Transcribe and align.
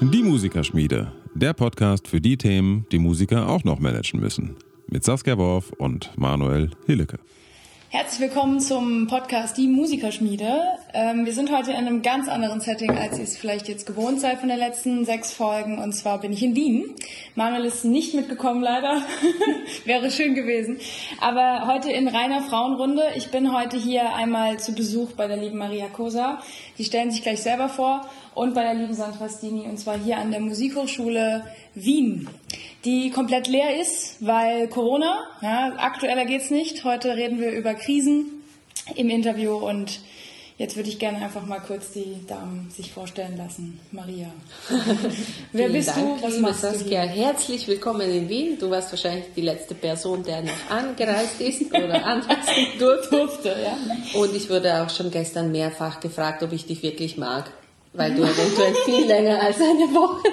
Die 0.00 0.22
Musikerschmiede, 0.22 1.12
der 1.34 1.52
Podcast 1.52 2.06
für 2.06 2.20
die 2.20 2.36
Themen, 2.36 2.86
die 2.92 3.00
Musiker 3.00 3.48
auch 3.48 3.64
noch 3.64 3.80
managen 3.80 4.20
müssen. 4.20 4.56
Mit 4.88 5.02
Saskia 5.02 5.36
Worf 5.38 5.72
und 5.78 6.16
Manuel 6.16 6.70
Hillecke. 6.86 7.18
Herzlich 7.94 8.20
willkommen 8.20 8.58
zum 8.58 9.06
Podcast 9.06 9.58
Die 9.58 9.68
Musikerschmiede. 9.68 10.62
Ähm, 10.94 11.26
wir 11.26 11.34
sind 11.34 11.54
heute 11.54 11.72
in 11.72 11.76
einem 11.76 12.00
ganz 12.00 12.26
anderen 12.26 12.62
Setting, 12.62 12.96
als 12.96 13.18
ihr 13.18 13.24
es 13.24 13.36
vielleicht 13.36 13.68
jetzt 13.68 13.84
gewohnt 13.84 14.18
seid 14.18 14.38
von 14.38 14.48
den 14.48 14.56
letzten 14.56 15.04
sechs 15.04 15.30
Folgen. 15.30 15.78
Und 15.78 15.92
zwar 15.92 16.18
bin 16.18 16.32
ich 16.32 16.42
in 16.42 16.56
Wien. 16.56 16.94
Manuel 17.34 17.66
ist 17.66 17.84
nicht 17.84 18.14
mitgekommen, 18.14 18.62
leider. 18.62 19.02
Wäre 19.84 20.10
schön 20.10 20.34
gewesen. 20.34 20.78
Aber 21.20 21.66
heute 21.66 21.92
in 21.92 22.08
reiner 22.08 22.40
Frauenrunde. 22.40 23.02
Ich 23.14 23.30
bin 23.30 23.52
heute 23.52 23.76
hier 23.76 24.14
einmal 24.14 24.58
zu 24.58 24.72
Besuch 24.74 25.12
bei 25.12 25.26
der 25.26 25.36
lieben 25.36 25.58
Maria 25.58 25.88
Cosa. 25.88 26.40
Die 26.78 26.84
stellen 26.84 27.10
sich 27.10 27.20
gleich 27.20 27.42
selber 27.42 27.68
vor. 27.68 28.08
Und 28.34 28.54
bei 28.54 28.62
der 28.62 28.72
lieben 28.72 28.94
Sandra 28.94 29.28
Stini. 29.28 29.68
Und 29.68 29.76
zwar 29.76 29.98
hier 29.98 30.16
an 30.16 30.30
der 30.30 30.40
Musikhochschule 30.40 31.44
Wien 31.74 32.26
die 32.84 33.10
komplett 33.10 33.46
leer 33.46 33.80
ist, 33.80 34.16
weil 34.20 34.68
Corona, 34.68 35.26
ja, 35.40 35.74
aktueller 35.76 36.24
geht's 36.24 36.50
nicht. 36.50 36.84
Heute 36.84 37.16
reden 37.16 37.40
wir 37.40 37.52
über 37.52 37.74
Krisen 37.74 38.42
im 38.96 39.08
Interview 39.08 39.54
und 39.54 40.00
jetzt 40.58 40.74
würde 40.76 40.88
ich 40.88 40.98
gerne 40.98 41.18
einfach 41.18 41.46
mal 41.46 41.60
kurz 41.60 41.92
die 41.92 42.26
Damen 42.26 42.70
sich 42.74 42.92
vorstellen 42.92 43.36
lassen. 43.36 43.78
Maria. 43.92 44.32
Wer 45.52 45.68
bist 45.68 45.90
Dank, 45.90 46.20
du? 46.20 46.26
Was 46.26 46.38
machst 46.38 46.62
Saskia. 46.62 47.06
du? 47.06 47.12
Herzlich 47.12 47.68
willkommen 47.68 48.10
in 48.10 48.28
Wien. 48.28 48.58
Du 48.58 48.68
warst 48.70 48.90
wahrscheinlich 48.90 49.26
die 49.36 49.42
letzte 49.42 49.76
Person, 49.76 50.24
der 50.24 50.42
noch 50.42 50.70
angereist 50.70 51.40
ist 51.40 51.66
oder 51.66 52.04
anreisen 52.04 52.66
durfte. 52.78 53.56
Ja. 53.62 54.20
Und 54.20 54.34
ich 54.34 54.50
wurde 54.50 54.82
auch 54.82 54.90
schon 54.90 55.10
gestern 55.12 55.52
mehrfach 55.52 56.00
gefragt, 56.00 56.42
ob 56.42 56.52
ich 56.52 56.66
dich 56.66 56.82
wirklich 56.82 57.16
mag 57.16 57.52
weil 57.94 58.14
du 58.14 58.22
eventuell 58.22 58.74
viel 58.84 59.06
länger 59.06 59.40
als 59.40 59.56
eine 59.56 59.92
Woche 59.94 60.28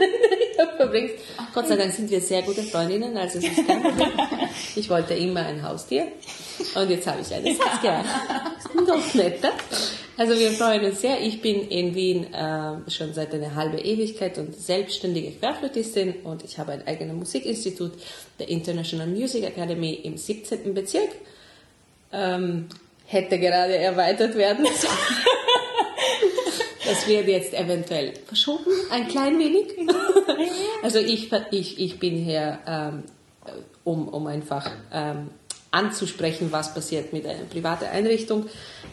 verbringst. 0.78 1.16
Gott 1.54 1.68
sei 1.68 1.76
Dank 1.76 1.92
sind 1.92 2.10
wir 2.10 2.22
sehr 2.22 2.42
gute 2.42 2.64
Freundinnen, 2.64 3.18
also 3.18 3.40
es 3.40 3.46
ist 3.46 3.68
kein 3.68 3.82
Problem. 3.82 4.12
Ich 4.76 4.90
wollte 4.90 5.14
immer 5.14 5.46
ein 5.46 5.62
Haustier 5.62 6.08
und 6.76 6.90
jetzt 6.90 7.08
habe 7.08 7.22
ich 7.22 7.34
eines. 7.34 7.58
Ja, 7.84 8.04
noch 8.76 9.14
netter. 9.14 9.52
Also 10.18 10.38
wir 10.38 10.52
freuen 10.52 10.84
uns 10.84 11.02
sehr. 11.02 11.22
Ich 11.22 11.42
bin 11.42 11.68
in 11.70 11.96
Wien 11.96 12.34
äh, 12.34 12.90
schon 12.90 13.14
seit 13.14 13.34
einer 13.34 13.56
halben 13.56 13.78
Ewigkeit 13.78 14.38
und 14.38 14.56
selbstständige 14.56 15.32
Querflötistin 15.32 16.16
und 16.24 16.44
ich 16.44 16.58
habe 16.60 16.74
ein 16.74 16.86
eigenes 16.88 17.16
Musikinstitut, 17.16 17.94
der 18.38 18.50
International 18.50 19.08
Music 19.08 19.44
Academy 19.44 19.94
im 19.94 20.18
17. 20.18 20.74
Bezirk. 20.74 21.10
Ähm, 22.12 22.68
hätte 23.06 23.40
gerade 23.40 23.76
erweitert 23.76 24.36
werden 24.36 24.66
sollen. 24.66 24.94
Das 26.90 27.08
wird 27.08 27.28
jetzt 27.28 27.54
eventuell 27.54 28.14
verschoben, 28.26 28.72
ein 28.92 29.08
klein 29.08 29.38
wenig. 29.40 29.68
Also 30.82 31.00
ich, 31.00 31.32
ich, 31.52 31.80
ich 31.80 32.00
bin 32.00 32.16
hier, 32.16 32.60
ähm, 32.66 33.04
um, 33.84 34.08
um 34.08 34.28
einfach 34.28 34.70
ähm, 34.94 35.30
anzusprechen, 35.72 36.52
was 36.52 36.74
passiert 36.74 37.14
mit 37.14 37.26
einer 37.26 37.44
privaten 37.44 37.86
Einrichtung 37.86 38.46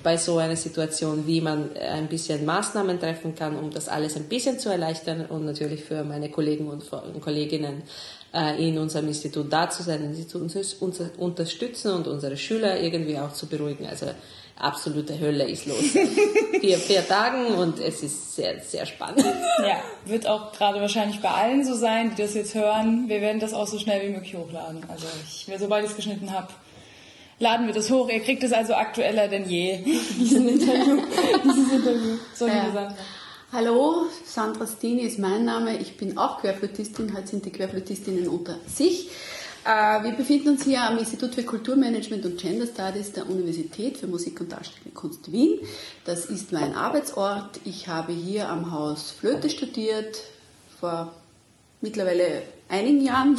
bei 0.02 0.16
so 0.16 0.38
einer 0.38 0.56
Situation, 0.56 1.26
wie 1.26 1.40
man 1.40 1.74
ein 1.76 2.08
bisschen 2.08 2.44
Maßnahmen 2.44 3.00
treffen 3.00 3.34
kann, 3.34 3.56
um 3.56 3.70
das 3.70 3.88
alles 3.88 4.16
ein 4.16 4.24
bisschen 4.24 4.58
zu 4.58 4.68
erleichtern 4.68 5.26
und 5.26 5.44
natürlich 5.44 5.84
für 5.84 6.04
meine 6.04 6.30
Kollegen 6.30 6.68
und 6.68 6.84
Kolleginnen 7.22 7.82
äh, 8.34 8.68
in 8.68 8.78
unserem 8.78 9.08
Institut 9.08 9.50
da 9.50 9.70
zu 9.70 9.82
sein, 9.82 10.14
sie 10.14 10.26
zu 10.26 10.38
uns 10.38 10.56
unterstützen 11.16 11.92
und 11.92 12.06
unsere 12.08 12.36
Schüler 12.36 12.78
irgendwie 12.80 13.18
auch 13.18 13.32
zu 13.32 13.46
beruhigen. 13.46 13.86
Also 13.86 14.06
absolute 14.58 15.18
Hölle 15.18 15.48
ist 15.48 15.66
los. 15.66 15.78
vier, 16.60 16.78
vier 16.78 17.06
Tagen 17.06 17.54
und 17.54 17.78
es 17.78 18.02
ist 18.02 18.34
sehr, 18.34 18.60
sehr 18.60 18.86
spannend. 18.86 19.24
Ja, 19.60 19.80
wird 20.04 20.26
auch 20.26 20.52
gerade 20.52 20.80
wahrscheinlich 20.80 21.20
bei 21.20 21.30
allen 21.30 21.64
so 21.64 21.74
sein, 21.74 22.10
die 22.10 22.22
das 22.22 22.34
jetzt 22.34 22.54
hören. 22.54 23.08
Wir 23.08 23.20
werden 23.20 23.40
das 23.40 23.54
auch 23.54 23.66
so 23.66 23.78
schnell 23.78 24.06
wie 24.06 24.12
möglich 24.12 24.34
hochladen. 24.34 24.82
Also 24.88 25.06
ich, 25.24 25.48
sobald 25.58 25.84
ich 25.84 25.90
es 25.90 25.96
geschnitten 25.96 26.32
habe, 26.32 26.48
laden 27.38 27.66
wir 27.66 27.74
das 27.74 27.90
hoch. 27.90 28.08
Ihr 28.08 28.20
kriegt 28.20 28.42
es 28.42 28.52
also 28.52 28.74
aktueller 28.74 29.28
denn 29.28 29.48
je. 29.48 29.78
Diesen 30.18 30.48
Interview. 30.48 31.02
Dieses 31.44 31.72
Interview. 31.72 32.16
So, 32.34 32.46
liebe 32.46 32.72
Sandra. 32.72 32.96
Hallo, 33.52 34.06
Sandra 34.24 34.66
Stini 34.66 35.02
ist 35.02 35.18
mein 35.18 35.44
Name. 35.44 35.78
Ich 35.78 35.96
bin 35.96 36.18
auch 36.18 36.40
Querflötistin. 36.40 37.16
Heute 37.16 37.28
sind 37.28 37.44
die 37.44 37.52
Querflötistinnen 37.52 38.28
unter 38.28 38.56
sich. 38.66 39.08
Äh, 39.66 40.04
wir 40.04 40.12
befinden 40.12 40.50
uns 40.50 40.64
hier 40.64 40.82
am 40.82 40.96
Institut 40.96 41.34
für 41.34 41.42
Kulturmanagement 41.42 42.24
und 42.24 42.38
Gender 42.38 42.66
Studies 42.66 43.12
der 43.12 43.28
Universität 43.28 43.98
für 43.98 44.06
Musik 44.06 44.40
und 44.40 44.52
Darstellende 44.52 44.90
Kunst 44.94 45.32
Wien. 45.32 45.58
Das 46.04 46.26
ist 46.26 46.52
mein 46.52 46.74
Arbeitsort. 46.76 47.58
Ich 47.64 47.88
habe 47.88 48.12
hier 48.12 48.48
am 48.48 48.70
Haus 48.70 49.10
Flöte 49.10 49.50
studiert, 49.50 50.22
vor 50.78 51.12
mittlerweile 51.80 52.42
einigen 52.68 53.00
Jahren 53.00 53.38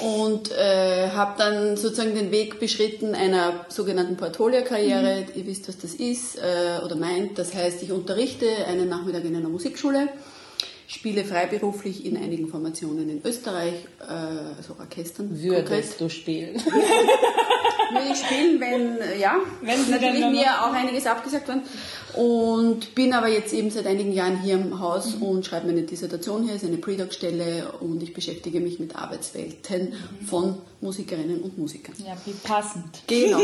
und 0.00 0.50
äh, 0.50 1.10
habe 1.10 1.34
dann 1.36 1.76
sozusagen 1.76 2.14
den 2.14 2.30
Weg 2.30 2.58
beschritten 2.58 3.14
einer 3.14 3.66
sogenannten 3.68 4.16
Portfolio-Karriere. 4.16 5.26
Mhm. 5.26 5.32
Ihr 5.34 5.46
wisst, 5.46 5.68
was 5.68 5.76
das 5.76 5.92
ist 5.92 6.38
äh, 6.38 6.82
oder 6.82 6.96
meint. 6.96 7.38
Das 7.38 7.52
heißt, 7.52 7.82
ich 7.82 7.92
unterrichte 7.92 8.46
einen 8.66 8.88
Nachmittag 8.88 9.26
in 9.26 9.36
einer 9.36 9.50
Musikschule 9.50 10.08
spiele 10.88 11.24
freiberuflich 11.24 12.04
in 12.04 12.16
einigen 12.16 12.48
Formationen 12.48 13.10
in 13.10 13.20
Österreich, 13.24 13.74
äh, 14.00 14.12
also 14.56 14.74
Orchestern. 14.80 15.40
Würdest 15.40 15.68
konkret. 15.68 16.00
du 16.00 16.08
spielen? 16.08 16.62
Würde 17.90 18.12
ich 18.12 18.18
spielen, 18.18 18.60
wenn, 18.60 19.20
ja, 19.20 19.36
wenn 19.62 19.90
natürlich 19.90 20.26
mir 20.26 20.62
auch 20.62 20.72
einiges 20.72 21.06
abgesagt 21.06 21.48
worden. 21.48 21.62
Und 22.14 22.94
bin 22.94 23.12
aber 23.12 23.28
jetzt 23.28 23.52
eben 23.52 23.70
seit 23.70 23.86
einigen 23.86 24.12
Jahren 24.12 24.40
hier 24.40 24.54
im 24.54 24.80
Haus 24.80 25.16
mhm. 25.16 25.22
und 25.22 25.46
schreibe 25.46 25.66
meine 25.66 25.82
Dissertation 25.82 26.42
hier, 26.42 26.54
ist 26.54 26.64
eine 26.64 26.78
Pre-Doc-Stelle 26.78 27.72
und 27.80 28.02
ich 28.02 28.14
beschäftige 28.14 28.60
mich 28.60 28.80
mit 28.80 28.96
Arbeitswelten 28.96 29.90
mhm. 29.90 30.26
von 30.26 30.58
Musikerinnen 30.80 31.42
und 31.42 31.58
Musikern. 31.58 31.94
Ja, 31.98 32.16
wie 32.24 32.32
passend. 32.32 33.02
Genau. 33.06 33.40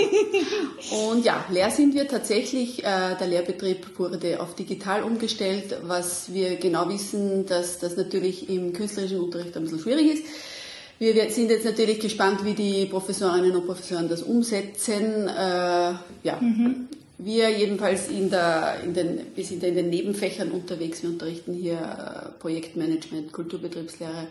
Und 1.10 1.24
ja, 1.24 1.44
leer 1.50 1.70
sind 1.70 1.94
wir 1.94 2.06
tatsächlich. 2.06 2.84
Äh, 2.84 3.16
der 3.18 3.26
Lehrbetrieb 3.26 3.98
wurde 3.98 4.40
auf 4.40 4.54
digital 4.54 5.02
umgestellt, 5.02 5.76
was 5.82 6.32
wir 6.32 6.56
genau 6.56 6.88
wissen, 6.88 7.44
dass 7.46 7.80
das 7.80 7.96
natürlich 7.96 8.48
im 8.48 8.72
künstlerischen 8.72 9.20
Unterricht 9.20 9.56
ein 9.56 9.64
bisschen 9.64 9.80
schwierig 9.80 10.12
ist. 10.12 10.24
Wir 10.98 11.30
sind 11.30 11.50
jetzt 11.50 11.64
natürlich 11.64 12.00
gespannt, 12.00 12.44
wie 12.44 12.54
die 12.54 12.86
Professorinnen 12.86 13.54
und 13.56 13.66
Professoren 13.66 14.08
das 14.08 14.22
umsetzen. 14.22 15.28
Äh, 15.28 15.94
ja, 16.22 16.38
mhm. 16.40 16.88
Wir 17.18 17.48
jedenfalls 17.50 18.08
in 18.08 18.28
der, 18.28 18.80
in 18.82 18.92
den, 18.92 19.20
wir 19.34 19.44
sind 19.44 19.62
in 19.62 19.74
den 19.74 19.88
Nebenfächern 19.88 20.50
unterwegs. 20.50 21.02
Wir 21.02 21.10
unterrichten 21.10 21.54
hier 21.54 21.74
äh, 21.74 22.38
Projektmanagement, 22.40 23.32
Kulturbetriebslehre. 23.32 24.26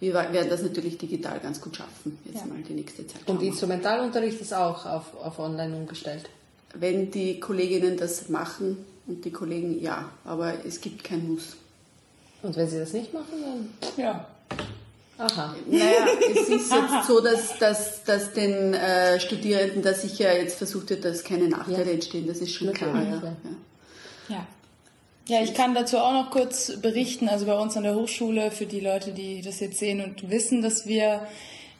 Wir 0.00 0.14
werden 0.14 0.48
das 0.48 0.62
natürlich 0.62 0.98
digital 0.98 1.40
ganz 1.40 1.60
gut 1.60 1.76
schaffen, 1.76 2.18
jetzt 2.24 2.40
ja. 2.40 2.46
mal 2.46 2.62
die 2.62 2.74
nächste 2.74 3.06
Zeit. 3.06 3.20
Und 3.26 3.42
Instrumentalunterricht 3.42 4.40
ist 4.40 4.54
auch 4.54 4.86
auf, 4.86 5.16
auf 5.20 5.38
online 5.38 5.74
umgestellt? 5.74 6.28
Wenn 6.74 7.10
die 7.10 7.40
Kolleginnen 7.40 7.96
das 7.96 8.28
machen 8.28 8.84
und 9.06 9.24
die 9.24 9.32
Kollegen 9.32 9.80
ja, 9.80 10.08
aber 10.24 10.54
es 10.64 10.80
gibt 10.80 11.02
kein 11.02 11.26
Muss. 11.26 11.56
Und 12.42 12.56
wenn 12.56 12.68
sie 12.68 12.78
das 12.78 12.92
nicht 12.92 13.12
machen, 13.12 13.42
dann? 13.42 13.68
Ja. 13.96 14.26
Aha. 15.18 15.54
Naja, 15.66 16.06
es 16.30 16.48
ist 16.48 16.72
jetzt 16.72 17.06
so, 17.08 17.20
dass, 17.20 17.58
dass, 17.58 18.04
dass 18.04 18.32
den 18.32 18.72
äh, 18.72 19.18
Studierenden 19.18 19.82
da 19.82 19.92
sicher 19.92 20.36
jetzt 20.40 20.58
versucht 20.58 20.90
wird, 20.90 21.04
dass 21.04 21.24
keine 21.24 21.48
Nachteile 21.48 21.86
ja. 21.86 21.92
entstehen. 21.92 22.26
Das 22.26 22.38
ist 22.38 22.54
schon 22.54 22.72
klar. 22.72 22.94
Ja. 22.94 23.22
ja. 24.28 24.46
Ja, 25.28 25.42
ich 25.42 25.52
kann 25.52 25.74
dazu 25.74 25.98
auch 25.98 26.12
noch 26.12 26.30
kurz 26.30 26.80
berichten. 26.80 27.28
Also 27.28 27.44
bei 27.44 27.58
uns 27.58 27.76
an 27.76 27.82
der 27.82 27.94
Hochschule, 27.94 28.50
für 28.50 28.64
die 28.64 28.80
Leute, 28.80 29.12
die 29.12 29.42
das 29.42 29.60
jetzt 29.60 29.78
sehen 29.78 30.02
und 30.02 30.30
wissen, 30.30 30.62
dass 30.62 30.86
wir 30.86 31.26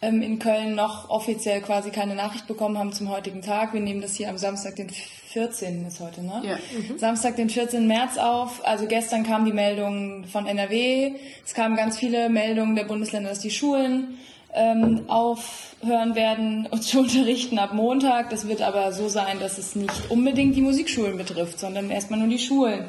ähm, 0.03 0.21
in 0.21 0.39
Köln 0.39 0.75
noch 0.75 1.09
offiziell 1.09 1.63
quasi 1.63 1.91
keine 1.91 2.15
Nachricht 2.15 2.47
bekommen 2.47 2.77
haben 2.77 2.93
zum 2.93 3.09
heutigen 3.09 3.41
Tag. 3.41 3.73
Wir 3.73 3.81
nehmen 3.81 4.03
das 4.03 4.17
hier 4.17 4.29
am 4.29 4.37
Samstag, 4.37 4.77
den 4.77 4.91
14. 5.33 5.85
ist 5.87 6.01
heute, 6.01 6.23
ne? 6.23 6.43
Ja. 6.43 6.57
Mhm. 6.57 6.99
Samstag, 6.99 7.37
den 7.37 7.51
14. 7.51 7.87
März 7.87 8.17
auf. 8.17 8.67
Also 8.67 8.87
gestern 8.87 9.25
kam 9.25 9.45
die 9.45 9.53
Meldung 9.53 10.25
von 10.25 10.47
NRW. 10.47 11.15
Es 11.45 11.53
kamen 11.53 11.77
ganz 11.77 11.99
viele 11.99 12.31
Meldungen 12.31 12.77
der 12.77 12.85
Bundesländer, 12.85 13.29
dass 13.29 13.41
die 13.41 13.51
Schulen 13.51 14.19
ähm, 14.55 15.03
aufhören 15.09 16.15
werden 16.15 16.67
und 16.71 16.83
zu 16.83 17.01
unterrichten 17.01 17.59
ab 17.59 17.75
Montag. 17.75 18.31
Das 18.31 18.49
wird 18.49 18.63
aber 18.63 18.93
so 18.93 19.09
sein, 19.09 19.39
dass 19.39 19.59
es 19.59 19.77
nicht 19.77 20.11
unbedingt 20.11 20.57
die 20.57 20.63
Musikschulen 20.63 21.19
betrifft, 21.19 21.61
sondern 21.61 21.91
erstmal 21.91 22.19
nur 22.21 22.29
die 22.29 22.39
Schulen. 22.39 22.87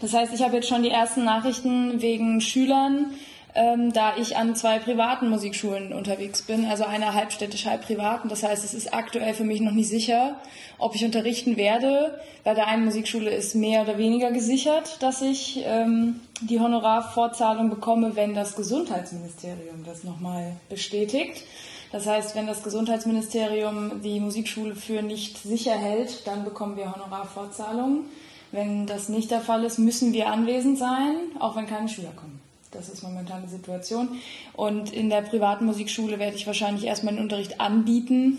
Das 0.00 0.14
heißt, 0.14 0.32
ich 0.34 0.42
habe 0.42 0.56
jetzt 0.56 0.68
schon 0.68 0.82
die 0.82 0.90
ersten 0.90 1.24
Nachrichten 1.24 2.00
wegen 2.00 2.40
Schülern, 2.40 3.12
ähm, 3.54 3.92
da 3.92 4.16
ich 4.16 4.36
an 4.36 4.54
zwei 4.56 4.78
privaten 4.78 5.28
Musikschulen 5.28 5.92
unterwegs 5.92 6.42
bin, 6.42 6.64
also 6.64 6.84
einer 6.84 7.12
halbstädtisch, 7.12 7.66
halb 7.66 7.82
privaten. 7.84 8.28
Das 8.28 8.42
heißt, 8.42 8.64
es 8.64 8.72
ist 8.72 8.94
aktuell 8.94 9.34
für 9.34 9.44
mich 9.44 9.60
noch 9.60 9.72
nicht 9.72 9.88
sicher, 9.88 10.36
ob 10.78 10.94
ich 10.94 11.04
unterrichten 11.04 11.56
werde. 11.56 12.18
Bei 12.44 12.54
der 12.54 12.66
einen 12.66 12.84
Musikschule 12.84 13.30
ist 13.30 13.54
mehr 13.54 13.82
oder 13.82 13.98
weniger 13.98 14.32
gesichert, 14.32 15.02
dass 15.02 15.20
ich 15.20 15.62
ähm, 15.64 16.20
die 16.40 16.60
Honorarvorzahlung 16.60 17.68
bekomme, 17.68 18.16
wenn 18.16 18.34
das 18.34 18.56
Gesundheitsministerium 18.56 19.84
das 19.84 20.02
nochmal 20.02 20.56
bestätigt. 20.70 21.44
Das 21.92 22.06
heißt, 22.06 22.34
wenn 22.34 22.46
das 22.46 22.62
Gesundheitsministerium 22.62 24.00
die 24.02 24.18
Musikschule 24.18 24.74
für 24.74 25.02
nicht 25.02 25.36
sicher 25.36 25.74
hält, 25.74 26.26
dann 26.26 26.42
bekommen 26.44 26.78
wir 26.78 26.94
Honorarfortzahlungen. 26.94 28.06
Wenn 28.50 28.86
das 28.86 29.10
nicht 29.10 29.30
der 29.30 29.40
Fall 29.40 29.64
ist, 29.64 29.78
müssen 29.78 30.14
wir 30.14 30.28
anwesend 30.28 30.78
sein, 30.78 31.16
auch 31.38 31.54
wenn 31.54 31.66
keine 31.66 31.88
Schüler 31.88 32.12
kommen. 32.16 32.31
Das 32.72 32.88
ist 32.88 33.02
momentan 33.02 33.42
die 33.42 33.50
Situation. 33.50 34.08
Und 34.54 34.92
in 34.92 35.10
der 35.10 35.20
privaten 35.22 35.66
Musikschule 35.66 36.18
werde 36.18 36.36
ich 36.36 36.46
wahrscheinlich 36.46 36.86
erstmal 36.86 37.14
den 37.14 37.22
Unterricht 37.22 37.60
anbieten. 37.60 38.38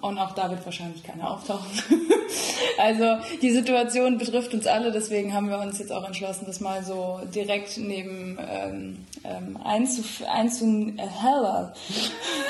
Und 0.00 0.18
auch 0.18 0.32
da 0.32 0.50
wird 0.50 0.64
wahrscheinlich 0.64 1.04
keiner 1.04 1.30
auftauchen. 1.30 1.70
also 2.78 3.18
die 3.42 3.50
Situation 3.50 4.18
betrifft 4.18 4.52
uns 4.54 4.66
alle, 4.66 4.90
deswegen 4.90 5.34
haben 5.34 5.48
wir 5.48 5.58
uns 5.58 5.78
jetzt 5.78 5.92
auch 5.92 6.04
entschlossen, 6.04 6.46
das 6.46 6.60
mal 6.60 6.82
so 6.82 7.20
direkt 7.32 7.76
neben 7.78 8.38
ähm, 8.40 9.06
ähm, 9.22 9.58
einzuf 9.62 10.22
einzu 10.26 10.64
äh, 10.96 11.02
hello. 11.22 11.68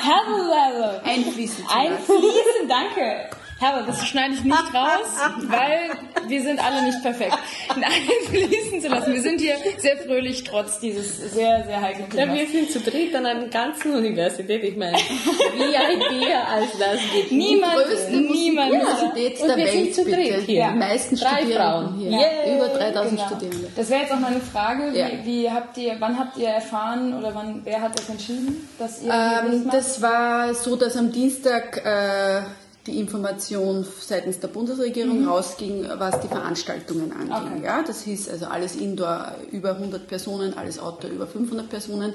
Hello. 0.01 1.01
Einfließen. 1.05 1.65
Einfließen, 1.69 2.69
danke. 2.69 3.29
Herbert, 3.59 3.89
das 3.89 4.07
schneide 4.07 4.35
ich 4.35 4.45
nicht 4.45 4.75
raus, 4.75 5.07
weil 5.47 5.91
wir 6.29 6.43
sind 6.43 6.65
alle 6.65 6.83
nicht 6.83 7.03
perfekt. 7.03 7.37
Einfließen 7.69 8.81
zu 8.83 8.89
lassen. 8.89 9.13
Wir 9.13 9.23
sind 9.23 9.41
hier 9.41 9.57
sehr 9.79 9.97
fröhlich, 9.97 10.45
trotz 10.45 10.81
dieses 10.81 11.19
sehr, 11.33 11.65
sehr 11.65 11.81
heiklen 11.81 12.11
Themas. 12.11 12.27
Ja, 12.27 12.35
wir 12.35 12.49
sind 12.49 12.71
zu 12.71 12.81
dritt 12.81 13.15
an 13.15 13.27
einer 13.27 13.47
ganzen 13.49 13.95
Universität. 13.95 14.65
Ich 14.65 14.77
meine, 14.77 14.97
wie 14.97 15.75
Idee 15.95 16.35
als 16.35 16.71
das 16.79 17.01
geht. 17.13 17.33
Niemand, 17.33 17.77
niemand. 18.11 18.73
Universität 18.73 19.39
der 19.57 19.57
wir 19.57 19.65
Welt, 19.65 19.73
sind 19.73 19.95
zu 19.95 20.05
dritt 20.05 20.17
bitte. 20.17 20.41
hier. 20.41 20.69
Die 20.73 20.79
meisten 20.79 21.17
Drei 21.17 21.29
Studierenden 21.29 21.57
Frauen. 21.57 21.99
hier. 21.99 22.11
Yeah. 22.11 22.57
Über 22.57 22.69
3000 22.69 23.11
genau. 23.11 23.27
Studierende. 23.29 23.69
Das 23.77 23.91
wäre 23.91 24.01
jetzt 24.03 24.13
auch 24.13 24.21
meine 24.21 24.41
Frage. 24.41 24.93
Wie, 24.93 24.99
ja. 24.99 25.09
wie, 25.25 25.51
habt 25.51 25.77
ihr, 25.79 25.97
wann 25.99 26.19
habt 26.19 26.37
ihr 26.37 26.49
erfahren 26.49 27.17
oder 27.19 27.35
wann, 27.35 27.61
wer 27.65 27.81
hat 27.81 27.99
das 27.99 28.09
entschieden, 28.09 28.69
dass 28.79 29.03
ihr 29.03 29.13
ähm, 29.13 29.69
Das 29.71 30.03
war 30.03 30.55
so, 30.55 30.77
dass 30.77 30.97
am 30.97 31.13
Dienstag 31.13 31.85
äh, 31.85 32.43
die 32.87 32.99
Information 32.99 33.87
seitens 34.01 34.41
der 34.41 34.49
Bundesregierung 34.49 35.23
mhm. 35.23 35.29
rausging, 35.29 35.89
was 35.99 36.21
die 36.21 36.29
Veranstaltungen 36.29 37.13
anging. 37.13 37.59
Okay. 37.59 37.65
Ja, 37.65 37.83
das 37.83 38.03
hieß 38.03 38.29
also 38.29 38.47
alles 38.47 38.77
Indoor 38.77 39.35
über 39.51 39.71
100 39.73 40.07
Personen, 40.07 40.55
alles 40.55 40.79
Outdoor 40.79 41.11
über 41.11 41.27
500 41.27 41.69
Personen 41.69 42.15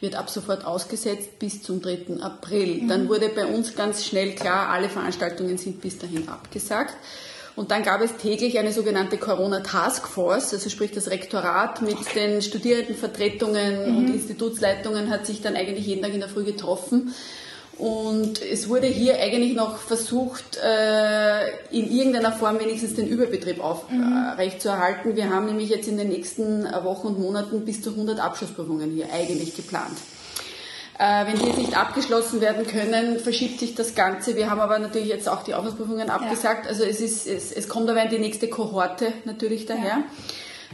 wird 0.00 0.14
ab 0.14 0.28
sofort 0.28 0.64
ausgesetzt 0.64 1.38
bis 1.38 1.62
zum 1.62 1.80
3. 1.80 2.20
April. 2.20 2.82
Mhm. 2.82 2.88
Dann 2.88 3.08
wurde 3.08 3.30
bei 3.30 3.46
uns 3.46 3.74
ganz 3.74 4.04
schnell 4.04 4.34
klar, 4.34 4.68
alle 4.68 4.88
Veranstaltungen 4.88 5.58
sind 5.58 5.80
bis 5.80 5.98
dahin 5.98 6.28
abgesagt. 6.28 6.94
Und 7.56 7.70
dann 7.70 7.82
gab 7.82 8.02
es 8.02 8.18
täglich 8.18 8.58
eine 8.58 8.70
sogenannte 8.70 9.16
Corona 9.16 9.60
Task 9.60 10.06
Force, 10.06 10.52
also 10.52 10.68
sprich 10.68 10.92
das 10.92 11.08
Rektorat 11.10 11.80
mit 11.80 11.96
den 12.14 12.42
Studierendenvertretungen 12.42 13.90
mhm. 13.90 13.96
und 13.96 14.14
Institutsleitungen 14.14 15.08
hat 15.08 15.24
sich 15.24 15.40
dann 15.40 15.56
eigentlich 15.56 15.86
jeden 15.86 16.02
Tag 16.02 16.12
in 16.12 16.20
der 16.20 16.28
Früh 16.28 16.44
getroffen 16.44 17.14
und 17.78 18.40
es 18.40 18.68
wurde 18.68 18.86
hier 18.86 19.18
eigentlich 19.20 19.54
noch 19.54 19.78
versucht, 19.78 20.56
äh, 20.56 21.48
in 21.70 21.90
irgendeiner 21.90 22.32
Form 22.32 22.58
wenigstens 22.58 22.94
den 22.94 23.06
Überbetrieb 23.06 23.62
aufrechtzuerhalten. 23.62 25.12
Mhm. 25.12 25.16
Wir 25.16 25.30
haben 25.30 25.46
nämlich 25.46 25.68
jetzt 25.68 25.86
in 25.86 25.98
den 25.98 26.08
nächsten 26.08 26.64
Wochen 26.64 27.08
und 27.08 27.18
Monaten 27.18 27.66
bis 27.66 27.82
zu 27.82 27.90
100 27.90 28.18
Abschlussprüfungen 28.18 28.92
hier 28.92 29.12
eigentlich 29.12 29.54
geplant. 29.54 29.98
Äh, 30.98 31.26
wenn 31.26 31.38
die 31.38 31.46
jetzt 31.46 31.58
nicht 31.58 31.76
abgeschlossen 31.76 32.40
werden 32.40 32.66
können, 32.66 33.18
verschiebt 33.18 33.60
sich 33.60 33.74
das 33.74 33.94
Ganze. 33.94 34.36
Wir 34.36 34.48
haben 34.48 34.60
aber 34.60 34.78
natürlich 34.78 35.08
jetzt 35.08 35.28
auch 35.28 35.42
die 35.42 35.52
Aufnahmeprüfungen 35.52 36.08
abgesagt. 36.08 36.64
Ja. 36.64 36.70
Also 36.70 36.84
es, 36.84 37.02
ist, 37.02 37.26
es, 37.26 37.52
es 37.52 37.68
kommt 37.68 37.90
aber 37.90 38.02
in 38.02 38.08
die 38.08 38.18
nächste 38.18 38.48
Kohorte 38.48 39.12
natürlich 39.26 39.66
daher. 39.66 39.84
Ja. 39.84 40.04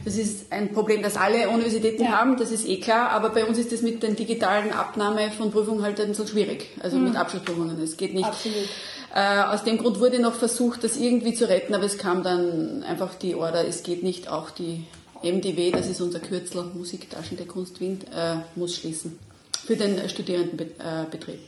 Das 0.05 0.17
ist 0.17 0.51
ein 0.51 0.73
Problem, 0.73 1.01
das 1.01 1.17
alle 1.17 1.49
Universitäten 1.49 2.03
ja. 2.03 2.11
haben, 2.11 2.37
das 2.37 2.51
ist 2.51 2.67
eh 2.67 2.79
klar, 2.79 3.11
aber 3.11 3.29
bei 3.29 3.45
uns 3.45 3.57
ist 3.57 3.71
es 3.71 3.81
mit 3.81 4.03
den 4.03 4.15
digitalen 4.15 4.71
Abnahme 4.71 5.31
von 5.31 5.51
Prüfungen 5.51 5.83
halt 5.83 5.99
ein 5.99 6.13
so 6.13 6.25
schwierig, 6.25 6.67
also 6.81 6.97
mhm. 6.97 7.05
mit 7.05 7.15
Abschlussprüfungen, 7.15 7.81
es 7.81 7.97
geht 7.97 8.13
nicht. 8.13 8.25
Absolut. 8.25 8.67
Äh, 9.15 9.43
aus 9.43 9.63
dem 9.63 9.77
Grund 9.77 9.99
wurde 9.99 10.19
noch 10.19 10.33
versucht, 10.33 10.83
das 10.83 10.97
irgendwie 10.97 11.33
zu 11.33 11.47
retten, 11.47 11.75
aber 11.75 11.85
es 11.85 11.97
kam 11.97 12.23
dann 12.23 12.83
einfach 12.83 13.13
die 13.15 13.35
Order, 13.35 13.65
es 13.67 13.83
geht 13.83 14.03
nicht, 14.03 14.27
auch 14.27 14.49
die 14.49 14.85
MDW, 15.21 15.71
das 15.71 15.87
ist 15.87 16.01
unser 16.01 16.19
Kürzel, 16.19 16.63
Musik, 16.73 17.09
Taschendeck, 17.09 17.47
Kunst, 17.47 17.79
Wind, 17.79 18.05
äh, 18.15 18.37
muss 18.55 18.75
schließen 18.75 19.17
für 19.65 19.77
den 19.77 20.09
Studierendenbetrieb. 20.09 21.39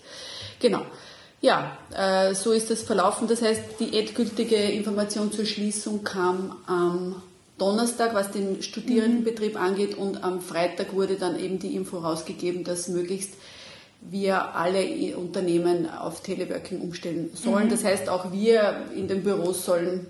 Genau. 0.59 0.81
Ja, 1.41 1.77
äh, 1.93 2.33
so 2.33 2.51
ist 2.51 2.71
das 2.71 2.81
verlaufen. 2.81 3.27
Das 3.27 3.41
heißt, 3.41 3.61
die 3.79 3.97
endgültige 3.97 4.55
Information 4.55 5.31
zur 5.31 5.45
Schließung 5.45 6.03
kam 6.03 6.55
am 6.65 7.21
Donnerstag, 7.57 8.13
was 8.13 8.31
den 8.31 8.61
Studierendenbetrieb 8.61 9.53
mhm. 9.53 9.61
angeht, 9.61 9.97
und 9.97 10.23
am 10.23 10.41
Freitag 10.41 10.93
wurde 10.93 11.15
dann 11.15 11.39
eben 11.39 11.59
die 11.59 11.75
Info 11.75 11.99
rausgegeben, 11.99 12.63
dass 12.63 12.87
möglichst 12.87 13.33
wir 14.01 14.55
alle 14.55 15.17
Unternehmen 15.17 15.89
auf 15.89 16.21
Teleworking 16.21 16.81
umstellen 16.81 17.31
sollen. 17.33 17.65
Mhm. 17.65 17.71
Das 17.71 17.83
heißt, 17.83 18.09
auch 18.09 18.31
wir 18.31 18.83
in 18.95 19.07
den 19.07 19.23
Büros 19.23 19.65
sollen 19.65 20.05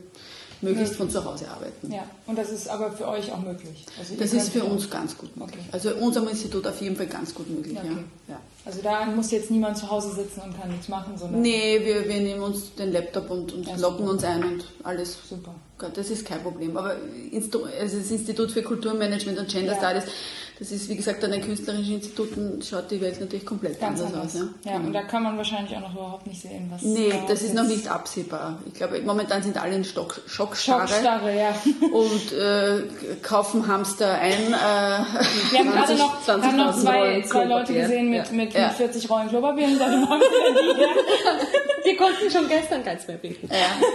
möglichst 0.62 0.96
von 0.96 1.10
zu 1.10 1.24
Hause 1.24 1.50
arbeiten. 1.50 1.92
Ja, 1.92 2.06
und 2.26 2.38
das 2.38 2.50
ist 2.50 2.68
aber 2.68 2.92
für 2.92 3.08
euch 3.08 3.32
auch 3.32 3.40
möglich? 3.40 3.86
Also 4.00 4.16
das 4.16 4.34
ist 4.34 4.50
für 4.50 4.64
uns 4.64 4.90
ganz 4.90 5.18
gut 5.18 5.36
möglich. 5.38 5.64
Okay. 5.68 5.70
Also 5.72 5.96
unserem 5.96 6.28
Institut 6.28 6.66
auf 6.68 6.82
jeden 6.82 6.96
Fall 6.96 7.08
ganz 7.08 7.34
gut 7.34 7.50
möglich. 7.50 7.78
Okay. 7.78 7.88
Ja. 8.28 8.34
ja. 8.34 8.40
Also 8.66 8.82
da 8.82 9.06
muss 9.06 9.30
jetzt 9.30 9.52
niemand 9.52 9.78
zu 9.78 9.90
Hause 9.90 10.16
sitzen 10.16 10.42
und 10.42 10.60
kann 10.60 10.72
nichts 10.72 10.90
machen, 10.90 11.16
sondern... 11.16 11.40
Nee, 11.42 11.80
wir, 11.84 12.08
wir 12.08 12.20
nehmen 12.20 12.42
uns 12.42 12.74
den 12.74 12.92
Laptop 12.92 13.30
und, 13.30 13.54
und 13.54 13.68
ja, 13.68 13.76
locken 13.76 14.08
uns 14.08 14.24
ein 14.24 14.44
und 14.44 14.66
alles. 14.84 15.18
Super. 15.30 15.54
Das 15.94 16.10
ist 16.10 16.26
kein 16.26 16.42
Problem. 16.42 16.76
Aber 16.76 16.96
also 17.80 17.98
das 17.98 18.10
Institut 18.10 18.52
für 18.52 18.64
Kulturmanagement 18.64 19.38
und 19.38 19.50
Gender 19.50 19.76
Studies 19.76 20.06
das 20.58 20.72
ist, 20.72 20.88
wie 20.88 20.96
gesagt, 20.96 21.22
an 21.24 21.32
den 21.32 21.42
künstlerischen 21.42 21.96
Instituten 21.96 22.62
schaut 22.62 22.90
die 22.90 23.02
Welt 23.02 23.20
natürlich 23.20 23.46
komplett 23.46 23.78
Ganz 23.78 24.00
anders, 24.00 24.14
anders. 24.14 24.36
aus. 24.36 24.42
Ja, 24.64 24.72
ja 24.72 24.78
genau. 24.78 24.88
und 24.88 24.94
da 24.94 25.04
kann 25.04 25.24
man 25.24 25.36
wahrscheinlich 25.36 25.76
auch 25.76 25.82
noch 25.82 25.94
überhaupt 25.94 26.28
nicht 26.28 26.42
sehen, 26.42 26.72
was. 26.72 26.82
Nee, 26.82 27.10
da 27.10 27.26
das 27.28 27.42
ist 27.42 27.54
noch 27.54 27.68
nicht 27.68 27.90
absehbar. 27.90 28.60
Ich 28.66 28.76
glaube, 28.76 29.02
momentan 29.02 29.44
sind 29.44 29.62
alle 29.62 29.76
in 29.76 29.84
Stock, 29.84 30.22
Schockstarre. 30.28 30.88
Schockstarre, 30.88 31.38
ja. 31.38 31.50
Und 31.92 32.32
äh, 32.32 32.84
kaufen 33.22 33.68
Hamster 33.68 34.14
ein. 34.14 34.32
Äh, 34.32 34.54
Wir 34.54 35.60
haben 35.60 35.72
gerade 35.72 35.96
noch, 35.96 36.28
haben 36.28 36.58
noch 36.58 36.80
zwei, 36.80 37.22
zwei 37.24 37.44
Leute 37.44 37.74
gesehen 37.74 38.10
mit, 38.10 38.28
ja. 38.28 38.32
mit, 38.32 38.54
ja. 38.54 38.68
mit 38.68 38.78
40 38.78 39.10
Rollen 39.10 39.28
Klopapier 39.28 39.68
und 39.68 39.80
haben 39.82 39.92
wir 40.02 40.88
Wir 41.84 41.98
konnten 41.98 42.32
schon 42.32 42.48
gestern 42.48 42.84
keins 42.84 43.08
mehr 43.08 43.18
bieten. 43.18 43.50
Ja. 43.52 43.88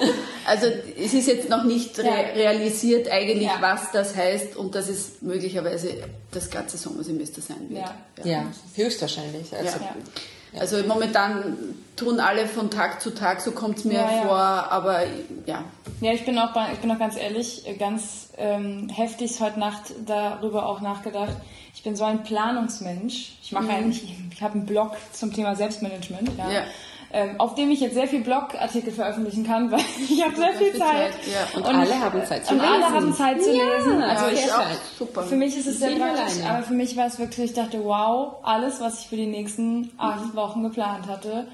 Also 0.46 0.66
es 1.02 1.14
ist 1.14 1.26
jetzt 1.26 1.48
noch 1.48 1.64
nicht 1.64 1.98
re 1.98 2.34
realisiert 2.34 3.10
eigentlich, 3.10 3.50
was 3.60 3.90
das 3.92 4.14
heißt 4.14 4.56
und 4.56 4.74
dass 4.74 4.88
es 4.88 5.22
möglicherweise 5.22 5.94
das 6.30 6.49
ganze 6.50 6.76
Sommersemester 6.76 7.40
sein 7.40 7.68
wird. 7.68 7.80
Ja, 7.80 8.24
ja. 8.24 8.26
ja 8.26 8.46
höchstwahrscheinlich. 8.74 9.54
Also, 9.54 9.78
ja. 9.78 10.60
also 10.60 10.82
momentan 10.86 11.56
tun 11.96 12.20
alle 12.20 12.46
von 12.46 12.70
Tag 12.70 13.00
zu 13.00 13.10
Tag, 13.14 13.40
so 13.40 13.52
kommt 13.52 13.78
es 13.78 13.84
mir 13.84 14.06
vor, 14.22 14.38
aber 14.38 15.04
ja. 15.46 15.64
Ja, 16.00 16.12
ich 16.12 16.24
bin 16.24 16.38
auch, 16.38 16.50
ich 16.72 16.78
bin 16.78 16.90
auch 16.90 16.98
ganz 16.98 17.16
ehrlich, 17.16 17.64
ganz 17.78 18.30
ähm, 18.38 18.88
heftig 18.88 19.40
heute 19.40 19.60
Nacht 19.60 19.92
darüber 20.06 20.66
auch 20.66 20.80
nachgedacht. 20.80 21.36
Ich 21.74 21.82
bin 21.82 21.96
so 21.96 22.04
ein 22.04 22.22
Planungsmensch. 22.22 23.38
Ich 23.42 23.52
mache 23.52 23.64
mhm. 23.64 23.70
eigentlich, 23.70 24.14
ich 24.32 24.42
habe 24.42 24.54
einen 24.54 24.66
Blog 24.66 24.96
zum 25.12 25.32
Thema 25.32 25.56
Selbstmanagement. 25.56 26.30
Ja 26.36 26.64
ähm, 27.12 27.40
auf 27.40 27.54
dem 27.54 27.70
ich 27.70 27.80
jetzt 27.80 27.94
sehr 27.94 28.06
viel 28.06 28.20
Blogartikel 28.20 28.92
veröffentlichen 28.92 29.44
kann, 29.44 29.70
weil 29.70 29.80
ich 29.80 30.22
habe 30.24 30.36
sehr 30.36 30.52
viel 30.52 30.72
Zeit. 30.74 31.12
Ja. 31.26 31.58
und, 31.58 31.66
und, 31.66 31.74
alle 31.74 32.00
haben 32.00 32.24
Zeit 32.24 32.46
zu 32.46 32.54
und 32.54 32.60
lesen. 32.60 32.74
Und 32.74 32.82
alle 32.82 32.94
haben 32.94 33.14
Zeit 33.14 33.42
zu 33.42 33.50
lesen. 33.50 34.02
Also 34.02 34.26
ja, 34.26 34.32
ich 34.32 34.52
auch. 34.52 34.64
Super. 34.98 35.22
Für 35.24 35.36
mich 35.36 35.56
ist 35.56 35.66
es 35.66 35.80
sehr 35.80 35.96
praktisch, 35.96 36.44
aber 36.46 36.62
für 36.62 36.74
mich 36.74 36.96
war 36.96 37.06
es 37.06 37.18
wirklich, 37.18 37.50
ich 37.50 37.56
dachte, 37.56 37.82
wow, 37.84 38.36
alles, 38.42 38.80
was 38.80 39.00
ich 39.00 39.08
für 39.08 39.16
die 39.16 39.26
nächsten 39.26 39.90
acht 39.98 40.26
mhm. 40.26 40.36
Wochen 40.36 40.62
geplant 40.62 41.08
hatte, 41.08 41.48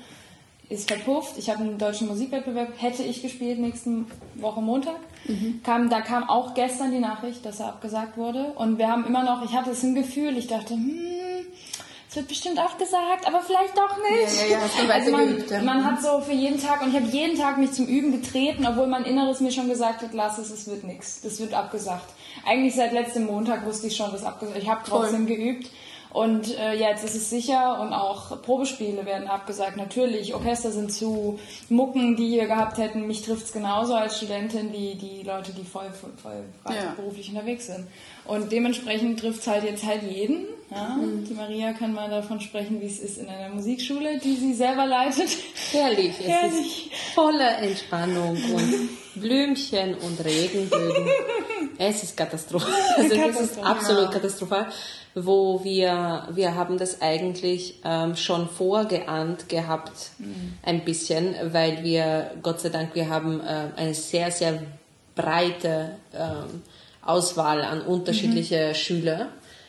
ist 0.69 0.91
verpufft. 0.91 1.39
Ich 1.39 1.49
habe 1.49 1.61
einen 1.61 1.79
deutschen 1.79 2.09
Musikwettbewerb, 2.09 2.71
hätte 2.77 3.03
ich 3.03 3.23
gespielt 3.23 3.59
nächste 3.59 4.05
Woche 4.35 4.61
Montag. 4.61 4.97
Mhm. 5.27 5.61
Kam, 5.63 5.89
da 5.89 6.01
kam 6.01 6.29
auch 6.29 6.55
gestern 6.55 6.91
die 6.91 6.99
Nachricht, 6.99 7.47
dass 7.47 7.61
er 7.61 7.69
abgesagt 7.69 8.17
wurde. 8.17 8.53
Und 8.57 8.79
wir 8.79 8.89
haben 8.89 9.05
immer 9.07 9.23
noch, 9.23 9.45
ich 9.45 9.57
hatte 9.57 9.71
es 9.71 9.83
im 9.85 9.95
Gefühl, 9.95 10.37
ich 10.37 10.49
dachte, 10.49 10.75
hm, 10.75 10.99
wird 12.16 12.28
bestimmt 12.28 12.58
auch 12.58 12.76
gesagt, 12.78 13.26
aber 13.26 13.40
vielleicht 13.40 13.76
doch 13.76 13.96
nicht. 13.99 14.40
Ja, 14.40 14.46
ja, 14.46 14.52
ja, 14.52 14.61
hast 14.61 14.78
du 14.78 14.92
also 14.92 15.11
man, 15.12 15.26
geübt, 15.28 15.50
ja. 15.50 15.62
man 15.62 15.85
hat 15.85 16.02
so 16.02 16.20
für 16.20 16.32
jeden 16.32 16.61
Tag, 16.61 16.82
und 16.82 16.88
ich 16.88 16.96
habe 16.96 17.06
jeden 17.06 17.38
Tag 17.38 17.58
mich 17.58 17.73
zum 17.73 17.87
Üben 17.87 18.12
getreten, 18.12 18.66
obwohl 18.66 18.87
mein 18.87 19.04
Inneres 19.04 19.40
mir 19.40 19.52
schon 19.52 19.68
gesagt 19.68 20.02
hat, 20.02 20.12
lass 20.12 20.38
es, 20.38 20.50
es 20.50 20.66
wird 20.66 20.85
nichts. 20.85 21.20
Das 21.23 21.38
wird 21.38 21.54
abgesagt. 21.54 22.12
Eigentlich 22.44 22.75
seit 22.75 22.92
letztem 22.92 23.26
Montag 23.26 23.64
wusste 23.64 23.87
ich 23.87 23.96
schon, 23.96 24.11
dass 24.11 24.25
abgesagt 24.25 24.58
Ich 24.58 24.68
habe 24.68 24.80
trotzdem 24.87 25.26
geübt. 25.26 25.70
Und 26.16 26.56
äh, 26.56 26.73
jetzt 26.73 27.04
ist 27.04 27.14
es 27.14 27.28
sicher 27.28 27.78
und 27.78 27.92
auch 27.92 28.40
Probespiele 28.40 29.04
werden 29.04 29.28
abgesagt. 29.28 29.76
Natürlich, 29.76 30.35
Orchester 30.35 30.70
sind 30.70 30.90
zu, 30.90 31.38
Mucken, 31.68 32.16
die 32.16 32.30
wir 32.30 32.46
gehabt 32.46 32.78
hätten, 32.78 33.06
mich 33.06 33.20
trifft 33.20 33.44
es 33.44 33.52
genauso 33.52 33.92
als 33.92 34.16
Studentin 34.16 34.73
wie 34.73 34.94
die 34.94 35.25
Leute, 35.25 35.52
die 35.52 35.62
voll, 35.62 35.90
voll, 36.23 36.44
ja. 36.75 36.94
beruflich 36.96 37.28
unterwegs 37.28 37.66
sind. 37.66 37.87
Und 38.25 38.50
dementsprechend 38.50 39.20
trifft 39.20 39.40
es 39.40 39.46
halt 39.46 39.64
jetzt 39.64 39.85
halt 39.85 40.04
jeden. 40.04 40.46
Ja? 40.70 40.96
Mhm. 40.96 41.26
Die 41.26 41.35
Maria 41.35 41.75
kann 41.75 41.92
mal 41.92 42.08
davon 42.08 42.40
sprechen, 42.40 42.80
wie 42.80 42.87
es 42.87 42.99
ist 42.99 43.18
in 43.18 43.28
einer 43.28 43.54
Musikschule, 43.54 44.18
die 44.18 44.37
sie 44.37 44.54
selber 44.54 44.87
leitet. 44.87 45.28
Herrlich, 45.70 46.14
es 46.18 46.26
Herrlich. 46.26 46.90
ist 46.92 47.14
voller 47.14 47.58
Entspannung 47.58 48.30
und 48.30 48.88
Blümchen 49.16 49.94
und 49.96 50.25
Regenbögen. 50.25 51.11
es 51.78 52.04
ist 52.04 52.16
katastrophal. 52.16 52.73
Also 52.96 53.14
es 53.14 53.40
ist 53.40 53.58
absolut 53.58 54.11
katastrophal 54.11 54.68
wo 55.18 55.64
wir, 55.64 56.28
wir 56.30 56.54
haben 56.54 56.76
das 56.76 57.00
eigentlich 57.00 57.80
ähm, 57.85 58.16
schon 58.16 58.50
vorgeahnt 58.50 59.49
gehabt, 59.49 60.11
mhm. 60.18 60.52
ein 60.62 60.85
bisschen, 60.85 61.35
weil 61.52 61.82
wir, 61.82 62.32
Gott 62.42 62.61
sei 62.61 62.68
Dank, 62.68 62.94
wir 62.94 63.08
haben 63.08 63.40
äh, 63.40 63.68
eine 63.76 63.94
sehr, 63.94 64.30
sehr 64.30 64.62
breite 65.14 65.92
ähm, 66.14 66.62
Auswahl 67.00 67.62
an 67.62 67.80
unterschiedliche 67.80 68.68
mhm. 68.68 68.75
Schüler, 68.75 69.28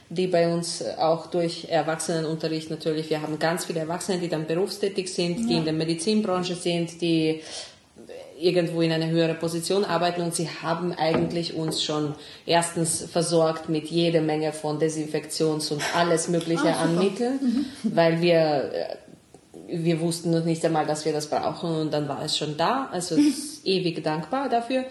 die 0.10 0.28
bei 0.28 0.54
uns 0.54 0.84
auch 0.98 1.28
durch 1.28 1.70
Erwachsenenunterricht 1.70 2.70
natürlich, 2.70 3.10
wir 3.10 3.22
haben 3.22 3.40
ganz 3.40 3.64
viele 3.64 3.80
Erwachsene, 3.80 4.20
die 4.20 4.28
dann 4.28 4.48
berufstätig 4.48 5.14
sind, 5.14 5.40
ja. 5.40 5.48
die 5.48 5.54
in 5.56 5.64
der 5.64 5.74
Medizinbranche 5.74 6.56
sind, 6.56 7.00
die 7.02 7.42
irgendwo 8.40 8.82
in 8.82 8.92
einer 8.92 9.08
höheren 9.08 9.40
Position 9.40 9.84
arbeiten 9.84 10.22
und 10.22 10.36
sie 10.36 10.48
haben 10.50 10.94
eigentlich 10.94 11.56
uns 11.56 11.84
schon 11.84 12.16
erstens 12.46 13.04
versorgt 13.04 13.70
mit 13.70 13.88
jeder 13.88 14.22
Menge 14.22 14.54
von 14.54 14.80
Desinfektions- 14.80 15.72
und 15.72 15.82
alles 15.96 16.28
Mögliche 16.28 16.70
ah, 16.76 16.84
an 16.84 16.98
Mitteln, 16.98 17.40
mhm. 17.42 17.96
weil 17.96 18.22
wir, 18.22 18.72
äh, 18.74 18.96
wir 19.84 20.00
wussten 20.00 20.32
noch 20.32 20.46
nicht 20.46 20.64
einmal, 20.66 20.86
dass 20.86 21.06
wir 21.06 21.14
das 21.14 21.28
brauchen 21.28 21.70
und 21.70 21.94
dann 21.94 22.08
war 22.08 22.24
es 22.24 22.38
schon 22.38 22.58
da. 22.58 22.90
Also 22.92 23.18
ewig 23.64 24.04
dankbar 24.04 24.50
dafür. 24.50 24.86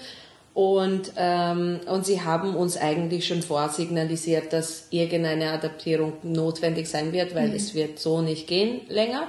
Und, 0.54 1.12
ähm, 1.18 1.80
und 1.86 2.06
sie 2.06 2.22
haben 2.22 2.56
uns 2.56 2.78
eigentlich 2.78 3.26
schon 3.26 3.42
vorsignalisiert, 3.42 4.54
dass 4.54 4.86
irgendeine 4.90 5.50
Adaptierung 5.50 6.14
notwendig 6.22 6.88
sein 6.88 7.12
wird, 7.12 7.34
weil 7.34 7.48
mhm. 7.48 7.56
es 7.56 7.74
wird 7.74 7.98
so 7.98 8.22
nicht 8.22 8.46
gehen 8.46 8.80
länger. 8.88 9.24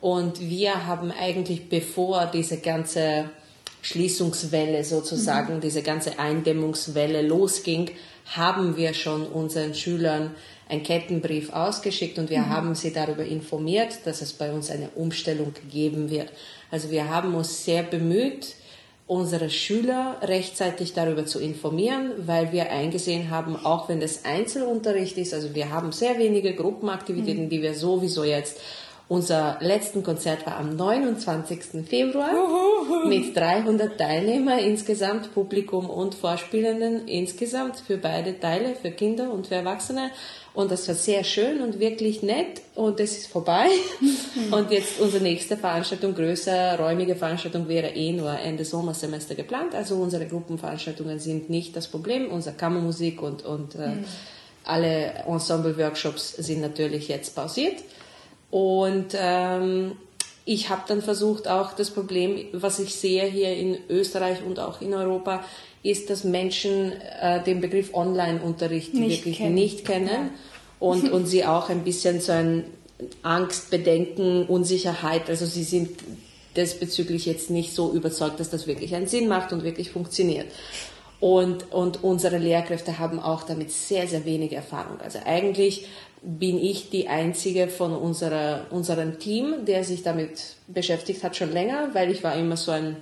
Und 0.00 0.40
wir 0.40 0.86
haben 0.86 1.12
eigentlich, 1.12 1.68
bevor 1.68 2.24
diese 2.24 2.56
ganze 2.56 3.26
Schließungswelle 3.82 4.84
sozusagen, 4.84 5.56
mhm. 5.56 5.60
diese 5.60 5.82
ganze 5.82 6.18
Eindämmungswelle 6.18 7.20
losging, 7.22 7.90
haben 8.24 8.76
wir 8.76 8.94
schon 8.94 9.26
unseren 9.26 9.74
Schülern 9.74 10.34
einen 10.68 10.84
Kettenbrief 10.84 11.52
ausgeschickt 11.52 12.18
und 12.18 12.30
wir 12.30 12.40
mhm. 12.40 12.48
haben 12.48 12.74
sie 12.74 12.92
darüber 12.92 13.24
informiert, 13.24 13.98
dass 14.04 14.22
es 14.22 14.32
bei 14.32 14.52
uns 14.52 14.70
eine 14.70 14.88
Umstellung 14.90 15.52
geben 15.70 16.08
wird. 16.08 16.32
Also 16.70 16.90
wir 16.90 17.10
haben 17.10 17.34
uns 17.34 17.64
sehr 17.64 17.82
bemüht, 17.82 18.54
unsere 19.06 19.50
Schüler 19.50 20.16
rechtzeitig 20.22 20.94
darüber 20.94 21.26
zu 21.26 21.40
informieren, 21.40 22.12
weil 22.18 22.52
wir 22.52 22.70
eingesehen 22.70 23.30
haben, 23.30 23.56
auch 23.56 23.88
wenn 23.88 24.00
das 24.00 24.24
Einzelunterricht 24.24 25.18
ist, 25.18 25.34
also 25.34 25.54
wir 25.54 25.70
haben 25.70 25.92
sehr 25.92 26.18
wenige 26.18 26.54
Gruppenaktivitäten, 26.54 27.44
mhm. 27.44 27.50
die 27.50 27.60
wir 27.60 27.74
sowieso 27.74 28.24
jetzt 28.24 28.58
unser 29.08 29.58
letzten 29.60 30.02
Konzert 30.02 30.46
war 30.46 30.56
am 30.56 30.74
29. 30.74 31.86
Februar 31.86 32.32
mit 33.06 33.36
300 33.36 33.98
Teilnehmern 33.98 34.58
insgesamt, 34.58 35.34
Publikum 35.34 35.90
und 35.90 36.14
Vorspielenden 36.14 37.06
insgesamt 37.08 37.76
für 37.76 37.98
beide 37.98 38.38
Teile, 38.40 38.74
für 38.74 38.90
Kinder 38.90 39.30
und 39.30 39.48
für 39.48 39.56
Erwachsene. 39.56 40.10
Und 40.54 40.70
das 40.70 40.86
war 40.86 40.94
sehr 40.94 41.24
schön 41.24 41.62
und 41.62 41.80
wirklich 41.80 42.22
nett 42.22 42.60
und 42.74 43.00
es 43.00 43.18
ist 43.18 43.26
vorbei. 43.26 43.68
und 44.50 44.70
jetzt 44.70 45.00
unsere 45.00 45.22
nächste 45.22 45.56
Veranstaltung, 45.56 46.14
größer, 46.14 46.78
räumige 46.78 47.16
Veranstaltung 47.16 47.68
wäre 47.68 47.88
eh 47.88 48.12
nur 48.12 48.38
Ende 48.38 48.64
Sommersemester 48.64 49.34
geplant. 49.34 49.74
Also 49.74 49.96
unsere 49.96 50.26
Gruppenveranstaltungen 50.26 51.18
sind 51.18 51.48
nicht 51.48 51.74
das 51.74 51.88
Problem. 51.88 52.30
Unsere 52.30 52.54
Kammermusik 52.54 53.22
und, 53.22 53.44
und 53.44 53.74
äh, 53.74 53.88
mhm. 53.88 54.04
alle 54.64 55.24
Ensemble-Workshops 55.26 56.32
sind 56.32 56.60
natürlich 56.60 57.08
jetzt 57.08 57.34
pausiert. 57.34 57.76
Und 58.52 59.14
ähm, 59.14 59.92
ich 60.44 60.68
habe 60.68 60.82
dann 60.86 61.00
versucht, 61.00 61.48
auch 61.48 61.72
das 61.72 61.90
Problem, 61.90 62.44
was 62.52 62.78
ich 62.80 62.94
sehe 62.94 63.24
hier 63.24 63.56
in 63.56 63.78
Österreich 63.88 64.44
und 64.44 64.60
auch 64.60 64.82
in 64.82 64.92
Europa, 64.92 65.42
ist, 65.82 66.10
dass 66.10 66.22
Menschen 66.22 66.92
äh, 66.92 67.42
den 67.42 67.62
Begriff 67.62 67.94
Online-Unterricht 67.94 68.92
wirklich 68.94 69.38
kennen. 69.38 69.54
nicht 69.54 69.86
kennen 69.86 70.06
ja. 70.06 70.30
und, 70.80 71.10
und 71.10 71.26
sie 71.26 71.46
auch 71.46 71.70
ein 71.70 71.82
bisschen 71.82 72.20
so 72.20 72.32
ein 72.32 72.64
Angst, 73.22 73.70
Bedenken, 73.70 74.44
Unsicherheit, 74.44 75.30
also 75.30 75.46
sie 75.46 75.64
sind 75.64 76.00
diesbezüglich 76.54 77.24
jetzt 77.24 77.48
nicht 77.48 77.72
so 77.74 77.90
überzeugt, 77.94 78.38
dass 78.38 78.50
das 78.50 78.66
wirklich 78.66 78.94
einen 78.94 79.06
Sinn 79.06 79.28
macht 79.28 79.54
und 79.54 79.64
wirklich 79.64 79.90
funktioniert. 79.90 80.46
Und, 81.20 81.72
und 81.72 82.04
unsere 82.04 82.36
Lehrkräfte 82.36 82.98
haben 82.98 83.18
auch 83.18 83.44
damit 83.44 83.70
sehr, 83.70 84.06
sehr 84.08 84.26
wenig 84.26 84.52
Erfahrung. 84.52 85.00
Also 85.00 85.20
eigentlich 85.24 85.86
bin 86.22 86.58
ich 86.58 86.90
die 86.90 87.08
einzige 87.08 87.68
von 87.68 87.92
unserer, 87.92 88.66
unserem 88.70 89.18
Team, 89.18 89.64
der 89.66 89.82
sich 89.82 90.02
damit 90.02 90.54
beschäftigt 90.68 91.24
hat 91.24 91.36
schon 91.36 91.52
länger, 91.52 91.90
weil 91.94 92.10
ich 92.10 92.22
war 92.22 92.36
immer 92.36 92.56
so 92.56 92.70
ein 92.70 92.96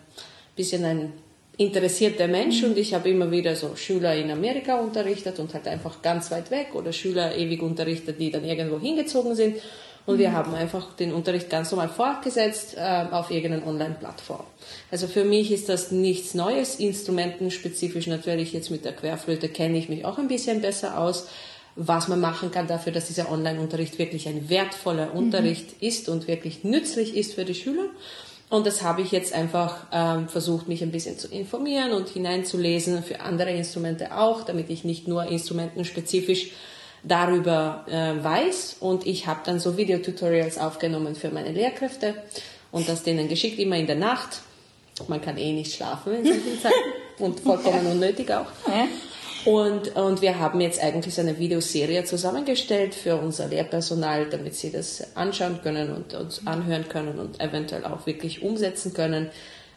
bisschen 0.57 0.85
ein 0.85 1.13
interessierter 1.59 2.27
Mensch 2.27 2.63
und 2.65 2.79
ich 2.79 2.95
habe 2.95 3.11
immer 3.11 3.31
wieder 3.31 3.55
so 3.55 3.77
Schüler 3.77 4.15
in 4.15 4.31
Amerika 4.31 4.81
unterrichtet 4.81 5.39
und 5.39 5.53
halt 5.53 5.69
einfach 5.69 6.01
ganz 6.01 6.31
weit 6.31 6.51
weg 6.51 6.69
oder 6.75 6.93
Schüler 6.93 7.37
ewig 7.37 7.61
unterrichtet, 7.63 8.19
die 8.19 8.31
dann 8.31 8.47
irgendwo 8.47 8.79
hingezogen 8.81 9.35
sind. 9.35 9.57
Und 10.07 10.19
wir 10.19 10.33
haben 10.33 10.55
einfach 10.55 10.95
den 10.95 11.13
Unterricht 11.13 11.51
ganz 11.51 11.71
normal 11.71 11.91
fortgesetzt 11.91 12.75
äh, 12.79 13.05
auf 13.11 13.31
irgendeiner 13.31 13.67
Online-Plattform. 13.67 14.45
Also 14.91 15.07
für 15.07 15.25
mich 15.25 15.53
ist 15.53 15.69
das 15.69 15.91
nichts 15.91 16.33
Neues. 16.33 16.77
Instrumentenspezifisch 16.77 18.07
natürlich 18.07 18.55
jetzt 18.55 18.71
mit 18.71 18.87
der 18.87 18.93
Querflöte 18.93 19.51
kenne 19.51 19.77
ich 19.77 19.91
mich 19.91 20.07
auch 20.07 20.17
ein 20.17 20.29
bisschen 20.29 20.63
besser 20.63 20.99
aus 20.99 21.29
was 21.77 22.09
man 22.09 22.21
machen 22.21 22.51
kann 22.51 22.67
dafür, 22.67 22.93
dass 22.93 23.07
dieser 23.07 23.31
Online-Unterricht 23.31 23.99
wirklich 23.99 24.29
ein 24.29 24.49
wertvoller 24.49 25.07
mhm. 25.07 25.19
Unterricht 25.19 25.81
ist 25.81 26.09
und 26.09 26.29
wirklich 26.29 26.65
nützlich 26.65 27.17
ist 27.17 27.35
für 27.35 27.45
die 27.45 27.55
Schüler. 27.55 27.87
Und 28.51 28.67
das 28.67 28.83
habe 28.83 29.01
ich 29.03 29.13
jetzt 29.13 29.33
einfach 29.33 29.87
ähm, 29.93 30.29
versucht, 30.29 30.67
mich 30.67 30.83
ein 30.83 30.91
bisschen 30.91 31.17
zu 31.17 31.29
informieren 31.29 31.93
und 31.93 32.09
hineinzulesen 32.09 33.05
für 33.05 33.21
andere 33.21 33.53
Instrumente 33.53 34.17
auch, 34.17 34.43
damit 34.43 34.71
ich 34.71 34.83
nicht 34.83 35.07
nur 35.07 35.27
instrumentenspezifisch 35.27 36.51
darüber 37.05 37.87
äh, 37.89 38.23
weiß. 38.23 38.79
Und 38.81 39.07
ich 39.07 39.29
habe 39.29 39.41
dann 39.45 39.61
so 39.61 39.77
Videotutorials 39.77 40.59
aufgenommen 40.59 41.15
für 41.15 41.31
meine 41.31 41.53
Lehrkräfte 41.53 42.15
und 42.73 42.89
das 42.89 43.05
denen 43.05 43.29
geschickt, 43.29 43.61
immer 43.61 43.77
in 43.77 43.87
der 43.87 43.97
Nacht. 43.97 44.41
Man 45.07 45.23
kann 45.23 45.39
eh 45.39 45.53
nicht 45.53 45.75
schlafen 45.75 46.15
in 46.15 46.25
solchen 46.25 46.61
Zeiten 46.61 46.75
und 47.21 47.41
vollkommen 47.41 47.87
unnötig 47.87 48.33
auch. 48.33 48.47
Und, 49.45 49.97
und 49.97 50.21
wir 50.21 50.39
haben 50.39 50.61
jetzt 50.61 50.83
eigentlich 50.83 51.15
so 51.15 51.23
eine 51.23 51.39
Videoserie 51.39 52.05
zusammengestellt 52.05 52.95
für 52.95 53.17
unser 53.17 53.49
Lehrpersonal, 53.49 54.29
damit 54.29 54.55
sie 54.55 54.71
das 54.71 55.17
anschauen 55.17 55.61
können 55.63 55.95
und 55.95 56.13
uns 56.15 56.47
anhören 56.47 56.89
können 56.89 57.19
und 57.19 57.41
eventuell 57.41 57.85
auch 57.85 58.07
wirklich 58.07 58.43
umsetzen 58.43 58.93
können. 58.93 59.31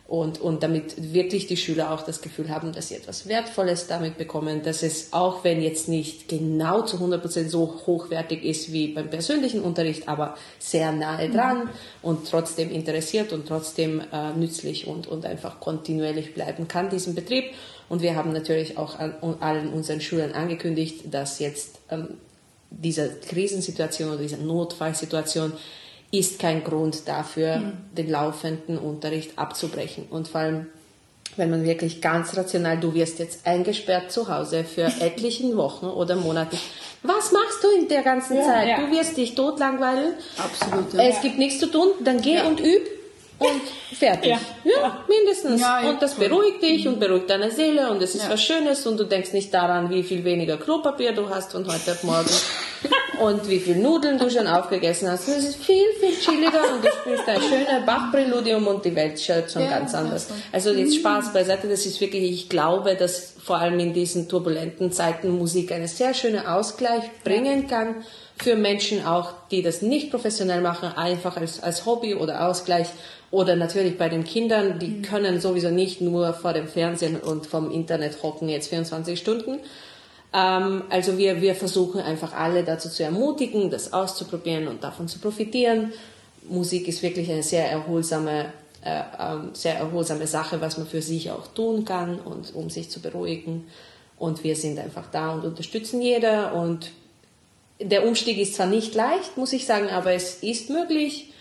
Und, 0.05 0.41
und 0.41 0.63
damit 0.63 1.13
wirklich 1.13 1.47
die 1.47 1.55
Schüler 1.55 1.91
auch 1.91 2.01
das 2.01 2.21
Gefühl 2.21 2.49
haben, 2.49 2.73
dass 2.73 2.89
sie 2.89 2.95
etwas 2.95 3.27
Wertvolles 3.29 3.87
damit 3.87 4.17
bekommen, 4.17 4.61
dass 4.61 4.83
es 4.83 5.13
auch 5.13 5.45
wenn 5.45 5.61
jetzt 5.61 5.87
nicht 5.87 6.27
genau 6.27 6.81
zu 6.81 6.97
100% 6.97 7.47
so 7.47 7.81
hochwertig 7.87 8.43
ist 8.43 8.73
wie 8.73 8.89
beim 8.89 9.09
persönlichen 9.09 9.61
Unterricht, 9.61 10.09
aber 10.09 10.35
sehr 10.59 10.91
nahe 10.91 11.29
dran 11.29 11.69
und 12.01 12.29
trotzdem 12.29 12.69
interessiert 12.69 13.31
und 13.31 13.47
trotzdem 13.47 14.01
äh, 14.11 14.33
nützlich 14.33 14.87
und, 14.87 15.07
und 15.07 15.25
einfach 15.25 15.61
kontinuierlich 15.61 16.33
bleiben 16.33 16.67
kann, 16.67 16.89
diesen 16.89 17.15
Betrieb. 17.15 17.45
Und 17.89 18.01
wir 18.01 18.15
haben 18.15 18.31
natürlich 18.33 18.77
auch 18.77 18.99
an, 18.99 19.15
allen 19.39 19.69
unseren 19.69 20.01
Schülern 20.01 20.31
angekündigt, 20.33 21.05
dass 21.11 21.39
jetzt 21.39 21.79
ähm, 21.89 22.17
diese 22.69 23.09
Krisensituation 23.27 24.09
oder 24.09 24.21
diese 24.21 24.37
Notfallsituation 24.37 25.53
ist 26.11 26.39
kein 26.39 26.63
Grund 26.63 27.07
dafür, 27.07 27.57
mhm. 27.57 27.73
den 27.97 28.09
laufenden 28.09 28.77
Unterricht 28.77 29.37
abzubrechen. 29.37 30.05
Und 30.09 30.27
vor 30.27 30.41
allem, 30.41 30.67
wenn 31.37 31.49
man 31.49 31.63
wirklich 31.63 32.01
ganz 32.01 32.37
rational, 32.37 32.79
du 32.79 32.93
wirst 32.93 33.17
jetzt 33.19 33.47
eingesperrt 33.47 34.11
zu 34.11 34.27
Hause 34.27 34.63
für 34.63 34.83
etlichen 34.99 35.57
Wochen 35.57 35.87
oder 35.87 36.15
Monaten. 36.15 36.57
Was 37.01 37.31
machst 37.31 37.63
du 37.63 37.81
in 37.81 37.87
der 37.87 38.03
ganzen 38.03 38.37
ja, 38.37 38.43
Zeit? 38.43 38.67
Ja. 38.67 38.85
Du 38.85 38.91
wirst 38.91 39.17
dich 39.17 39.35
totlangweilen. 39.35 40.13
Absolut. 40.37 40.93
Ja. 40.93 41.03
Es 41.03 41.21
gibt 41.21 41.37
nichts 41.37 41.59
zu 41.59 41.67
tun. 41.67 41.87
Dann 42.03 42.21
geh 42.21 42.41
und 42.41 42.59
üb 42.59 42.87
und 43.43 43.97
fertig. 43.97 44.31
Ja, 44.31 44.39
ja 44.63 45.05
mindestens. 45.07 45.61
Ja, 45.61 45.81
ja, 45.81 45.89
und 45.89 46.01
das 46.01 46.15
beruhigt 46.15 46.61
dich 46.61 46.87
und 46.87 46.99
beruhigt 46.99 47.29
deine 47.29 47.51
Seele 47.51 47.89
und 47.89 48.01
es 48.01 48.15
ist 48.15 48.29
was 48.29 48.41
Schönes 48.41 48.85
und 48.87 48.99
du 48.99 49.03
denkst 49.03 49.33
nicht 49.33 49.53
daran, 49.53 49.89
wie 49.89 50.03
viel 50.03 50.23
weniger 50.23 50.57
Klopapier 50.57 51.13
du 51.13 51.29
hast 51.29 51.51
von 51.51 51.65
heute 51.65 51.91
auf 51.91 52.03
morgen 52.03 52.29
und 53.19 53.49
wie 53.49 53.59
viel 53.59 53.77
Nudeln 53.77 54.17
du 54.17 54.29
schon 54.29 54.47
aufgegessen 54.47 55.09
hast. 55.09 55.27
Es 55.27 55.43
ist 55.43 55.63
viel, 55.63 55.85
viel 55.99 56.17
chilliger 56.19 56.61
und 56.73 56.83
du 56.83 56.89
spielst 56.89 57.27
ein 57.27 57.41
schönes 57.41 57.85
Bach-Präludium 57.85 58.67
und 58.67 58.83
die 58.83 58.95
Welt 58.95 59.19
schaut 59.19 59.51
schon 59.51 59.69
ganz 59.69 59.93
anders. 59.93 60.27
Also 60.51 60.71
jetzt 60.71 60.95
Spaß 60.95 61.33
beiseite, 61.33 61.67
das 61.67 61.85
ist 61.85 62.01
wirklich, 62.01 62.23
ich 62.23 62.49
glaube, 62.49 62.95
dass 62.95 63.33
vor 63.43 63.57
allem 63.57 63.79
in 63.79 63.93
diesen 63.93 64.27
turbulenten 64.27 64.91
Zeiten 64.91 65.29
Musik 65.29 65.71
einen 65.71 65.87
sehr 65.87 66.13
schönen 66.13 66.45
Ausgleich 66.45 67.03
bringen 67.23 67.67
kann 67.67 68.03
für 68.37 68.55
Menschen 68.55 69.05
auch, 69.05 69.33
die 69.51 69.61
das 69.61 69.81
nicht 69.81 70.09
professionell 70.09 70.61
machen, 70.61 70.89
einfach 70.95 71.37
als, 71.37 71.61
als 71.61 71.85
Hobby 71.85 72.15
oder 72.15 72.47
Ausgleich 72.47 72.87
oder 73.31 73.55
natürlich 73.55 73.97
bei 73.97 74.09
den 74.09 74.23
Kindern, 74.23 74.79
die 74.79 74.87
mhm. 74.87 75.01
können 75.01 75.41
sowieso 75.41 75.69
nicht 75.69 76.01
nur 76.01 76.33
vor 76.33 76.53
dem 76.53 76.67
Fernsehen 76.67 77.19
und 77.19 77.47
vom 77.47 77.71
Internet 77.71 78.21
hocken 78.21 78.49
jetzt 78.49 78.69
24 78.69 79.17
Stunden. 79.17 79.59
Ähm, 80.33 80.83
also 80.89 81.17
wir, 81.17 81.41
wir 81.41 81.55
versuchen 81.55 82.01
einfach 82.01 82.33
alle 82.33 82.63
dazu 82.63 82.89
zu 82.89 83.03
ermutigen, 83.03 83.69
das 83.69 83.93
auszuprobieren 83.93 84.67
und 84.67 84.83
davon 84.83 85.07
zu 85.07 85.19
profitieren. 85.19 85.93
Musik 86.49 86.87
ist 86.87 87.01
wirklich 87.01 87.31
eine 87.31 87.43
sehr 87.43 87.69
erholsame 87.69 88.51
äh, 88.85 89.01
ähm, 89.17 89.51
sehr 89.53 89.77
erholsame 89.77 90.27
Sache, 90.27 90.59
was 90.59 90.77
man 90.77 90.85
für 90.85 91.01
sich 91.01 91.31
auch 91.31 91.47
tun 91.47 91.85
kann 91.85 92.19
und 92.19 92.53
um 92.53 92.69
sich 92.69 92.89
zu 92.89 92.99
beruhigen. 92.99 93.65
Und 94.17 94.43
wir 94.43 94.57
sind 94.57 94.77
einfach 94.77 95.09
da 95.09 95.31
und 95.33 95.45
unterstützen 95.45 96.01
jeder. 96.01 96.53
Und 96.53 96.91
der 97.79 98.05
Umstieg 98.05 98.37
ist 98.37 98.55
zwar 98.55 98.67
nicht 98.67 98.93
leicht, 98.93 99.37
muss 99.37 99.53
ich 99.53 99.65
sagen, 99.65 99.87
aber 99.87 100.11
es 100.11 100.43
ist 100.43 100.69
möglich. 100.69 101.32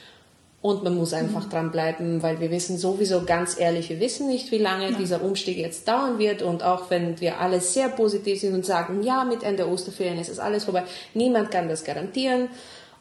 Und 0.63 0.85
man 0.85 0.97
muss 0.97 1.13
einfach 1.13 1.47
mhm. 1.47 1.51
dranbleiben, 1.51 2.23
weil 2.23 2.39
wir 2.39 2.53
wissen 2.53 2.79
sowieso 2.79 3.25
ganz 3.25 3.59
ehrlich, 3.59 3.91
wir 3.91 3.99
wissen 3.99 4.29
nicht, 4.29 4.53
wie 4.53 4.59
lange 4.59 4.93
ja. 4.93 4.97
dieser 4.97 5.21
Umstieg 5.21 5.59
jetzt 5.59 5.89
dauern 5.89 6.21
wird. 6.21 6.41
Und 6.41 6.63
auch 6.63 6.89
wenn 6.89 7.21
wir 7.21 7.41
alle 7.41 7.61
sehr 7.61 7.89
positiv 7.89 8.41
sind 8.41 8.55
und 8.55 8.65
sagen, 8.65 9.03
ja, 9.03 9.25
mit 9.25 9.43
Ende 9.43 9.69
Osterferien 9.69 10.21
ist 10.21 10.29
es 10.29 10.39
alles 10.39 10.65
vorbei, 10.65 10.85
niemand 11.15 11.51
kann 11.51 11.69
das 11.69 11.83
garantieren. 11.83 12.49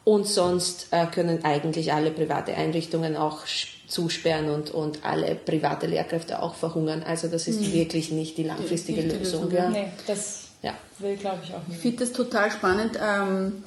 Und 0.04 0.26
sonst 0.26 0.88
äh, 0.90 1.06
können 1.06 1.44
eigentlich 1.44 1.92
alle 1.92 2.10
private 2.10 2.54
Einrichtungen 2.54 3.16
auch 3.16 3.46
zusperren 3.86 4.50
und, 4.50 4.72
und 4.72 5.04
alle 5.04 5.36
private 5.36 5.86
Lehrkräfte 5.86 6.42
auch 6.42 6.54
verhungern. 6.54 7.04
Also 7.06 7.28
das 7.28 7.46
ist 7.46 7.60
mhm. 7.60 7.72
wirklich 7.72 8.10
nicht 8.10 8.36
die 8.38 8.42
langfristige 8.42 9.02
nicht 9.02 9.14
die 9.14 9.18
Lösung. 9.18 9.44
Lösung. 9.44 9.56
Ja. 9.56 9.70
Nee, 9.70 9.86
das 10.08 10.48
ja. 10.62 10.74
will, 10.98 11.16
glaube 11.16 11.38
ich, 11.44 11.54
auch 11.54 11.64
nicht. 11.68 11.76
Ich 11.76 11.82
finde 11.82 11.98
das 11.98 12.12
total 12.12 12.50
spannend. 12.50 12.98
Ähm, 13.00 13.62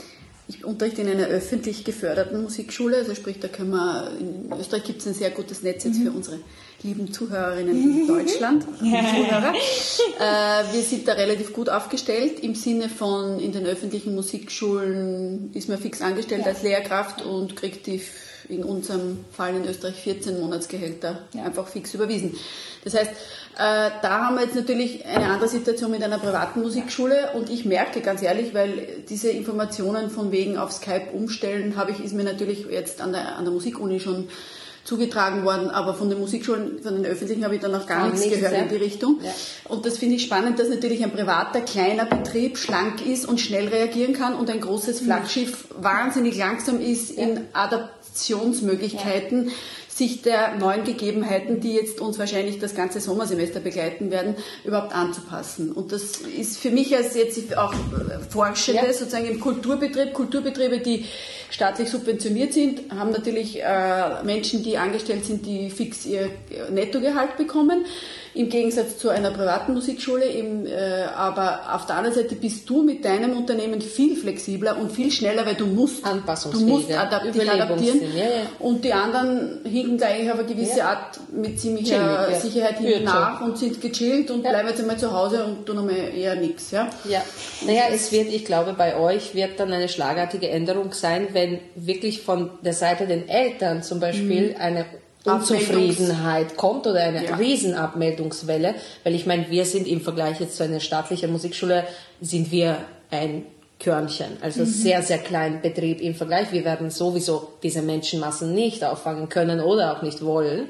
ich 0.47 0.63
unterrichte 0.63 1.01
in 1.01 1.09
einer 1.09 1.25
öffentlich 1.27 1.83
geförderten 1.83 2.41
Musikschule, 2.41 2.97
also 2.97 3.15
sprich, 3.15 3.39
da 3.39 3.47
können 3.47 3.71
wir, 3.71 4.11
in 4.19 4.53
Österreich 4.59 4.83
gibt 4.83 5.01
es 5.01 5.07
ein 5.07 5.15
sehr 5.15 5.31
gutes 5.31 5.63
Netz 5.63 5.83
jetzt 5.85 5.97
mhm. 5.99 6.03
für 6.03 6.11
unsere 6.11 6.39
lieben 6.83 7.11
Zuhörerinnen 7.11 8.01
in 8.01 8.07
Deutschland, 8.07 8.63
Zuhörer. 8.79 9.53
Äh, 9.53 10.73
wir 10.73 10.81
sind 10.83 11.07
da 11.07 11.13
relativ 11.13 11.51
gut 11.51 11.69
aufgestellt 11.69 12.39
im 12.41 12.53
Sinne 12.53 12.89
von, 12.89 13.39
in 13.39 13.51
den 13.53 13.65
öffentlichen 13.65 14.13
Musikschulen 14.13 15.51
ist 15.53 15.67
man 15.67 15.79
fix 15.79 16.01
angestellt 16.01 16.41
ja. 16.41 16.51
als 16.51 16.61
Lehrkraft 16.61 17.23
und 17.23 17.55
kriegt 17.55 17.87
die 17.87 18.01
in 18.49 18.63
unserem 18.63 19.25
Fall 19.31 19.55
in 19.55 19.65
Österreich 19.65 19.95
14 19.95 20.39
Monatsgehälter 20.39 21.19
ja. 21.33 21.43
einfach 21.43 21.67
fix 21.67 21.93
überwiesen. 21.93 22.35
Das 22.83 22.93
heißt, 22.93 23.11
äh, 23.11 23.89
da 24.01 24.25
haben 24.25 24.35
wir 24.35 24.43
jetzt 24.43 24.55
natürlich 24.55 25.05
eine 25.05 25.27
andere 25.27 25.47
Situation 25.47 25.91
mit 25.91 26.03
einer 26.03 26.19
privaten 26.19 26.61
Musikschule 26.61 27.31
und 27.33 27.49
ich 27.49 27.65
merke 27.65 28.01
ganz 28.01 28.21
ehrlich, 28.21 28.53
weil 28.53 29.03
diese 29.09 29.29
Informationen 29.29 30.09
von 30.09 30.31
wegen 30.31 30.57
auf 30.57 30.71
Skype 30.71 31.11
umstellen 31.13 31.75
habe 31.75 31.91
ich, 31.91 32.03
ist 32.03 32.13
mir 32.13 32.23
natürlich 32.23 32.65
jetzt 32.69 33.01
an 33.01 33.13
der, 33.13 33.37
an 33.37 33.45
der 33.45 33.53
Musikuni 33.53 33.99
schon 33.99 34.27
zugetragen 34.85 35.43
worden, 35.43 35.71
aber 35.71 35.95
von 35.95 36.09
den 36.09 36.19
Musikschulen, 36.19 36.79
von 36.81 36.95
den 36.95 37.05
öffentlichen 37.05 37.43
habe 37.43 37.55
ich 37.55 37.61
dann 37.61 37.71
noch 37.71 37.87
gar 37.87 38.07
nichts 38.07 38.29
gehört 38.29 38.53
in 38.53 38.69
die 38.69 38.75
Richtung. 38.75 39.19
Ja. 39.21 39.31
Und 39.67 39.85
das 39.85 39.97
finde 39.97 40.15
ich 40.15 40.23
spannend, 40.23 40.59
dass 40.59 40.69
natürlich 40.69 41.03
ein 41.03 41.11
privater, 41.11 41.61
kleiner 41.61 42.05
Betrieb 42.05 42.57
schlank 42.57 43.05
ist 43.05 43.27
und 43.27 43.41
schnell 43.41 43.67
reagieren 43.67 44.13
kann 44.13 44.35
und 44.35 44.49
ein 44.49 44.61
großes. 44.61 45.01
Flaggschiff 45.01 45.65
wahnsinnig 45.77 46.37
langsam 46.37 46.79
ist 46.79 47.17
ja. 47.17 47.23
in 47.23 47.39
ja. 49.47 49.53
Sich 49.95 50.21
der 50.21 50.55
neuen 50.55 50.83
Gegebenheiten, 50.83 51.61
die 51.61 51.73
jetzt 51.73 52.01
uns 52.01 52.19
wahrscheinlich 52.19 52.59
das 52.59 52.75
ganze 52.75 52.99
Sommersemester 52.99 53.61
begleiten 53.61 54.11
werden, 54.11 54.35
überhaupt 54.65 54.93
anzupassen. 54.93 55.71
Und 55.71 55.93
das 55.93 56.17
ist 56.17 56.57
für 56.57 56.69
mich 56.69 56.93
als 56.93 57.15
jetzt 57.15 57.57
auch 57.57 57.73
Forschende 58.29 58.87
ja. 58.87 58.93
sozusagen 58.93 59.25
im 59.25 59.39
Kulturbetrieb, 59.39 60.13
Kulturbetriebe, 60.13 60.79
die 60.79 61.05
staatlich 61.49 61.89
subventioniert 61.89 62.51
sind, 62.51 62.91
haben 62.91 63.11
natürlich 63.11 63.63
äh, 63.63 64.21
Menschen, 64.25 64.63
die 64.63 64.77
angestellt 64.77 65.23
sind, 65.23 65.45
die 65.45 65.69
fix 65.69 66.05
ihr 66.05 66.29
Nettogehalt 66.71 67.37
bekommen 67.37 67.85
im 68.35 68.49
Gegensatz 68.49 68.97
zu 68.97 69.09
einer 69.09 69.31
privaten 69.31 69.73
Musikschule. 69.73 70.25
Im, 70.25 70.65
äh, 70.65 71.03
aber 71.15 71.61
auf 71.73 71.85
der 71.85 71.95
anderen 71.95 72.15
Seite 72.15 72.35
bist 72.35 72.69
du 72.69 72.83
mit 72.83 73.05
deinem 73.05 73.35
Unternehmen 73.37 73.81
viel 73.81 74.15
flexibler 74.15 74.77
und 74.77 74.91
viel 74.91 75.11
schneller, 75.11 75.45
weil 75.45 75.55
du 75.55 75.65
musst, 75.65 76.05
du 76.05 76.59
musst 76.59 76.91
adap 76.91 77.31
dich 77.31 77.49
adaptieren. 77.49 78.01
Ja, 78.15 78.23
ja. 78.23 78.29
Und 78.59 78.83
die 78.83 78.91
anderen 78.91 79.61
hinken 79.63 79.97
da 79.97 80.07
eigentlich 80.07 80.31
auf 80.31 80.39
eine 80.39 80.47
gewisse 80.47 80.79
ja. 80.79 80.89
Art 80.89 81.19
mit 81.31 81.59
ziemlicher 81.59 82.25
Chillig, 82.25 82.41
Sicherheit 82.41 82.77
hinten 82.79 83.03
nach 83.05 83.41
und 83.41 83.57
sind 83.57 83.79
gechillt 83.79 84.29
und 84.31 84.41
bleiben 84.41 84.67
jetzt 84.67 84.81
einmal 84.81 84.97
zu 84.97 85.13
Hause 85.13 85.45
und 85.45 85.65
tun 85.65 85.79
einmal 85.79 85.95
eher 85.95 86.35
nichts. 86.35 86.71
Ja? 86.71 86.89
Ja. 87.05 87.21
Naja, 87.65 87.83
es 87.91 88.11
wird, 88.11 88.27
ich 88.27 88.43
glaube, 88.43 88.73
bei 88.73 88.97
euch 88.97 89.33
wird 89.33 89.59
dann 89.59 89.71
eine 89.71 89.87
schlagartige 89.87 90.49
Änderung 90.49 90.91
sein, 90.91 91.29
wenn 91.31 91.59
wirklich 91.75 92.21
von 92.21 92.51
der 92.61 92.73
Seite 92.73 93.07
den 93.07 93.29
Eltern 93.29 93.81
zum 93.81 94.01
Beispiel 94.01 94.49
mhm. 94.49 94.61
eine 94.61 94.85
Unzufriedenheit 95.25 96.55
kommt 96.55 96.87
oder 96.87 97.01
eine 97.01 97.25
ja. 97.25 97.35
Riesenabmeldungswelle, 97.35 98.75
weil 99.03 99.15
ich 99.15 99.25
meine, 99.25 99.49
wir 99.49 99.65
sind 99.65 99.87
im 99.87 100.01
Vergleich 100.01 100.39
jetzt 100.39 100.57
zu 100.57 100.63
einer 100.63 100.79
staatlichen 100.79 101.31
Musikschule, 101.31 101.85
sind 102.21 102.51
wir 102.51 102.77
ein 103.11 103.45
Körnchen, 103.79 104.37
also 104.41 104.61
mhm. 104.61 104.65
sehr, 104.65 105.01
sehr 105.01 105.17
kleinen 105.17 105.61
Betrieb 105.61 105.99
im 105.99 106.15
Vergleich. 106.15 106.51
Wir 106.51 106.63
werden 106.63 106.89
sowieso 106.89 107.49
diese 107.61 107.81
Menschenmassen 107.81 108.53
nicht 108.53 108.83
auffangen 108.85 109.27
können 109.27 109.59
oder 109.59 109.95
auch 109.97 110.01
nicht 110.01 110.23
wollen. 110.23 110.69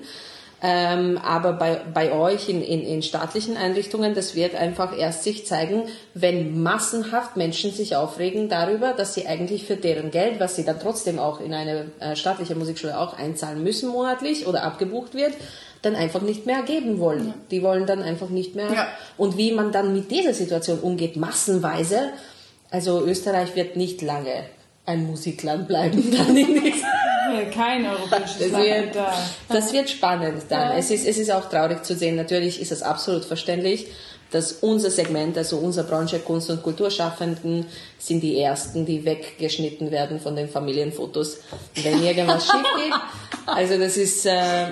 Ähm, 0.67 1.19
aber 1.19 1.53
bei, 1.53 1.79
bei 1.93 2.11
euch 2.11 2.49
in, 2.49 2.63
in, 2.63 2.81
in 2.81 3.03
staatlichen 3.03 3.55
Einrichtungen, 3.55 4.15
das 4.15 4.33
wird 4.33 4.55
einfach 4.55 4.97
erst 4.97 5.23
sich 5.23 5.45
zeigen, 5.45 5.83
wenn 6.15 6.63
massenhaft 6.63 7.37
Menschen 7.37 7.71
sich 7.71 7.95
aufregen 7.95 8.49
darüber, 8.49 8.93
dass 8.93 9.13
sie 9.13 9.27
eigentlich 9.27 9.65
für 9.65 9.75
deren 9.75 10.09
Geld, 10.09 10.39
was 10.39 10.55
sie 10.55 10.65
dann 10.65 10.79
trotzdem 10.79 11.19
auch 11.19 11.39
in 11.39 11.53
eine 11.53 11.91
äh, 11.99 12.15
staatliche 12.15 12.55
Musikschule 12.55 12.97
auch 12.97 13.15
einzahlen 13.15 13.63
müssen 13.63 13.89
monatlich 13.89 14.47
oder 14.47 14.63
abgebucht 14.63 15.13
wird, 15.13 15.33
dann 15.83 15.95
einfach 15.95 16.21
nicht 16.21 16.47
mehr 16.47 16.63
geben 16.63 16.99
wollen. 16.99 17.27
Ja. 17.27 17.33
Die 17.51 17.61
wollen 17.61 17.85
dann 17.85 18.01
einfach 18.01 18.29
nicht 18.29 18.55
mehr. 18.55 18.73
Ja. 18.73 18.87
Und 19.17 19.37
wie 19.37 19.51
man 19.51 19.71
dann 19.71 19.93
mit 19.93 20.09
dieser 20.09 20.33
Situation 20.33 20.79
umgeht, 20.79 21.15
massenweise, 21.15 22.09
also 22.71 23.05
Österreich 23.05 23.55
wird 23.55 23.75
nicht 23.75 24.01
lange 24.01 24.45
ein 24.87 25.05
Musikland 25.05 25.67
bleiben. 25.67 26.11
Kein 27.51 27.85
europäisches 27.85 28.39
das 28.39 28.51
Land. 28.51 28.65
Wird, 28.65 28.95
das 29.49 29.73
wird 29.73 29.89
spannend 29.89 30.43
dann. 30.49 30.71
Ja. 30.71 30.77
Es, 30.77 30.91
ist, 30.91 31.07
es 31.07 31.17
ist 31.17 31.31
auch 31.31 31.49
traurig 31.49 31.83
zu 31.83 31.95
sehen. 31.95 32.15
Natürlich 32.15 32.61
ist 32.61 32.71
es 32.71 32.81
absolut 32.81 33.25
verständlich, 33.25 33.87
dass 34.31 34.53
unser 34.53 34.89
Segment, 34.89 35.37
also 35.37 35.57
unsere 35.57 35.87
Branche 35.87 36.19
Kunst- 36.19 36.49
und 36.49 36.63
Kulturschaffenden, 36.63 37.67
sind 37.97 38.21
die 38.21 38.39
ersten, 38.39 38.85
die 38.85 39.05
weggeschnitten 39.05 39.91
werden 39.91 40.19
von 40.19 40.35
den 40.35 40.49
Familienfotos, 40.49 41.37
wenn 41.83 42.03
irgendwas 42.03 42.45
schief 42.51 42.65
geht. 42.75 42.93
Also 43.45 43.77
das 43.77 43.97
ist 43.97 44.25
äh, 44.25 44.67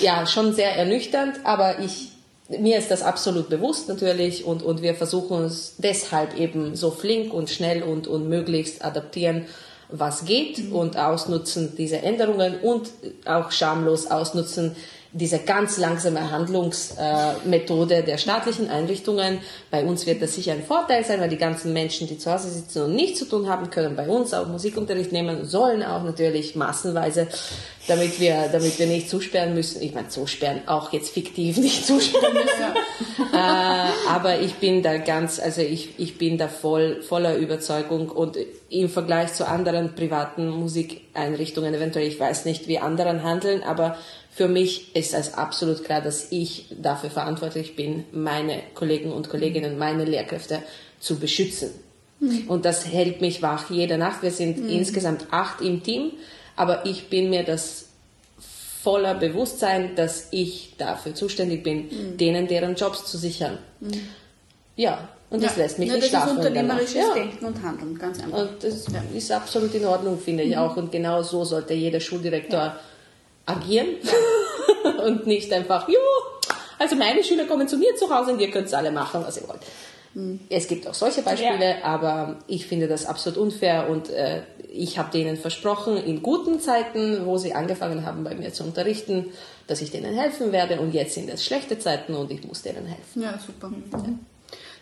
ja 0.00 0.26
schon 0.26 0.54
sehr 0.54 0.76
ernüchternd, 0.76 1.40
aber 1.44 1.80
ich 1.80 2.08
mir 2.48 2.78
ist 2.78 2.90
das 2.90 3.02
absolut 3.02 3.50
bewusst 3.50 3.88
natürlich 3.88 4.44
und, 4.44 4.62
und 4.62 4.80
wir 4.80 4.94
versuchen 4.94 5.36
uns 5.36 5.74
deshalb 5.76 6.34
eben 6.38 6.76
so 6.76 6.90
flink 6.90 7.32
und 7.32 7.50
schnell 7.50 7.82
und, 7.82 8.06
und 8.06 8.28
möglichst 8.28 8.82
adaptieren, 8.82 9.46
was 9.90 10.24
geht 10.24 10.70
und 10.70 10.96
ausnutzen 10.96 11.74
diese 11.76 11.98
Änderungen 12.02 12.60
und 12.60 12.90
auch 13.24 13.50
schamlos 13.50 14.06
ausnutzen 14.06 14.76
diese 15.12 15.38
ganz 15.38 15.78
langsame 15.78 16.30
Handlungsmethode 16.30 18.02
der 18.02 18.18
staatlichen 18.18 18.68
Einrichtungen. 18.68 19.40
Bei 19.70 19.82
uns 19.84 20.06
wird 20.06 20.20
das 20.20 20.34
sicher 20.34 20.52
ein 20.52 20.62
Vorteil 20.62 21.04
sein, 21.04 21.20
weil 21.20 21.30
die 21.30 21.38
ganzen 21.38 21.72
Menschen, 21.72 22.06
die 22.06 22.18
zu 22.18 22.30
Hause 22.30 22.50
sitzen 22.50 22.82
und 22.82 22.94
nichts 22.94 23.20
zu 23.20 23.24
tun 23.24 23.48
haben, 23.48 23.70
können 23.70 23.96
bei 23.96 24.06
uns 24.06 24.34
auch 24.34 24.46
Musikunterricht 24.46 25.12
nehmen, 25.12 25.46
sollen 25.46 25.82
auch 25.82 26.02
natürlich 26.02 26.56
massenweise, 26.56 27.28
damit 27.86 28.20
wir, 28.20 28.50
damit 28.52 28.78
wir 28.78 28.86
nicht 28.86 29.08
zusperren 29.08 29.54
müssen. 29.54 29.80
Ich 29.82 29.94
meine, 29.94 30.08
zusperren, 30.08 30.60
auch 30.66 30.92
jetzt 30.92 31.10
fiktiv 31.10 31.56
nicht 31.58 31.86
zusperren 31.86 32.34
müssen. 32.34 33.32
äh, 33.32 34.10
aber 34.10 34.40
ich 34.40 34.54
bin 34.56 34.82
da 34.82 34.98
ganz, 34.98 35.40
also 35.40 35.62
ich, 35.62 35.98
ich 35.98 36.18
bin 36.18 36.36
da 36.36 36.48
voll, 36.48 37.00
voller 37.02 37.36
Überzeugung 37.36 38.10
und 38.10 38.36
im 38.68 38.90
Vergleich 38.90 39.32
zu 39.32 39.48
anderen 39.48 39.94
privaten 39.94 40.50
Musikeinrichtungen, 40.50 41.72
eventuell, 41.72 42.06
ich 42.06 42.20
weiß 42.20 42.44
nicht, 42.44 42.68
wie 42.68 42.78
anderen 42.78 43.22
handeln, 43.22 43.62
aber 43.62 43.96
für 44.38 44.46
mich 44.46 44.94
ist 44.94 45.14
es 45.14 45.34
absolut 45.34 45.82
klar, 45.82 46.00
dass 46.00 46.30
ich 46.30 46.66
dafür 46.70 47.10
verantwortlich 47.10 47.74
bin, 47.74 48.04
meine 48.12 48.62
Kollegen 48.74 49.10
und 49.10 49.28
Kolleginnen, 49.28 49.78
meine 49.78 50.04
Lehrkräfte 50.04 50.62
zu 51.00 51.18
beschützen. 51.18 51.70
Mhm. 52.20 52.44
Und 52.46 52.64
das 52.64 52.86
hält 52.86 53.20
mich 53.20 53.42
wach 53.42 53.68
jede 53.68 53.98
Nacht. 53.98 54.22
Wir 54.22 54.30
sind 54.30 54.58
mhm. 54.58 54.68
insgesamt 54.68 55.26
acht 55.32 55.60
im 55.60 55.82
Team, 55.82 56.12
aber 56.54 56.86
ich 56.86 57.10
bin 57.10 57.30
mir 57.30 57.42
das 57.42 57.86
voller 58.80 59.14
Bewusstsein, 59.16 59.96
dass 59.96 60.28
ich 60.30 60.74
dafür 60.78 61.16
zuständig 61.16 61.64
bin, 61.64 61.86
mhm. 61.86 62.16
denen 62.16 62.46
deren 62.46 62.76
Jobs 62.76 63.06
zu 63.06 63.18
sichern. 63.18 63.58
Mhm. 63.80 64.02
Ja, 64.76 65.08
und 65.30 65.42
das 65.42 65.56
ja. 65.56 65.64
lässt 65.64 65.80
mich 65.80 65.88
ja, 65.88 65.96
nicht 65.96 66.10
schlafen. 66.10 66.36
Das 66.36 66.44
ist 66.44 66.50
unternehmerisches 66.50 66.94
ja. 66.94 67.12
Denken 67.12 67.44
und 67.44 67.60
Handeln, 67.60 67.98
ganz 67.98 68.22
einfach. 68.22 68.38
Und 68.38 68.62
das 68.62 68.86
ja. 68.86 69.02
ist 69.16 69.32
absolut 69.32 69.74
in 69.74 69.84
Ordnung, 69.84 70.16
finde 70.16 70.44
ich 70.44 70.54
mhm. 70.54 70.62
auch. 70.62 70.76
Und 70.76 70.92
genau 70.92 71.22
so 71.22 71.44
sollte 71.44 71.74
jeder 71.74 71.98
Schuldirektor 71.98 72.76
agieren 73.48 73.88
und 75.04 75.26
nicht 75.26 75.52
einfach, 75.52 75.88
jo, 75.88 75.98
also 76.78 76.96
meine 76.96 77.24
Schüler 77.24 77.46
kommen 77.46 77.68
zu 77.68 77.76
mir 77.76 77.96
zu 77.96 78.14
Hause 78.14 78.32
und 78.32 78.40
ihr 78.40 78.50
könnt 78.50 78.72
alle 78.72 78.92
machen, 78.92 79.22
was 79.24 79.36
ihr 79.40 79.48
wollt. 79.48 79.60
Mhm. 80.14 80.40
Es 80.48 80.68
gibt 80.68 80.86
auch 80.86 80.94
solche 80.94 81.22
Beispiele, 81.22 81.78
ja. 81.78 81.84
aber 81.84 82.38
ich 82.46 82.66
finde 82.66 82.88
das 82.88 83.06
absolut 83.06 83.38
unfair 83.38 83.88
und 83.88 84.10
äh, 84.10 84.42
ich 84.70 84.98
habe 84.98 85.10
denen 85.10 85.36
versprochen, 85.36 85.96
in 85.96 86.22
guten 86.22 86.60
Zeiten, 86.60 87.24
wo 87.26 87.38
sie 87.38 87.54
angefangen 87.54 88.04
haben, 88.04 88.24
bei 88.24 88.34
mir 88.34 88.52
zu 88.52 88.64
unterrichten, 88.64 89.32
dass 89.66 89.80
ich 89.82 89.90
denen 89.90 90.14
helfen 90.14 90.52
werde 90.52 90.80
und 90.80 90.94
jetzt 90.94 91.14
sind 91.14 91.28
es 91.30 91.44
schlechte 91.44 91.78
Zeiten 91.78 92.14
und 92.14 92.30
ich 92.30 92.44
muss 92.44 92.62
denen 92.62 92.86
helfen. 92.86 93.22
Ja, 93.22 93.38
super. 93.44 93.68
Mhm. 93.68 94.20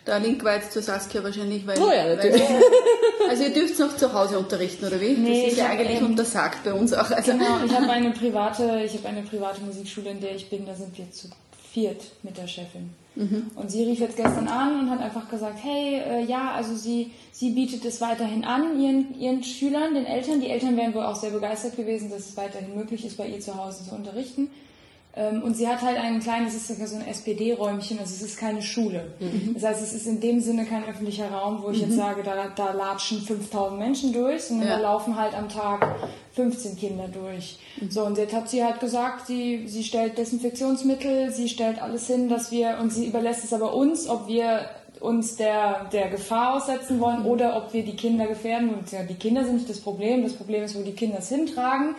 Der 0.07 0.19
Link 0.19 0.43
war 0.43 0.55
jetzt 0.55 0.71
zur 0.71 0.81
Saskia 0.81 1.23
wahrscheinlich, 1.23 1.67
weil. 1.67 1.77
Oh 1.79 1.91
ja, 1.91 2.15
natürlich. 2.15 2.41
Weil, 2.41 3.29
also 3.29 3.43
ihr 3.43 3.53
dürft 3.53 3.77
noch 3.79 3.95
zu 3.95 4.13
Hause 4.13 4.39
unterrichten, 4.39 4.85
oder 4.85 4.99
wie? 5.01 5.13
Nee, 5.13 5.43
das 5.43 5.51
ist 5.53 5.59
ja 5.59 5.67
eigentlich 5.67 5.99
ähm, 5.99 6.07
untersagt 6.07 6.63
bei 6.63 6.73
uns 6.73 6.93
auch. 6.93 7.11
Also 7.11 7.33
genau, 7.33 7.59
ich 7.65 7.73
habe 7.73 7.89
eine 7.89 8.11
private, 8.11 8.81
ich 8.85 8.93
habe 8.93 9.09
eine 9.09 9.21
private 9.23 9.61
Musikschule, 9.61 10.11
in 10.11 10.21
der 10.21 10.35
ich 10.35 10.49
bin, 10.49 10.65
da 10.65 10.73
sind 10.73 10.97
wir 10.97 11.11
zu 11.11 11.27
viert 11.73 12.01
mit 12.23 12.37
der 12.37 12.47
Chefin. 12.47 12.89
Mhm. 13.15 13.51
Und 13.55 13.69
sie 13.69 13.83
rief 13.83 13.99
jetzt 13.99 14.15
gestern 14.15 14.47
an 14.47 14.79
und 14.79 14.89
hat 14.89 15.01
einfach 15.01 15.29
gesagt, 15.29 15.59
hey, 15.61 15.99
äh, 15.99 16.23
ja, 16.23 16.51
also 16.51 16.75
sie, 16.75 17.11
sie 17.31 17.51
bietet 17.51 17.83
es 17.85 17.99
weiterhin 17.99 18.45
an, 18.45 18.79
ihren, 18.79 19.19
ihren 19.19 19.43
Schülern, 19.43 19.93
den 19.93 20.05
Eltern. 20.05 20.39
Die 20.39 20.49
Eltern 20.49 20.77
wären 20.77 20.93
wohl 20.93 21.03
auch 21.03 21.15
sehr 21.15 21.31
begeistert 21.31 21.75
gewesen, 21.75 22.09
dass 22.09 22.29
es 22.29 22.37
weiterhin 22.37 22.75
möglich 22.75 23.05
ist, 23.05 23.17
bei 23.17 23.27
ihr 23.27 23.39
zu 23.39 23.57
Hause 23.57 23.83
zu 23.87 23.93
unterrichten. 23.93 24.49
Ähm, 25.17 25.41
und 25.41 25.57
sie 25.57 25.67
hat 25.67 25.81
halt 25.81 25.97
ein 25.97 26.19
kleines, 26.19 26.53
es 26.53 26.69
ist 26.69 26.79
ja 26.79 26.85
so 26.85 26.95
ein 26.95 27.07
SPD-Räumchen, 27.07 27.97
also 27.97 28.13
es 28.13 28.21
ist 28.21 28.37
keine 28.37 28.61
Schule. 28.61 29.13
Mhm. 29.19 29.55
Das 29.55 29.63
heißt, 29.63 29.81
es 29.81 29.93
ist 29.93 30.05
in 30.05 30.19
dem 30.19 30.39
Sinne 30.39 30.65
kein 30.65 30.85
öffentlicher 30.85 31.31
Raum, 31.31 31.63
wo 31.63 31.71
ich 31.71 31.77
mhm. 31.77 31.87
jetzt 31.87 31.95
sage, 31.95 32.21
da, 32.21 32.49
da 32.55 32.71
latschen 32.71 33.21
5000 33.21 33.79
Menschen 33.79 34.13
durch, 34.13 34.43
sondern 34.43 34.67
ja. 34.67 34.75
da 34.75 34.83
laufen 34.83 35.15
halt 35.15 35.33
am 35.33 35.49
Tag 35.49 35.95
15 36.33 36.77
Kinder 36.77 37.07
durch. 37.07 37.57
Mhm. 37.81 37.89
So, 37.89 38.05
und 38.05 38.19
jetzt 38.19 38.35
hat 38.35 38.47
sie 38.47 38.63
halt 38.63 38.79
gesagt, 38.79 39.25
sie, 39.25 39.67
sie 39.67 39.83
stellt 39.83 40.19
Desinfektionsmittel, 40.19 41.31
sie 41.31 41.49
stellt 41.49 41.81
alles 41.81 42.05
hin, 42.05 42.29
dass 42.29 42.51
wir, 42.51 42.77
und 42.79 42.93
sie 42.93 43.07
überlässt 43.07 43.43
es 43.43 43.53
aber 43.53 43.73
uns, 43.73 44.07
ob 44.07 44.27
wir 44.27 44.69
uns 44.99 45.35
der, 45.35 45.85
der 45.91 46.09
Gefahr 46.09 46.55
aussetzen 46.55 46.99
wollen 46.99 47.21
mhm. 47.21 47.27
oder 47.27 47.57
ob 47.57 47.73
wir 47.73 47.83
die 47.83 47.95
Kinder 47.95 48.27
gefährden. 48.27 48.69
Und 48.69 48.91
ja, 48.91 49.01
die 49.01 49.15
Kinder 49.15 49.43
sind 49.43 49.55
nicht 49.55 49.69
das 49.69 49.79
Problem. 49.79 50.21
Das 50.21 50.33
Problem 50.33 50.63
ist, 50.63 50.77
wo 50.77 50.83
die 50.83 50.93
Kinder 50.93 51.17
es 51.19 51.29
hintragen 51.29 51.95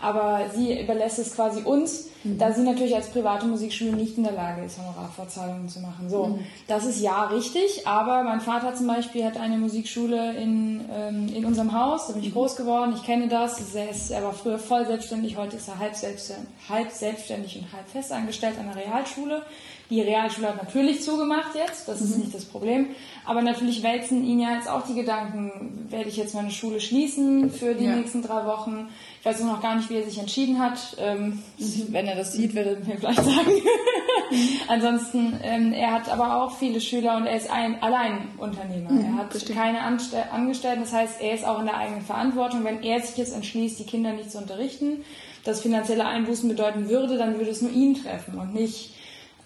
aber 0.00 0.50
sie 0.54 0.80
überlässt 0.80 1.18
es 1.18 1.34
quasi 1.34 1.62
uns, 1.62 2.08
mhm. 2.24 2.38
da 2.38 2.52
sie 2.52 2.62
natürlich 2.62 2.94
als 2.94 3.08
private 3.08 3.46
Musikschule 3.46 3.92
nicht 3.92 4.16
in 4.18 4.24
der 4.24 4.32
Lage 4.32 4.64
ist, 4.64 4.78
Honorarfortzahlungen 4.78 5.68
zu 5.68 5.80
machen. 5.80 6.08
So, 6.08 6.26
mhm. 6.26 6.40
das 6.68 6.84
ist 6.84 7.00
ja 7.00 7.24
richtig, 7.24 7.86
aber 7.86 8.22
mein 8.22 8.40
Vater 8.40 8.74
zum 8.74 8.86
Beispiel 8.86 9.24
hat 9.24 9.38
eine 9.38 9.56
Musikschule 9.56 10.34
in, 10.36 10.84
ähm, 10.92 11.28
in 11.34 11.44
unserem 11.44 11.72
Haus, 11.72 12.06
da 12.06 12.12
bin 12.12 12.22
ich 12.22 12.30
mhm. 12.30 12.34
groß 12.34 12.56
geworden, 12.56 12.92
ich 12.94 13.04
kenne 13.04 13.28
das, 13.28 13.74
er, 13.74 13.90
ist, 13.90 14.10
er 14.10 14.22
war 14.22 14.32
früher 14.32 14.58
voll 14.58 14.86
selbstständig, 14.86 15.36
heute 15.36 15.56
ist 15.56 15.68
er 15.68 15.78
halb 15.78 15.94
selbstständig, 15.94 16.48
halb 16.68 16.90
selbstständig 16.90 17.58
und 17.58 17.72
halb 17.72 17.88
festangestellt 17.88 18.58
an 18.58 18.66
der 18.66 18.84
Realschule. 18.84 19.42
Die 19.88 20.00
Realschule 20.00 20.48
hat 20.48 20.56
natürlich 20.56 21.02
zugemacht 21.02 21.54
jetzt, 21.54 21.88
das 21.88 22.00
ist 22.00 22.16
mhm. 22.16 22.22
nicht 22.22 22.34
das 22.34 22.44
Problem. 22.44 22.88
Aber 23.24 23.42
natürlich 23.42 23.82
wälzen 23.82 24.24
ihn 24.24 24.40
ja 24.40 24.54
jetzt 24.54 24.68
auch 24.68 24.82
die 24.82 24.94
Gedanken, 24.94 25.86
werde 25.90 26.08
ich 26.08 26.16
jetzt 26.16 26.34
meine 26.34 26.50
Schule 26.50 26.80
schließen 26.80 27.50
für 27.50 27.74
die 27.74 27.84
ja. 27.84 27.94
nächsten 27.94 28.22
drei 28.22 28.46
Wochen? 28.46 28.88
Ich 29.20 29.26
weiß 29.26 29.40
noch 29.40 29.62
gar 29.62 29.76
nicht, 29.76 29.88
wie 29.88 29.96
er 29.96 30.04
sich 30.04 30.18
entschieden 30.18 30.60
hat. 30.60 30.96
Ähm, 30.98 31.42
mhm. 31.58 31.86
Wenn 31.90 32.06
er 32.06 32.16
das 32.16 32.32
sieht, 32.32 32.54
wird 32.54 32.66
er 32.66 32.78
mir 32.80 32.96
gleich 32.96 33.16
sagen. 33.16 33.28
Ansonsten, 34.68 35.38
ähm, 35.42 35.72
er 35.72 35.92
hat 35.92 36.08
aber 36.08 36.42
auch 36.42 36.56
viele 36.56 36.80
Schüler 36.80 37.16
und 37.16 37.26
er 37.26 37.36
ist 37.36 37.48
ein 37.50 37.80
Alleinunternehmer. 37.80 38.90
Mhm, 38.90 39.04
er 39.04 39.16
hat 39.18 39.30
bestimmt. 39.30 39.58
keine 39.58 39.82
Anstell 39.82 40.24
Angestellten, 40.32 40.80
das 40.80 40.92
heißt, 40.92 41.20
er 41.20 41.34
ist 41.34 41.44
auch 41.44 41.60
in 41.60 41.66
der 41.66 41.76
eigenen 41.76 42.02
Verantwortung. 42.02 42.64
Wenn 42.64 42.82
er 42.82 43.00
sich 43.00 43.16
jetzt 43.16 43.34
entschließt, 43.34 43.78
die 43.78 43.84
Kinder 43.86 44.12
nicht 44.12 44.32
zu 44.32 44.38
unterrichten, 44.38 45.04
das 45.44 45.60
finanzielle 45.60 46.06
Einbußen 46.06 46.48
bedeuten 46.48 46.88
würde, 46.88 47.16
dann 47.18 47.38
würde 47.38 47.50
es 47.50 47.62
nur 47.62 47.70
ihn 47.70 47.94
treffen 47.94 48.38
und 48.38 48.52
nicht 48.52 48.95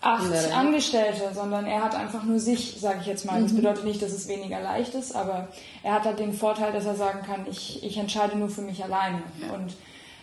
acht 0.00 0.52
Angestellte, 0.54 1.34
sondern 1.34 1.66
er 1.66 1.82
hat 1.84 1.94
einfach 1.94 2.24
nur 2.24 2.38
sich, 2.38 2.76
sage 2.80 2.98
ich 3.00 3.06
jetzt 3.06 3.26
mal. 3.26 3.42
Das 3.42 3.52
mhm. 3.52 3.56
bedeutet 3.56 3.84
nicht, 3.84 4.00
dass 4.00 4.12
es 4.12 4.28
weniger 4.28 4.60
leicht 4.60 4.94
ist, 4.94 5.14
aber 5.14 5.48
er 5.82 5.94
hat 5.94 6.04
halt 6.04 6.18
den 6.18 6.32
Vorteil, 6.32 6.72
dass 6.72 6.86
er 6.86 6.94
sagen 6.94 7.20
kann, 7.26 7.46
ich, 7.50 7.82
ich 7.84 7.98
entscheide 7.98 8.38
nur 8.38 8.48
für 8.48 8.62
mich 8.62 8.82
alleine. 8.82 9.22
Ja. 9.40 9.54
Und 9.54 9.74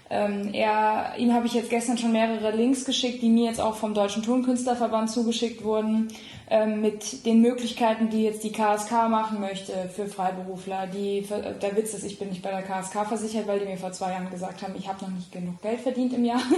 ähm, 0.10 0.54
er, 0.54 1.14
ihm 1.18 1.34
habe 1.34 1.48
ich 1.48 1.54
jetzt 1.54 1.70
gestern 1.70 1.98
schon 1.98 2.14
mehrere 2.14 2.56
Links 2.56 2.86
geschickt, 2.86 3.22
die 3.22 3.30
mir 3.30 3.46
jetzt 3.46 3.60
auch 3.60 3.76
vom 3.76 3.94
Deutschen 3.94 4.24
Tonkünstlerverband 4.24 5.12
zugeschickt 5.12 5.64
wurden, 5.64 6.08
mit 6.66 7.26
den 7.26 7.42
Möglichkeiten, 7.42 8.10
die 8.10 8.24
jetzt 8.24 8.44
die 8.44 8.52
KSK 8.52 9.10
machen 9.10 9.42
möchte 9.42 9.74
für 9.94 10.08
Freiberufler. 10.08 10.88
Die, 10.88 11.28
der 11.62 11.76
Witz 11.76 11.94
ist, 11.94 12.06
ich 12.06 12.18
bin 12.18 12.30
nicht 12.30 12.42
bei 12.42 12.52
der 12.52 12.62
KSK 12.62 13.06
versichert, 13.06 13.48
weil 13.48 13.60
die 13.60 13.66
mir 13.66 13.78
vor 13.78 13.92
zwei 13.92 14.12
Jahren 14.12 14.30
gesagt 14.30 14.62
haben, 14.62 14.74
ich 14.78 14.88
habe 14.88 15.04
noch 15.04 15.12
nicht 15.12 15.32
genug 15.32 15.62
Geld 15.62 15.82
verdient 15.82 16.14
im 16.14 16.26
Jahr. 16.26 16.42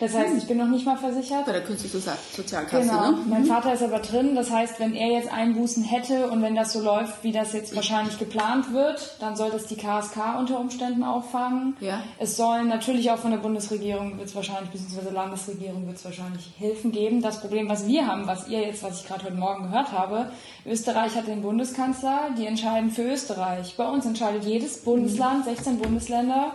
Das 0.00 0.14
heißt, 0.14 0.34
ich 0.38 0.46
bin 0.46 0.56
noch 0.56 0.68
nicht 0.68 0.86
mal 0.86 0.96
versichert. 0.96 1.44
Bei 1.44 1.52
der 1.52 1.62
künstlichen 1.62 2.00
Sozialkasse, 2.34 2.88
genau. 2.88 3.10
Ne? 3.10 3.18
Mein 3.26 3.42
mhm. 3.42 3.46
Vater 3.48 3.74
ist 3.74 3.82
aber 3.82 3.98
drin. 3.98 4.34
Das 4.34 4.50
heißt, 4.50 4.80
wenn 4.80 4.94
er 4.94 5.08
jetzt 5.08 5.30
Einbußen 5.30 5.84
hätte 5.84 6.30
und 6.30 6.40
wenn 6.40 6.54
das 6.54 6.72
so 6.72 6.80
läuft, 6.80 7.22
wie 7.22 7.32
das 7.32 7.52
jetzt 7.52 7.76
wahrscheinlich 7.76 8.18
geplant 8.18 8.72
wird, 8.72 9.16
dann 9.20 9.36
soll 9.36 9.50
das 9.50 9.66
die 9.66 9.76
KSK 9.76 10.38
unter 10.38 10.58
Umständen 10.58 11.04
auffangen. 11.04 11.76
Ja. 11.80 12.02
Es 12.18 12.38
sollen 12.38 12.68
natürlich 12.68 13.10
auch 13.10 13.18
von 13.18 13.30
der 13.30 13.38
Bundesregierung, 13.38 14.16
wird 14.16 14.28
es 14.28 14.34
wahrscheinlich, 14.34 14.70
beziehungsweise 14.70 15.10
Landesregierung 15.10 15.86
wird 15.86 15.98
es 15.98 16.04
wahrscheinlich 16.06 16.50
Hilfen 16.56 16.92
geben. 16.92 17.20
Das 17.20 17.42
Problem, 17.42 17.68
was 17.68 17.86
wir 17.86 18.06
haben, 18.06 18.26
was 18.26 18.48
ihr 18.48 18.60
jetzt, 18.60 18.82
was 18.82 19.02
ich 19.02 19.06
gerade 19.06 19.26
heute 19.30 19.38
Morgen 19.38 19.62
gehört 19.70 19.92
habe, 19.92 20.26
Österreich 20.66 21.14
hat 21.14 21.28
den 21.28 21.42
Bundeskanzler, 21.42 22.30
die 22.36 22.46
entscheiden 22.46 22.90
für 22.90 23.02
Österreich. 23.02 23.74
Bei 23.76 23.88
uns 23.88 24.04
entscheidet 24.04 24.44
jedes 24.44 24.78
Bundesland, 24.78 25.44
16 25.44 25.78
Bundesländer, 25.78 26.52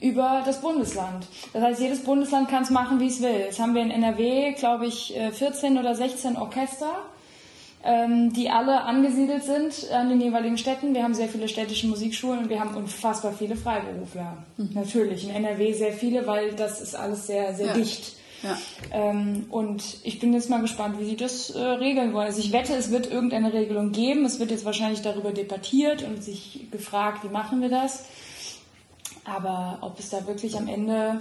über 0.00 0.42
das 0.44 0.60
Bundesland. 0.60 1.26
Das 1.52 1.62
heißt, 1.62 1.80
jedes 1.80 2.04
Bundesland 2.04 2.48
kann 2.48 2.62
es 2.62 2.70
machen, 2.70 3.00
wie 3.00 3.08
es 3.08 3.20
will. 3.20 3.40
Jetzt 3.40 3.58
haben 3.58 3.74
wir 3.74 3.82
in 3.82 3.90
NRW, 3.90 4.52
glaube 4.52 4.86
ich, 4.86 5.14
14 5.32 5.76
äh, 5.76 5.80
oder 5.80 5.94
16 5.94 6.36
Orchester 6.36 6.92
ähm, 7.84 8.32
die 8.32 8.48
alle 8.48 8.82
angesiedelt 8.82 9.42
sind 9.42 9.90
an 9.90 10.08
den 10.08 10.20
jeweiligen 10.20 10.56
Städten. 10.56 10.94
Wir 10.94 11.02
haben 11.02 11.14
sehr 11.14 11.28
viele 11.28 11.48
städtische 11.48 11.88
Musikschulen 11.88 12.44
und 12.44 12.48
wir 12.48 12.60
haben 12.60 12.76
unfassbar 12.76 13.32
viele 13.32 13.56
Freiberufler. 13.56 14.36
Mhm. 14.56 14.70
Natürlich, 14.74 15.24
in 15.24 15.30
NRW 15.30 15.72
sehr 15.72 15.92
viele, 15.92 16.24
weil 16.28 16.52
das 16.52 16.80
ist 16.80 16.94
alles 16.94 17.26
sehr, 17.26 17.52
sehr 17.54 17.66
ja. 17.66 17.72
dicht. 17.72 18.21
Ja. 18.42 18.58
Ähm, 18.90 19.46
und 19.50 19.82
ich 20.02 20.18
bin 20.18 20.32
jetzt 20.32 20.50
mal 20.50 20.60
gespannt, 20.60 20.98
wie 20.98 21.04
sie 21.04 21.16
das 21.16 21.50
äh, 21.50 21.58
regeln 21.60 22.12
wollen. 22.12 22.26
Also 22.26 22.40
ich 22.40 22.52
wette, 22.52 22.74
es 22.74 22.90
wird 22.90 23.10
irgendeine 23.10 23.52
Regelung 23.52 23.92
geben. 23.92 24.24
Es 24.24 24.40
wird 24.40 24.50
jetzt 24.50 24.64
wahrscheinlich 24.64 25.02
darüber 25.02 25.32
debattiert 25.32 26.02
und 26.02 26.22
sich 26.22 26.66
gefragt, 26.70 27.24
wie 27.24 27.28
machen 27.28 27.60
wir 27.60 27.68
das. 27.68 28.04
Aber 29.24 29.78
ob 29.82 29.98
es 29.98 30.10
da 30.10 30.26
wirklich 30.26 30.56
am 30.56 30.66
Ende 30.66 31.20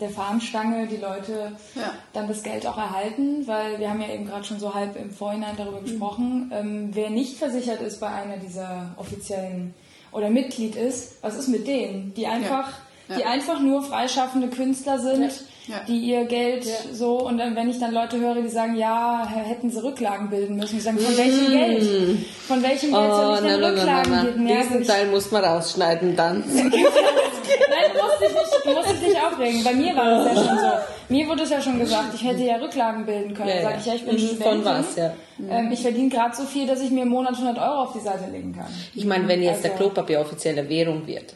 der 0.00 0.10
Fahnenstange 0.10 0.86
die 0.86 0.96
Leute 0.96 1.52
ja. 1.74 1.92
dann 2.12 2.26
das 2.26 2.42
Geld 2.42 2.66
auch 2.66 2.78
erhalten, 2.78 3.46
weil 3.46 3.78
wir 3.78 3.90
haben 3.90 4.00
ja 4.00 4.08
eben 4.08 4.26
gerade 4.26 4.44
schon 4.44 4.58
so 4.58 4.74
halb 4.74 4.96
im 4.96 5.10
Vorhinein 5.10 5.56
darüber 5.56 5.80
mhm. 5.80 5.84
gesprochen, 5.84 6.52
ähm, 6.54 6.90
wer 6.92 7.10
nicht 7.10 7.36
versichert 7.36 7.80
ist 7.82 8.00
bei 8.00 8.08
einer 8.08 8.38
dieser 8.38 8.94
offiziellen 8.96 9.74
oder 10.10 10.30
Mitglied 10.30 10.76
ist, 10.76 11.22
was 11.22 11.36
ist 11.36 11.48
mit 11.48 11.66
denen, 11.66 12.14
die 12.14 12.26
einfach, 12.26 12.68
ja. 12.68 12.76
Ja. 13.08 13.16
die 13.16 13.24
einfach 13.24 13.60
nur 13.60 13.82
freischaffende 13.82 14.48
Künstler 14.48 14.98
sind 14.98 15.30
ja. 15.66 15.80
die 15.86 15.98
ihr 15.98 16.24
Geld 16.24 16.64
ja. 16.64 16.72
so 16.92 17.20
und 17.20 17.38
dann, 17.38 17.56
wenn 17.56 17.68
ich 17.68 17.78
dann 17.78 17.92
Leute 17.92 18.18
höre, 18.18 18.34
die 18.34 18.48
sagen, 18.48 18.76
ja, 18.76 19.26
hätten 19.26 19.70
sie 19.70 19.82
Rücklagen 19.82 20.30
bilden 20.30 20.56
müssen, 20.56 20.76
die 20.76 20.80
sagen, 20.80 20.98
von 20.98 21.16
welchem 21.16 21.48
mm. 21.48 21.52
Geld? 21.52 22.18
Von 22.46 22.62
welchem 22.62 22.92
Geld 22.92 23.10
oh, 23.10 23.16
soll 23.16 23.34
ich 23.34 23.40
denn 23.40 23.60
na, 23.60 23.68
Rücklagen 23.68 24.10
na, 24.12 24.16
na, 24.16 24.22
bilden? 24.22 24.48
Ja, 24.48 24.56
Diesen 24.62 24.84
Teil 24.84 25.06
muss 25.06 25.30
man 25.30 25.44
rausschneiden 25.44 26.16
dann. 26.16 26.44
Nein, 26.54 27.90
du 27.92 28.02
musst, 28.02 28.20
dich 28.20 28.28
nicht, 28.28 28.64
du 28.64 28.72
musst 28.72 28.90
dich 28.90 29.08
nicht 29.08 29.22
aufregen. 29.22 29.64
Bei 29.64 29.74
mir 29.74 29.96
war 29.96 30.24
das 30.24 30.26
ja 30.26 30.34
schon 30.34 30.58
so. 30.58 30.68
Mir 31.08 31.28
wurde 31.28 31.42
es 31.42 31.50
ja 31.50 31.60
schon 31.60 31.78
gesagt, 31.78 32.14
ich 32.14 32.24
hätte 32.24 32.42
ja 32.42 32.56
Rücklagen 32.56 33.06
bilden 33.06 33.34
können. 33.34 33.48
Ja, 33.48 33.62
Sag 33.62 33.78
ich, 33.80 33.86
ja, 33.86 33.94
ich 33.94 34.04
bin 34.04 34.14
mhm, 34.14 34.18
Studentin. 34.18 34.52
Von 34.52 34.64
was, 34.64 34.96
ja. 34.96 35.12
Ähm, 35.50 35.70
ich 35.72 35.82
verdiene 35.82 36.08
gerade 36.08 36.34
so 36.34 36.44
viel, 36.44 36.66
dass 36.66 36.80
ich 36.80 36.90
mir 36.90 37.02
im 37.02 37.08
Monat 37.08 37.34
100 37.34 37.58
Euro 37.58 37.82
auf 37.82 37.92
die 37.92 38.00
Seite 38.00 38.30
legen 38.30 38.54
kann. 38.54 38.66
Ich 38.94 39.04
meine, 39.04 39.28
wenn 39.28 39.42
jetzt 39.42 39.56
also, 39.56 39.68
der 39.68 39.76
Klopapier 39.76 40.20
offizielle 40.20 40.68
Währung 40.68 41.06
wird, 41.06 41.34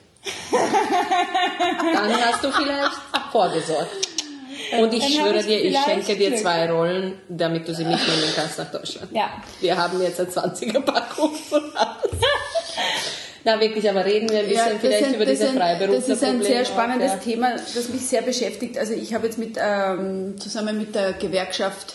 dann 1.92 2.24
hast 2.24 2.44
du 2.44 2.50
vielleicht 2.50 2.92
vorgesorgt. 3.32 4.08
Und 4.78 4.92
ich 4.92 5.14
schwöre 5.14 5.42
dir, 5.42 5.64
ich 5.64 5.78
schenke 5.78 6.16
dir 6.16 6.36
zwei 6.36 6.70
Rollen, 6.70 7.18
damit 7.28 7.66
du 7.68 7.74
sie 7.74 7.84
mitnehmen 7.84 8.32
kannst 8.34 8.58
nach 8.58 8.70
Deutschland. 8.70 9.10
Ja. 9.12 9.30
Wir 9.60 9.76
haben 9.76 10.00
jetzt 10.02 10.20
eine 10.20 10.28
20er 10.28 10.80
Packung 10.80 11.34
von 11.34 11.62
Na 13.44 13.60
wirklich, 13.60 13.88
aber 13.88 14.04
reden 14.04 14.28
wir 14.28 14.40
ein 14.40 14.48
bisschen 14.48 14.72
ja, 14.72 14.78
vielleicht 14.80 15.04
sind, 15.04 15.16
über 15.16 15.26
diese 15.26 15.48
Freiberufler. 15.48 16.00
Das 16.00 16.08
ist 16.08 16.24
ein 16.24 16.42
sehr 16.42 16.64
spannendes 16.64 17.12
auch, 17.12 17.16
ja. 17.16 17.20
Thema, 17.20 17.52
das 17.52 17.88
mich 17.88 18.06
sehr 18.06 18.22
beschäftigt. 18.22 18.78
Also 18.78 18.92
ich 18.92 19.14
habe 19.14 19.26
jetzt 19.26 19.38
mit, 19.38 19.56
ähm, 19.58 20.38
zusammen 20.38 20.76
mit 20.76 20.94
der 20.94 21.14
Gewerkschaft 21.14 21.94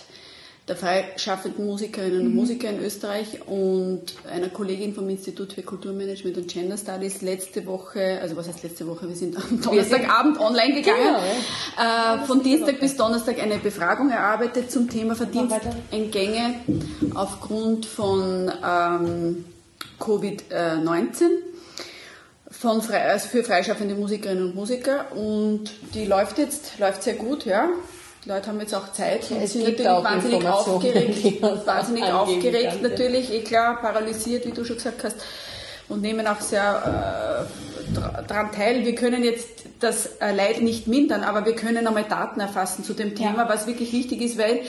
der 0.68 0.78
freischaffenden 0.78 1.66
Musikerinnen 1.66 2.22
und 2.22 2.30
mhm. 2.30 2.36
Musiker 2.36 2.70
in 2.70 2.80
Österreich 2.80 3.46
und 3.48 4.04
einer 4.32 4.48
Kollegin 4.48 4.94
vom 4.94 5.10
Institut 5.10 5.54
für 5.54 5.62
Kulturmanagement 5.62 6.38
und 6.38 6.48
Gender 6.48 6.78
Studies 6.78 7.22
letzte 7.22 7.66
Woche, 7.66 8.20
also 8.22 8.38
was 8.38 8.48
heißt 8.48 8.64
letzte 8.64 8.88
Woche, 8.88 9.10
wir 9.10 9.16
sind 9.16 9.36
am 9.36 9.62
Donnerstagabend 9.62 10.40
online 10.40 10.76
gegangen, 10.76 11.04
genau, 11.04 11.20
ja. 11.78 12.16
äh, 12.16 12.26
von 12.26 12.42
Dienstag 12.42 12.80
bis 12.80 12.96
Donnerstag 12.96 13.42
eine 13.42 13.58
Befragung 13.58 14.10
erarbeitet 14.10 14.72
zum 14.72 14.90
Thema 14.90 15.16
Verdienstentgänge 15.16 16.62
aufgrund 17.14 17.86
von 17.86 18.50
ähm, 18.66 19.44
Covid-19 20.00 21.24
von 22.50 22.82
frei, 22.82 23.02
also 23.02 23.28
für 23.28 23.44
freischaffende 23.44 23.96
Musikerinnen 23.96 24.46
und 24.46 24.56
Musiker 24.56 25.12
und 25.12 25.72
die 25.94 26.06
läuft 26.06 26.38
jetzt, 26.38 26.80
läuft 26.80 27.04
sehr 27.04 27.16
gut, 27.16 27.44
ja. 27.44 27.68
Die 28.24 28.30
Leute 28.30 28.48
haben 28.48 28.60
jetzt 28.62 28.74
auch 28.74 28.92
Zeit 28.94 29.30
und 29.32 29.46
sind 29.48 29.64
natürlich 29.64 29.86
wahnsinnig 29.86 30.48
aufgeregt, 30.48 31.42
wahnsinnig 31.66 32.04
aufgeregt 32.06 32.82
natürlich, 32.82 33.34
eh 33.34 33.42
klar, 33.42 33.82
paralysiert, 33.82 34.46
wie 34.46 34.52
du 34.52 34.64
schon 34.64 34.78
gesagt 34.78 35.04
hast, 35.04 35.18
und 35.90 36.02
nehmen 36.02 36.26
auch 36.28 36.40
sehr 36.40 37.48
äh, 37.98 38.24
daran 38.28 38.52
teil. 38.54 38.86
Wir 38.86 38.96
können 38.96 39.24
jetzt 39.26 39.50
das 39.82 40.06
äh, 40.22 40.34
Leid 40.34 40.62
nicht 40.62 40.88
mindern, 40.88 41.24
aber 41.24 41.46
wir 41.46 41.56
können 41.56 41.86
einmal 41.86 42.06
Daten 42.06 42.40
erfassen 42.40 42.86
zu 42.86 42.94
dem 42.94 43.16
Thema, 43.16 43.44
ja. 43.44 43.50
was 43.50 43.68
wirklich 43.68 43.92
wichtig 43.92 44.22
ist, 44.22 44.38
weil 44.38 44.62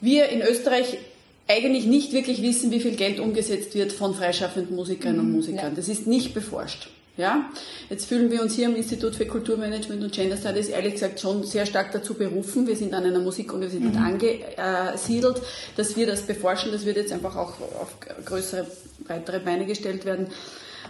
wir 0.00 0.30
in 0.30 0.40
Österreich 0.40 0.98
eigentlich 1.46 1.84
nicht 1.84 2.12
wirklich 2.12 2.40
wissen, 2.40 2.70
wie 2.70 2.80
viel 2.80 2.96
Geld 2.96 3.20
umgesetzt 3.20 3.74
wird 3.74 3.92
von 3.92 4.14
freischaffenden 4.14 4.76
Musikerinnen 4.76 5.20
und 5.20 5.28
mhm. 5.28 5.36
Musikern. 5.36 5.74
Das 5.76 5.88
ist 5.88 6.06
nicht 6.06 6.32
beforscht. 6.32 6.88
Ja, 7.18 7.50
jetzt 7.90 8.08
fühlen 8.08 8.30
wir 8.30 8.40
uns 8.40 8.54
hier 8.54 8.68
am 8.68 8.76
Institut 8.76 9.16
für 9.16 9.26
Kulturmanagement 9.26 10.04
und 10.04 10.12
Gender 10.12 10.36
Studies 10.36 10.68
ehrlich 10.68 10.92
gesagt 10.92 11.18
schon 11.18 11.42
sehr 11.42 11.66
stark 11.66 11.90
dazu 11.90 12.14
berufen. 12.14 12.68
Wir 12.68 12.76
sind 12.76 12.94
an 12.94 13.04
einer 13.04 13.18
Musikuniversität 13.18 13.92
mhm. 13.92 14.04
angesiedelt, 14.04 15.42
dass 15.76 15.96
wir 15.96 16.06
das 16.06 16.22
beforschen. 16.22 16.70
Das 16.70 16.86
wird 16.86 16.96
jetzt 16.96 17.12
einfach 17.12 17.34
auch 17.34 17.54
auf 17.60 17.96
größere, 18.24 18.68
breitere 19.04 19.40
Beine 19.40 19.66
gestellt 19.66 20.04
werden. 20.04 20.28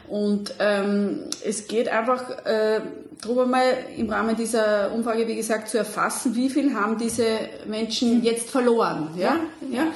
Und 0.06 0.52
ähm, 0.58 1.30
es 1.46 1.66
geht 1.66 1.88
einfach 1.88 2.28
äh, 2.44 2.82
darum, 3.22 3.50
mal 3.50 3.64
im 3.96 4.10
Rahmen 4.10 4.36
dieser 4.36 4.92
Umfrage, 4.92 5.26
wie 5.28 5.36
gesagt, 5.36 5.70
zu 5.70 5.78
erfassen, 5.78 6.36
wie 6.36 6.50
viel 6.50 6.74
haben 6.74 6.98
diese 6.98 7.24
Menschen 7.66 8.22
jetzt 8.22 8.50
verloren. 8.50 9.14
Ja, 9.16 9.40
ja. 9.72 9.86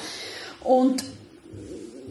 Und 0.64 1.04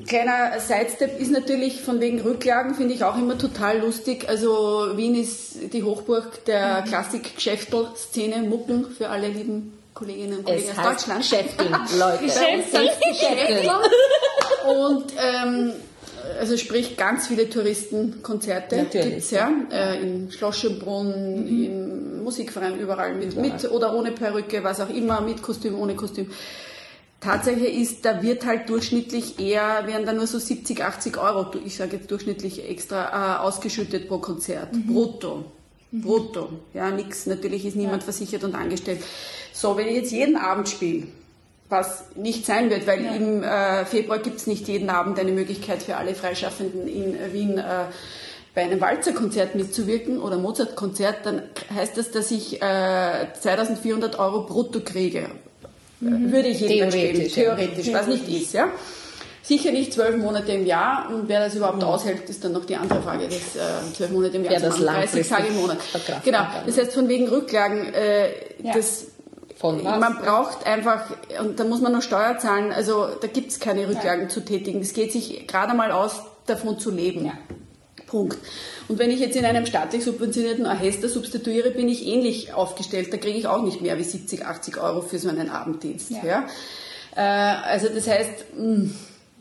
kleiner 0.06 0.60
Sidestep 0.60 1.20
ist 1.20 1.32
natürlich 1.32 1.82
von 1.82 2.00
wegen 2.00 2.22
Rücklagen, 2.22 2.76
finde 2.76 2.94
ich 2.94 3.04
auch 3.04 3.18
immer 3.18 3.38
total 3.38 3.80
lustig. 3.80 4.28
Also 4.28 4.92
Wien 4.96 5.16
ist 5.16 5.74
die 5.74 5.84
Hochburg 5.84 6.46
der 6.46 6.82
mhm. 6.82 6.86
Klassik-Geschäftel-Szene, 6.86 8.44
Mucken 8.44 8.86
für 8.86 9.10
alle 9.10 9.28
lieben 9.28 9.78
Kolleginnen 9.94 10.40
und 10.40 10.46
Kollegen 10.46 10.70
es 10.72 10.78
aus 10.78 10.86
Deutschland. 10.86 11.22
Geschäftel, 11.22 11.68
Leute. 12.00 12.24
Geschäftel. 12.24 12.90
Geschäftel. 13.10 13.72
Und 14.68 15.06
ähm, 15.18 15.74
also 16.40 16.58
sprich 16.58 16.98
ganz 16.98 17.28
viele 17.28 17.50
Touristenkonzerte 17.50 18.88
gibt's 18.92 19.32
ja, 19.32 19.52
äh, 19.72 20.02
in 20.02 20.32
Schloss 20.32 20.58
Schönbrunn, 20.58 21.46
mhm. 21.46 21.66
im 21.66 22.24
Musikverein 22.24 22.80
überall 22.80 23.14
mit, 23.16 23.36
mit 23.36 23.70
oder 23.70 23.94
ohne 23.94 24.12
Perücke, 24.12 24.64
was 24.64 24.80
auch 24.80 24.90
immer, 24.90 25.22
mit 25.22 25.42
Kostüm, 25.42 25.80
ohne 25.80 25.96
Kostüm. 25.96 26.32
Tatsache 27.22 27.68
ist, 27.68 28.04
da 28.04 28.24
wird 28.24 28.46
halt 28.46 28.68
durchschnittlich 28.68 29.40
eher, 29.40 29.86
werden 29.86 30.06
da 30.08 30.12
nur 30.12 30.26
so 30.26 30.40
70, 30.40 30.84
80 30.84 31.18
Euro, 31.18 31.46
ich 31.64 31.78
sage 31.78 31.98
jetzt 31.98 32.10
durchschnittlich 32.10 32.68
extra, 32.68 33.38
äh, 33.38 33.40
ausgeschüttet 33.40 34.08
pro 34.08 34.18
Konzert. 34.18 34.74
Mhm. 34.74 34.88
Brutto. 34.88 35.46
Mhm. 35.92 36.02
Brutto. 36.02 36.50
Ja, 36.74 36.90
nix. 36.90 37.28
Natürlich 37.28 37.66
ist 37.66 37.76
niemand 37.76 38.02
ja. 38.02 38.06
versichert 38.06 38.44
und 38.44 38.56
angestellt. 38.56 39.02
So, 39.54 39.78
wenn 39.78 39.88
ich 39.88 39.96
jetzt 39.96 40.12
jeden 40.12 40.36
Abend 40.36 40.68
spiele, 40.68 41.08
was 41.70 42.06
nicht 42.16 42.46
sein 42.46 42.72
wird, 42.72 42.88
weil 42.88 43.06
ja. 43.06 43.12
im 43.14 43.44
äh, 43.44 43.86
Februar 43.86 44.18
gibt 44.18 44.38
es 44.38 44.48
nicht 44.48 44.68
jeden 44.68 44.90
Abend 44.90 45.20
eine 45.20 45.32
Möglichkeit 45.32 45.84
für 45.84 45.98
alle 45.98 46.16
Freischaffenden 46.16 46.88
in 46.88 47.16
Wien 47.32 47.60
äh, 47.60 47.86
bei 48.56 48.64
einem 48.64 48.82
Walzerkonzert 48.82 49.56
mitzuwirken 49.56 50.20
oder 50.20 50.38
Mozartkonzert, 50.38 51.26
dann 51.26 51.44
heißt 51.74 51.96
das, 51.98 52.12
dass 52.12 52.32
ich 52.32 52.62
äh, 52.62 53.28
2400 53.40 54.20
Euro 54.20 54.44
brutto 54.46 54.82
kriege. 54.82 55.30
Mhm. 56.02 56.32
Würde 56.32 56.50
ich 56.50 56.60
jedenfalls 56.60 56.94
theoretisch, 56.94 57.20
geben, 57.20 57.34
theoretisch, 57.34 57.88
ja. 57.88 58.00
was 58.00 58.08
nicht 58.08 58.28
ist. 58.28 58.54
Ja? 58.54 58.70
Sicher 59.44 59.72
nicht 59.72 59.94
zwölf 59.94 60.18
Monate 60.18 60.52
im 60.52 60.66
Jahr 60.66 61.10
und 61.10 61.28
wer 61.28 61.40
das 61.40 61.56
überhaupt 61.56 61.78
mhm. 61.78 61.84
aushält, 61.84 62.30
ist 62.30 62.44
dann 62.44 62.54
noch 62.54 62.66
die 62.66 62.76
andere 62.76 63.02
Frage. 63.02 63.26
Das 63.26 63.56
äh, 63.56 63.94
zwölf 63.96 64.12
Monate 64.12 64.38
im 64.38 64.44
Jahr, 64.44 64.60
das 64.60 64.78
30 64.78 65.28
Tage 65.28 65.48
im 65.48 65.56
Monat. 65.56 65.78
Genau. 66.24 66.40
Das 66.66 66.78
heißt 66.78 66.94
von 66.94 67.08
wegen 67.08 67.28
Rücklagen, 67.28 67.94
äh, 67.94 68.30
ja. 68.64 68.74
das 68.74 69.06
man 69.64 70.18
braucht 70.18 70.66
einfach, 70.66 71.04
und 71.40 71.60
da 71.60 71.64
muss 71.64 71.82
man 71.82 71.92
noch 71.92 72.02
Steuer 72.02 72.40
zahlen, 72.40 72.72
also 72.72 73.10
da 73.22 73.28
gibt 73.28 73.52
es 73.52 73.60
keine 73.60 73.88
Rücklagen 73.88 74.24
ja. 74.24 74.30
zu 74.30 74.44
tätigen. 74.44 74.82
Es 74.82 74.94
geht 74.94 75.12
sich 75.12 75.46
gerade 75.48 75.76
mal 75.76 75.92
aus, 75.92 76.24
davon 76.48 76.80
zu 76.80 76.90
leben. 76.90 77.26
Ja. 77.26 77.34
Punkt. 78.08 78.38
Und 78.92 79.00
wenn 79.00 79.10
ich 79.10 79.22
jetzt 79.22 79.38
in 79.38 79.46
einem 79.46 79.66
staatlich 79.66 80.04
subventionierten 80.04 80.66
Orchester 80.66 81.08
substituiere, 81.08 81.72
bin 81.72 81.88
ich 81.88 82.06
ähnlich 82.06 82.54
aufgestellt. 82.54 83.14
Da 83.14 83.16
kriege 83.16 83.38
ich 83.38 83.48
auch 83.48 83.64
nicht 83.64 83.80
mehr 83.80 83.98
wie 83.98 84.04
70, 84.04 84.46
80 84.46 84.82
Euro 84.82 85.00
für 85.00 85.18
so 85.18 85.30
einen 85.30 85.50
Abenddienst. 85.50 86.12
Ja. 86.12 86.26
ja? 86.26 86.46
Äh, 87.16 87.70
also 87.70 87.88
das 87.88 88.06
heißt, 88.10 88.48
hm, 88.54 88.94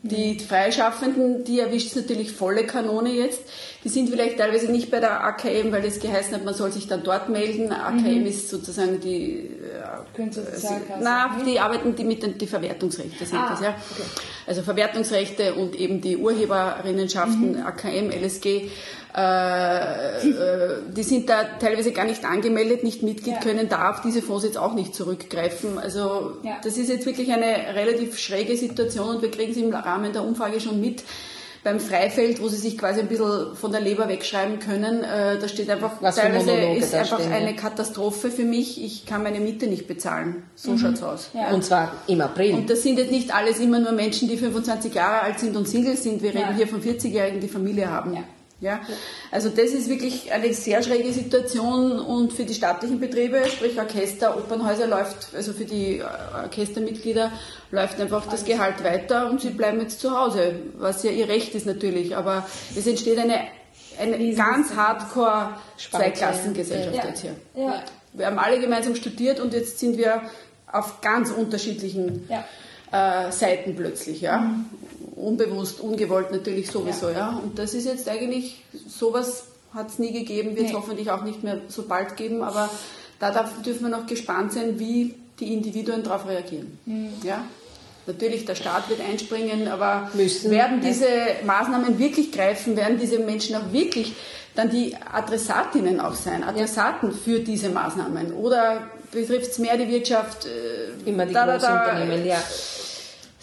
die 0.03 0.39
Freischaffenden, 0.39 1.43
die 1.43 1.59
erwischt 1.59 1.95
natürlich 1.97 2.31
volle 2.31 2.65
Kanone 2.65 3.11
jetzt. 3.11 3.41
Die 3.83 3.89
sind 3.89 4.09
vielleicht 4.09 4.37
teilweise 4.37 4.71
nicht 4.71 4.89
bei 4.89 5.01
der 5.01 5.21
AKM, 5.21 5.73
weil 5.73 5.83
es 5.83 5.99
geheißen 5.99 6.33
hat, 6.33 6.45
man 6.45 6.53
soll 6.53 6.71
sich 6.71 6.87
dann 6.87 7.03
dort 7.03 7.27
melden. 7.27 7.73
AKM 7.73 8.21
mhm. 8.21 8.25
ist 8.25 8.49
sozusagen 8.49 8.99
die 9.01 9.49
Künstlersozialkasse. 10.15 11.03
Na, 11.03 11.37
die 11.45 11.59
arbeiten 11.59 11.95
die 11.95 12.03
mit 12.03 12.23
den 12.23 12.37
die 12.37 12.47
Verwertungsrechte 12.47 13.25
sind 13.25 13.37
ah, 13.37 13.49
das, 13.49 13.61
ja. 13.61 13.69
Okay. 13.69 14.03
Also 14.47 14.63
Verwertungsrechte 14.63 15.55
und 15.55 15.75
eben 15.75 16.01
die 16.01 16.17
Urheberinnenschaften, 16.17 17.59
mhm. 17.59 17.65
AKM, 17.65 18.09
LSG, 18.09 18.45
äh, 18.47 18.61
äh, 18.65 18.69
die 19.13 21.03
sind 21.03 21.29
da 21.29 21.43
teilweise 21.59 21.91
gar 21.91 22.05
nicht 22.05 22.23
angemeldet, 22.23 22.83
nicht 22.83 23.03
Mitglied, 23.03 23.35
ja. 23.35 23.39
können 23.39 23.67
da 23.67 23.91
auf 23.91 24.01
diese 24.01 24.21
Fonds 24.21 24.45
jetzt 24.45 24.57
auch 24.57 24.73
nicht 24.73 24.95
zurückgreifen. 24.95 25.77
Also 25.77 26.37
ja. 26.43 26.57
das 26.63 26.77
ist 26.77 26.89
jetzt 26.89 27.05
wirklich 27.05 27.31
eine 27.31 27.75
relativ 27.75 28.17
schräge 28.17 28.55
Situation 28.55 29.15
und 29.15 29.21
wir 29.21 29.31
kriegen 29.31 29.51
es 29.51 29.57
im 29.57 29.73
Rahmen 29.73 30.13
der 30.13 30.23
Umfrage 30.23 30.61
schon 30.61 30.79
mit 30.79 31.03
beim 31.63 31.79
Freifeld, 31.79 32.41
wo 32.41 32.47
sie 32.47 32.57
sich 32.57 32.77
quasi 32.77 33.01
ein 33.01 33.07
bisschen 33.07 33.55
von 33.55 33.71
der 33.71 33.81
Leber 33.81 34.07
wegschreiben 34.07 34.59
können. 34.59 35.03
Äh, 35.03 35.37
da 35.37 35.47
steht 35.47 35.69
einfach, 35.69 36.01
Was 36.01 36.15
teilweise 36.15 36.51
ist 36.51 36.93
einfach 36.95 37.19
stehen, 37.19 37.31
eine 37.31 37.55
Katastrophe 37.55 38.31
für 38.31 38.45
mich. 38.45 38.83
Ich 38.83 39.05
kann 39.05 39.21
meine 39.21 39.39
Miete 39.39 39.67
nicht 39.67 39.87
bezahlen. 39.87 40.43
So 40.55 40.71
mhm. 40.71 40.79
schaut's 40.79 41.03
aus. 41.03 41.29
Ja. 41.33 41.53
Und 41.53 41.63
zwar 41.63 41.93
im 42.07 42.21
April. 42.21 42.55
Und 42.55 42.69
das 42.69 42.81
sind 42.81 42.97
jetzt 42.97 43.11
nicht 43.11 43.33
alles 43.33 43.59
immer 43.59 43.79
nur 43.79 43.91
Menschen, 43.91 44.27
die 44.27 44.37
25 44.37 44.93
Jahre 44.93 45.21
alt 45.21 45.39
sind 45.39 45.55
und 45.55 45.67
Single 45.67 45.97
sind. 45.97 46.23
Wir 46.23 46.33
ja. 46.33 46.41
reden 46.41 46.55
hier 46.55 46.67
von 46.67 46.81
40-Jährigen, 46.81 47.39
die 47.39 47.47
Familie 47.47 47.91
haben. 47.91 48.15
Ja. 48.15 48.23
Ja, 48.61 48.79
also 49.31 49.49
das 49.49 49.71
ist 49.71 49.89
wirklich 49.89 50.31
eine 50.31 50.53
sehr 50.53 50.83
schräge 50.83 51.11
Situation 51.11 51.99
und 51.99 52.31
für 52.31 52.45
die 52.45 52.53
staatlichen 52.53 52.99
Betriebe, 52.99 53.41
sprich 53.47 53.79
Orchester, 53.79 54.37
Opernhäuser 54.37 54.85
läuft, 54.85 55.33
also 55.35 55.51
für 55.51 55.65
die 55.65 55.97
äh, 55.97 56.03
Orchestermitglieder 56.43 57.31
läuft 57.71 57.99
einfach 57.99 58.27
das 58.27 58.45
Gehalt 58.45 58.83
weiter 58.83 59.31
und 59.31 59.41
sie 59.41 59.49
bleiben 59.49 59.81
jetzt 59.81 59.99
zu 59.99 60.15
Hause, 60.15 60.57
was 60.75 61.01
ja 61.01 61.09
ihr 61.09 61.27
Recht 61.27 61.55
ist 61.55 61.65
natürlich, 61.65 62.15
aber 62.15 62.45
es 62.75 62.85
entsteht 62.85 63.17
eine, 63.17 63.39
eine 63.99 64.35
ganz 64.35 64.75
hardcore 64.75 65.55
Zweiklassengesellschaft 65.77 66.95
ja. 66.95 67.05
jetzt 67.07 67.21
hier. 67.21 67.35
Ja. 67.55 67.83
Wir 68.13 68.27
haben 68.27 68.37
alle 68.37 68.59
gemeinsam 68.59 68.95
studiert 68.95 69.39
und 69.39 69.53
jetzt 69.53 69.79
sind 69.79 69.97
wir 69.97 70.21
auf 70.71 71.01
ganz 71.01 71.31
unterschiedlichen 71.31 72.29
ja. 72.29 73.25
äh, 73.27 73.31
Seiten 73.31 73.75
plötzlich, 73.75 74.21
ja. 74.21 74.37
Mhm 74.37 74.65
unbewusst, 75.21 75.79
ungewollt 75.79 76.31
natürlich 76.31 76.71
sowieso, 76.71 77.09
ja. 77.09 77.17
ja. 77.17 77.41
Und 77.43 77.57
das 77.57 77.73
ist 77.73 77.85
jetzt 77.85 78.09
eigentlich, 78.09 78.63
sowas 78.87 79.45
hat 79.73 79.89
es 79.89 79.99
nie 79.99 80.11
gegeben, 80.11 80.55
wird 80.55 80.67
es 80.67 80.71
nee. 80.71 80.77
hoffentlich 80.77 81.11
auch 81.11 81.23
nicht 81.23 81.43
mehr 81.43 81.61
so 81.67 81.83
bald 81.83 82.17
geben, 82.17 82.43
aber 82.43 82.69
da 83.19 83.31
darf, 83.31 83.61
dürfen 83.61 83.83
wir 83.83 83.89
noch 83.89 84.07
gespannt 84.07 84.53
sein, 84.53 84.79
wie 84.79 85.15
die 85.39 85.53
Individuen 85.53 86.03
darauf 86.03 86.27
reagieren. 86.27 86.77
Mhm. 86.85 87.13
Ja? 87.23 87.45
Natürlich, 88.07 88.45
der 88.45 88.55
Staat 88.55 88.89
wird 88.89 88.99
einspringen, 88.99 89.67
aber 89.67 90.09
Müssen, 90.13 90.51
werden 90.51 90.81
diese 90.81 91.07
Maßnahmen 91.45 91.99
wirklich 91.99 92.31
greifen, 92.31 92.75
werden 92.75 92.97
diese 92.99 93.19
Menschen 93.19 93.55
auch 93.55 93.71
wirklich 93.71 94.13
dann 94.55 94.69
die 94.69 94.97
Adressatinnen 94.97 95.99
auch 96.01 96.15
sein, 96.15 96.43
Adressaten 96.43 97.11
ja. 97.11 97.15
für 97.15 97.39
diese 97.39 97.69
Maßnahmen? 97.69 98.33
Oder 98.33 98.87
betrifft 99.11 99.51
es 99.51 99.59
mehr 99.59 99.77
die 99.77 99.87
Wirtschaft? 99.87 100.45
Äh, 100.45 101.09
Immer 101.09 101.25
die 101.25 101.33
da, 101.33 101.45
großen 101.45 101.61
da, 101.61 101.85
da, 101.85 101.91
Unternehmen, 101.91 102.25
ja 102.25 102.41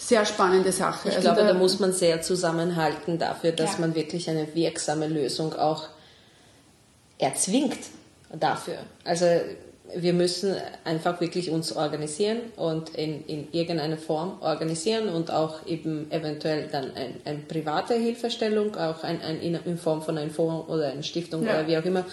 sehr 0.09 0.25
spannende 0.25 0.73
Sache. 0.73 1.11
Ich 1.11 1.17
also 1.17 1.29
glaube, 1.29 1.43
da, 1.43 1.53
da, 1.53 1.55
muss 1.55 1.81
man 1.81 1.93
sehr 1.93 2.23
zusammenhalten 2.23 3.19
dafür, 3.19 3.53
dass 3.53 3.75
ja. 3.75 3.81
man 3.81 3.95
wirklich 3.95 4.31
eine 4.31 4.55
wirksame 4.55 5.07
Lösung 5.07 5.55
auch 5.55 5.85
erzwingt 7.19 7.79
dafür. 8.33 8.79
Also 9.05 9.27
wir 9.95 10.15
müssen 10.15 10.55
einfach 10.85 11.21
wirklich 11.21 11.51
uns 11.51 11.75
organisieren 11.75 12.41
und 12.57 12.91
in, 12.91 13.25
in 13.27 13.49
irgendeiner 13.53 13.99
Form 13.99 14.41
organisieren 14.41 15.11
und 15.11 15.31
auch 15.31 15.67
eben 15.67 16.11
eventuell 16.11 16.69
dann 16.69 16.95
eine 16.95 17.15
ein 17.25 17.47
private 17.47 17.95
Hilfestellung, 17.95 18.77
auch 18.77 19.03
ein, 19.03 19.21
ein, 19.21 19.41
in 19.41 19.79
Form 19.79 20.01
von 20.01 20.17
einem 20.17 20.31
Fonds 20.31 20.69
oder 20.69 20.89
einer 20.89 21.03
Stiftung 21.03 21.45
ja. 21.45 21.53
oder 21.53 21.67
wie 21.67 21.77
auch 21.77 21.85
immer, 21.85 22.05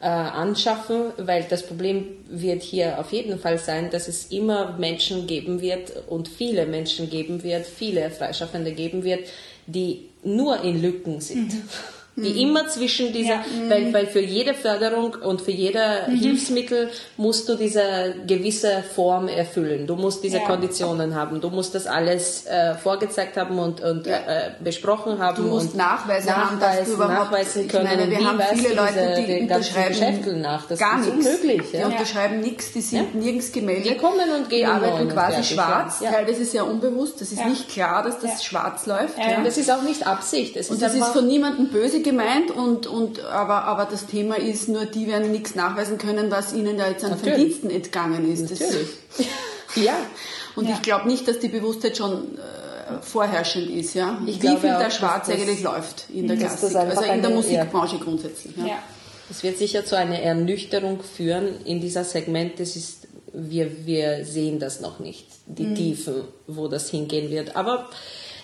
äh, 0.00 0.06
anschaffen, 0.06 1.12
weil 1.18 1.44
das 1.48 1.66
Problem 1.66 2.06
wird 2.28 2.62
hier 2.62 2.98
auf 2.98 3.12
jeden 3.12 3.38
Fall 3.38 3.58
sein, 3.58 3.90
dass 3.90 4.08
es 4.08 4.26
immer 4.26 4.76
Menschen 4.78 5.26
geben 5.26 5.60
wird 5.60 5.92
und 6.08 6.28
viele 6.28 6.66
Menschen 6.66 7.10
geben 7.10 7.42
wird, 7.42 7.66
viele 7.66 8.10
Freischaffende 8.10 8.72
geben 8.72 9.04
wird, 9.04 9.28
die 9.66 10.08
nur 10.22 10.62
in 10.62 10.80
Lücken 10.80 11.20
sind. 11.20 11.54
Mhm 11.54 11.62
die 12.22 12.30
mhm. 12.30 12.50
immer 12.50 12.68
zwischen 12.68 13.12
dieser, 13.12 13.34
ja. 13.34 13.44
weil, 13.68 13.92
weil 13.92 14.06
für 14.06 14.20
jede 14.20 14.54
Förderung 14.54 15.16
und 15.22 15.40
für 15.40 15.50
jeder 15.50 16.08
mhm. 16.08 16.16
Hilfsmittel 16.16 16.90
musst 17.16 17.48
du 17.48 17.56
diese 17.56 18.14
gewisse 18.26 18.82
Form 18.94 19.28
erfüllen. 19.28 19.86
Du 19.86 19.96
musst 19.96 20.22
diese 20.22 20.38
ja. 20.38 20.44
Konditionen 20.44 21.14
haben. 21.14 21.40
Du 21.40 21.50
musst 21.50 21.74
das 21.74 21.86
alles 21.86 22.46
äh, 22.46 22.74
vorgezeigt 22.74 23.36
haben 23.36 23.58
und, 23.58 23.80
und 23.80 24.06
ja. 24.06 24.16
äh, 24.16 24.50
besprochen 24.62 25.18
haben. 25.18 25.42
Du 25.42 25.48
musst 25.48 25.72
und 25.72 25.76
Nachweise 25.76 26.36
haben, 26.36 26.60
dass 26.60 26.84
du 26.84 26.92
überhaupt, 26.94 27.30
nachweisen 27.30 27.68
können. 27.68 27.84
Meine, 27.84 28.10
wir 28.10 28.18
wie 28.18 28.24
haben 28.24 28.40
viele 28.54 28.74
Leute, 28.74 29.14
die, 29.18 29.26
die 29.26 29.40
unterschreiben 29.42 30.40
nach. 30.40 30.66
Das 30.66 30.78
gar 30.78 31.00
ist 31.00 31.08
unmöglich. 31.08 31.62
Die 31.72 31.84
unterschreiben 31.84 32.40
nichts, 32.40 32.72
die 32.72 32.80
sind 32.80 33.14
nirgends 33.14 33.52
gemeldet. 33.52 33.92
Die 33.92 33.96
kommen 33.96 34.30
und 34.38 34.48
gehen. 34.48 34.60
Die 34.60 34.66
arbeiten 34.66 35.08
quasi 35.08 35.42
schwarz, 35.42 36.00
teilweise 36.00 36.44
sehr 36.44 36.66
unbewusst. 36.66 37.20
Das 37.20 37.32
ist 37.32 37.44
nicht 37.44 37.68
klar, 37.68 38.02
dass 38.02 38.18
das 38.20 38.44
schwarz 38.44 38.86
läuft. 38.86 39.18
Ja. 39.18 39.42
Das 39.42 39.56
ist 39.58 39.70
auch 39.70 39.82
nicht 39.82 40.06
Absicht. 40.06 40.56
Es 40.56 40.70
und 40.70 40.82
das 40.82 40.94
ist 40.94 41.06
von 41.06 41.26
niemandem 41.26 41.68
böse 41.68 42.02
gemeint 42.10 42.50
und 42.50 42.86
und, 42.86 43.24
aber, 43.24 43.64
aber 43.64 43.86
das 43.86 44.06
Thema 44.06 44.36
ist 44.36 44.68
nur, 44.68 44.86
die 44.86 45.06
werden 45.06 45.30
nichts 45.30 45.54
nachweisen 45.54 45.98
können, 45.98 46.30
was 46.30 46.52
ihnen 46.52 46.78
da 46.78 46.88
jetzt 46.88 47.04
an 47.04 47.10
Natürlich. 47.10 47.34
Verdiensten 47.34 47.70
entgangen 47.70 48.32
ist. 48.32 48.50
Natürlich. 48.50 48.88
ja. 49.76 49.96
Und 50.56 50.68
ja. 50.68 50.74
ich 50.74 50.82
glaube 50.82 51.08
nicht, 51.08 51.26
dass 51.28 51.38
die 51.38 51.48
Bewusstheit 51.48 51.96
schon 51.96 52.38
äh, 52.38 53.02
vorherrschend 53.02 53.70
ist. 53.70 53.94
Ja? 53.94 54.20
Ich 54.26 54.42
Wie 54.42 54.56
viel 54.56 54.60
der 54.60 54.90
Schwarz 54.90 55.28
eigentlich 55.28 55.62
läuft 55.62 56.06
in 56.12 56.26
der 56.26 56.36
Klassik, 56.36 56.74
also 56.74 57.02
in 57.02 57.22
der 57.22 57.30
Musikbranche 57.30 57.96
ja. 57.96 58.02
grundsätzlich. 58.02 58.56
Ja. 58.56 58.66
ja. 58.66 58.82
Es 59.30 59.44
wird 59.44 59.58
sicher 59.58 59.84
zu 59.84 59.96
einer 59.96 60.18
Ernüchterung 60.18 61.02
führen 61.02 61.64
in 61.64 61.80
dieser 61.80 62.02
Segment. 62.02 62.58
Das 62.58 62.74
ist, 62.74 63.06
wir, 63.32 63.86
wir 63.86 64.24
sehen 64.24 64.58
das 64.58 64.80
noch 64.80 64.98
nicht, 64.98 65.26
die 65.46 65.66
mhm. 65.66 65.74
Tiefen, 65.76 66.14
wo 66.48 66.66
das 66.66 66.90
hingehen 66.90 67.30
wird. 67.30 67.54
Aber 67.54 67.88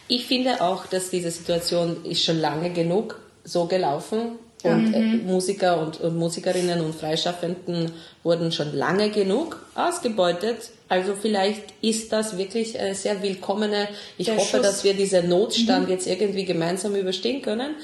ich 0.06 0.26
finde 0.26 0.60
auch, 0.60 0.86
dass 0.86 1.10
diese 1.10 1.32
Situation 1.32 2.04
ist 2.04 2.22
schon 2.22 2.38
lange 2.38 2.70
genug 2.72 3.18
so 3.46 3.66
gelaufen 3.66 4.38
und 4.62 4.94
äh, 4.94 5.00
mhm. 5.00 5.26
Musiker 5.26 5.80
und, 5.80 6.00
und, 6.00 6.16
Musikerinnen 6.16 6.80
und 6.80 6.94
Freischaffenden 6.94 7.92
wurden 8.22 8.50
schon 8.52 8.74
lange 8.74 9.10
genug 9.10 9.64
ausgebeutet. 9.74 10.70
Also 10.88 11.14
vielleicht 11.14 11.62
ist 11.82 12.12
das 12.12 12.36
wirklich 12.38 12.78
eine 12.78 12.94
sehr 12.94 13.22
willkommene. 13.22 13.88
Ich 14.18 14.26
Der 14.26 14.36
hoffe, 14.36 14.56
Schuss. 14.56 14.62
dass 14.62 14.84
wir 14.84 14.94
diesen 14.94 15.28
Notstand 15.28 15.86
mhm. 15.86 15.92
jetzt 15.92 16.06
irgendwie 16.06 16.44
gemeinsam 16.44 16.94
überstehen 16.96 17.42
können. 17.42 17.74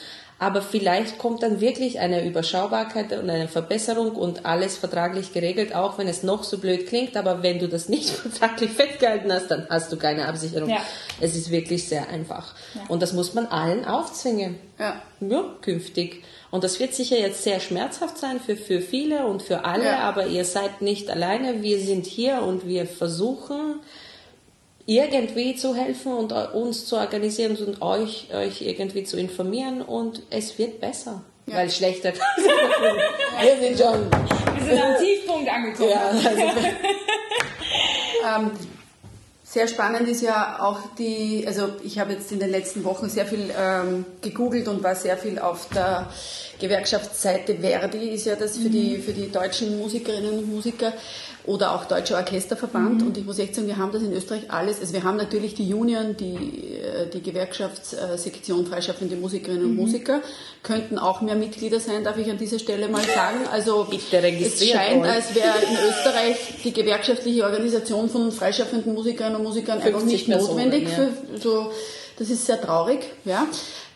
Aber 0.42 0.60
vielleicht 0.60 1.18
kommt 1.18 1.44
dann 1.44 1.60
wirklich 1.60 2.00
eine 2.00 2.26
Überschaubarkeit 2.26 3.12
und 3.12 3.30
eine 3.30 3.46
Verbesserung 3.46 4.16
und 4.16 4.44
alles 4.44 4.76
vertraglich 4.76 5.32
geregelt, 5.32 5.72
auch 5.72 5.98
wenn 5.98 6.08
es 6.08 6.24
noch 6.24 6.42
so 6.42 6.58
blöd 6.58 6.88
klingt. 6.88 7.16
Aber 7.16 7.44
wenn 7.44 7.60
du 7.60 7.68
das 7.68 7.88
nicht 7.88 8.08
vertraglich 8.10 8.72
festgehalten 8.72 9.32
hast, 9.32 9.52
dann 9.52 9.68
hast 9.70 9.92
du 9.92 9.96
keine 9.96 10.26
Absicherung. 10.26 10.68
Ja. 10.68 10.80
Es 11.20 11.36
ist 11.36 11.52
wirklich 11.52 11.88
sehr 11.88 12.08
einfach. 12.08 12.56
Ja. 12.74 12.80
Und 12.88 13.02
das 13.02 13.12
muss 13.12 13.34
man 13.34 13.46
allen 13.46 13.84
aufzwingen. 13.84 14.58
Ja. 14.80 15.00
ja. 15.20 15.44
Künftig. 15.60 16.24
Und 16.50 16.64
das 16.64 16.80
wird 16.80 16.92
sicher 16.92 17.20
jetzt 17.20 17.44
sehr 17.44 17.60
schmerzhaft 17.60 18.18
sein 18.18 18.40
für, 18.40 18.56
für 18.56 18.80
viele 18.80 19.28
und 19.28 19.44
für 19.44 19.64
alle, 19.64 19.98
aber 19.98 20.26
ihr 20.26 20.44
seid 20.44 20.82
nicht 20.82 21.08
alleine. 21.08 21.62
Wir 21.62 21.78
sind 21.78 22.04
hier 22.04 22.42
und 22.42 22.66
wir 22.66 22.86
versuchen, 22.86 23.78
irgendwie 24.86 25.54
zu 25.54 25.74
helfen 25.74 26.12
und 26.12 26.32
uns 26.32 26.86
zu 26.86 26.96
organisieren 26.96 27.56
und 27.56 27.82
euch, 27.82 28.28
euch 28.34 28.62
irgendwie 28.62 29.04
zu 29.04 29.16
informieren 29.16 29.82
und 29.82 30.22
es 30.30 30.58
wird 30.58 30.80
besser. 30.80 31.22
Ja. 31.46 31.56
Weil 31.56 31.70
schlechter 31.70 32.12
Wir 32.12 33.56
sind 33.60 33.78
schon. 33.78 34.10
Wir 34.56 34.64
sind 34.64 34.82
am 34.82 34.96
Tiefpunkt 34.98 35.48
angekommen. 35.48 35.90
Ja, 35.90 36.08
also, 36.08 36.24
ähm, 38.26 38.50
sehr 39.52 39.68
spannend 39.68 40.08
ist 40.08 40.22
ja 40.22 40.60
auch 40.60 40.78
die, 40.98 41.44
also 41.46 41.68
ich 41.84 41.98
habe 41.98 42.14
jetzt 42.14 42.32
in 42.32 42.38
den 42.38 42.50
letzten 42.50 42.84
Wochen 42.84 43.10
sehr 43.10 43.26
viel 43.26 43.50
ähm, 43.54 44.06
gegoogelt 44.22 44.66
und 44.66 44.82
war 44.82 44.94
sehr 44.94 45.18
viel 45.18 45.38
auf 45.38 45.68
der 45.74 46.08
Gewerkschaftsseite 46.58 47.56
Verdi, 47.56 48.10
ist 48.10 48.24
ja 48.24 48.34
das 48.34 48.56
für, 48.56 48.68
mhm. 48.68 48.72
die, 48.72 48.98
für 48.98 49.12
die 49.12 49.30
deutschen 49.30 49.78
Musikerinnen 49.78 50.38
und 50.38 50.50
Musiker 50.50 50.94
oder 51.44 51.74
auch 51.74 51.84
Deutscher 51.86 52.16
Orchesterverband. 52.16 53.00
Mhm. 53.00 53.06
Und 53.08 53.18
ich 53.18 53.24
muss 53.24 53.38
echt 53.38 53.54
sagen, 53.54 53.66
wir 53.66 53.76
haben 53.76 53.92
das 53.92 54.02
in 54.02 54.12
Österreich 54.12 54.50
alles. 54.50 54.80
Also 54.80 54.92
wir 54.92 55.02
haben 55.02 55.16
natürlich 55.16 55.54
die 55.54 55.72
Union, 55.74 56.16
die, 56.16 56.34
äh, 56.34 57.08
die 57.12 57.22
Gewerkschaftssektion 57.22 58.66
freischaffende 58.66 59.16
Musikerinnen 59.16 59.64
und 59.64 59.70
mhm. 59.72 59.76
Musiker, 59.76 60.20
könnten 60.62 60.98
auch 60.98 61.20
mehr 61.20 61.34
Mitglieder 61.34 61.80
sein, 61.80 62.04
darf 62.04 62.16
ich 62.18 62.30
an 62.30 62.38
dieser 62.38 62.58
Stelle 62.58 62.88
mal 62.88 63.02
sagen. 63.02 63.40
Also 63.50 63.88
es 63.90 64.68
scheint, 64.68 65.04
als 65.04 65.34
wäre 65.34 65.54
in 65.68 65.76
Österreich 65.88 66.36
die 66.62 66.72
gewerkschaftliche 66.72 67.44
Organisation 67.44 68.08
von 68.08 68.30
freischaffenden 68.30 68.94
Musikerinnen 68.94 69.36
und 69.36 69.42
Musikern 69.42 69.80
einfach 69.80 70.04
nicht 70.04 70.28
notwendig. 70.28 70.84
Ja. 70.84 70.90
Für, 70.90 71.10
so, 71.40 71.72
das 72.18 72.30
ist 72.30 72.46
sehr 72.46 72.60
traurig, 72.60 73.00
ja 73.24 73.46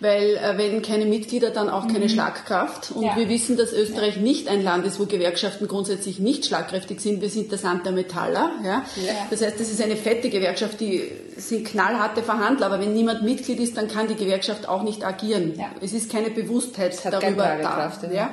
weil 0.01 0.37
äh, 0.37 0.59
wenn 0.59 0.83
keine 0.83 1.07
Mitglieder, 1.07 1.51
dann 1.51 1.69
auch 1.69 1.87
keine 1.87 2.05
mhm. 2.05 2.09
Schlagkraft. 2.09 2.93
Und 2.93 3.05
ja. 3.05 3.17
wir 3.17 3.29
wissen, 3.29 3.57
dass 3.57 3.73
Österreich 3.73 4.17
ja. 4.17 4.23
nicht 4.23 4.49
ein 4.49 4.63
Land 4.63 4.87
ist, 4.87 5.01
wo 5.01 5.07
Gewerkschaften 5.07 5.69
grundsätzlich 5.69 6.19
nicht 6.19 6.47
schlagkräftig 6.47 7.01
sind. 7.01 7.21
Wir 7.23 7.31
sind 7.31 7.53
das 7.53 7.63
Land 7.63 7.87
der 7.87 7.93
Metaller. 7.93 8.53
Ja? 8.65 8.85
ja. 8.97 9.13
Das 9.31 9.43
heißt, 9.43 9.59
das 9.59 9.71
ist 9.71 9.83
eine 9.83 9.97
fette 9.97 10.31
Gewerkschaft, 10.31 10.81
die 10.81 11.03
sind 11.37 11.67
knallharte 11.67 12.23
Verhandler, 12.23 12.67
aber 12.67 12.81
wenn 12.81 12.95
niemand 12.95 13.23
Mitglied 13.23 13.61
ist, 13.61 13.77
dann 13.77 13.89
kann 13.89 14.09
die 14.09 14.17
Gewerkschaft 14.17 14.69
auch 14.69 14.83
nicht 14.83 15.05
agieren. 15.05 15.61
Es 15.81 15.93
ist 15.93 16.11
keine 16.11 16.31
Bewusstheit 16.31 16.99
darüber 17.05 17.57
da. 17.63 17.93
Ja? 18.13 18.31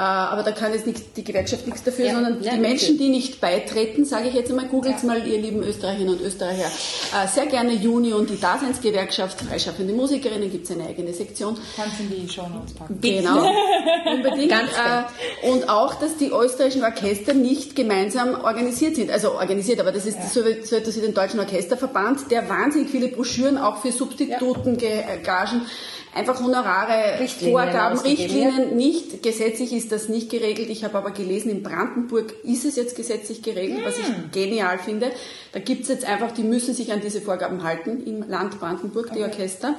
Äh, 0.00 0.02
aber 0.02 0.42
da 0.42 0.52
kann 0.52 0.72
jetzt 0.72 0.86
nicht, 0.86 1.14
die 1.18 1.24
Gewerkschaft 1.24 1.66
nichts 1.66 1.82
dafür, 1.82 2.06
ja, 2.06 2.14
sondern 2.14 2.42
ja, 2.42 2.54
die 2.54 2.58
Menschen, 2.58 2.96
die 2.96 3.10
nicht 3.10 3.38
beitreten, 3.38 4.06
sage 4.06 4.28
ich 4.28 4.34
jetzt 4.34 4.48
einmal, 4.48 4.64
googelt 4.64 4.96
ja. 5.02 5.06
mal, 5.06 5.26
ihr 5.26 5.36
lieben 5.36 5.62
Österreicherinnen 5.62 6.14
und 6.14 6.22
Österreicher, 6.22 6.64
äh, 6.64 7.28
sehr 7.28 7.44
gerne 7.44 7.72
Union, 7.72 8.26
die 8.26 8.40
Daseinsgewerkschaft, 8.40 9.42
freischaffende 9.42 9.92
Musikerinnen, 9.92 10.50
gibt 10.50 10.64
es 10.64 10.70
eine 10.70 10.86
eigene 10.86 11.12
Sektion. 11.12 11.54
Kannst 11.76 11.98
du 11.98 12.04
in 12.04 12.26
die 12.26 12.32
Show 12.32 12.48
Notes 12.48 12.72
packen. 12.72 12.98
Genau, 13.02 13.46
unbedingt. 14.10 14.48
Ganz 14.48 14.70
äh, 14.70 15.50
und 15.50 15.68
auch, 15.68 15.94
dass 15.96 16.16
die 16.16 16.28
österreichischen 16.28 16.82
Orchester 16.82 17.34
nicht 17.34 17.76
gemeinsam 17.76 18.40
organisiert 18.42 18.96
sind. 18.96 19.10
Also 19.10 19.34
organisiert, 19.34 19.80
aber 19.80 19.92
das 19.92 20.06
ist 20.06 20.32
so, 20.32 20.40
so 20.64 20.76
etwas 20.76 20.96
wie 20.96 21.02
den 21.02 21.12
Deutschen 21.12 21.40
Orchesterverband, 21.40 22.30
der 22.30 22.48
wahnsinnig 22.48 22.88
viele 22.88 23.08
Broschüren 23.08 23.58
auch 23.58 23.82
für 23.82 23.92
Substituten, 23.92 24.78
Gagen, 24.78 25.66
einfach 26.14 26.40
Honorare, 26.40 27.20
Richtlinien 27.20 27.58
Vorgaben, 27.58 27.98
Richtlinien 27.98 28.76
nicht. 28.76 29.22
Gesetzlich 29.22 29.72
ist 29.72 29.92
das 29.92 30.08
nicht 30.08 30.30
geregelt. 30.30 30.70
Ich 30.70 30.84
habe 30.84 30.98
aber 30.98 31.10
gelesen, 31.10 31.50
in 31.50 31.62
Brandenburg 31.62 32.34
ist 32.44 32.64
es 32.64 32.76
jetzt 32.76 32.96
gesetzlich 32.96 33.42
geregelt, 33.42 33.80
was 33.84 33.98
ich 33.98 34.06
hm. 34.06 34.30
genial 34.32 34.78
finde. 34.78 35.12
Da 35.52 35.60
gibt 35.60 35.82
es 35.82 35.88
jetzt 35.88 36.04
einfach, 36.04 36.32
die 36.32 36.42
müssen 36.42 36.74
sich 36.74 36.92
an 36.92 37.00
diese 37.00 37.20
Vorgaben 37.20 37.62
halten 37.62 38.02
im 38.04 38.28
Land 38.28 38.58
Brandenburg, 38.58 39.12
die 39.14 39.22
Orchester. 39.22 39.74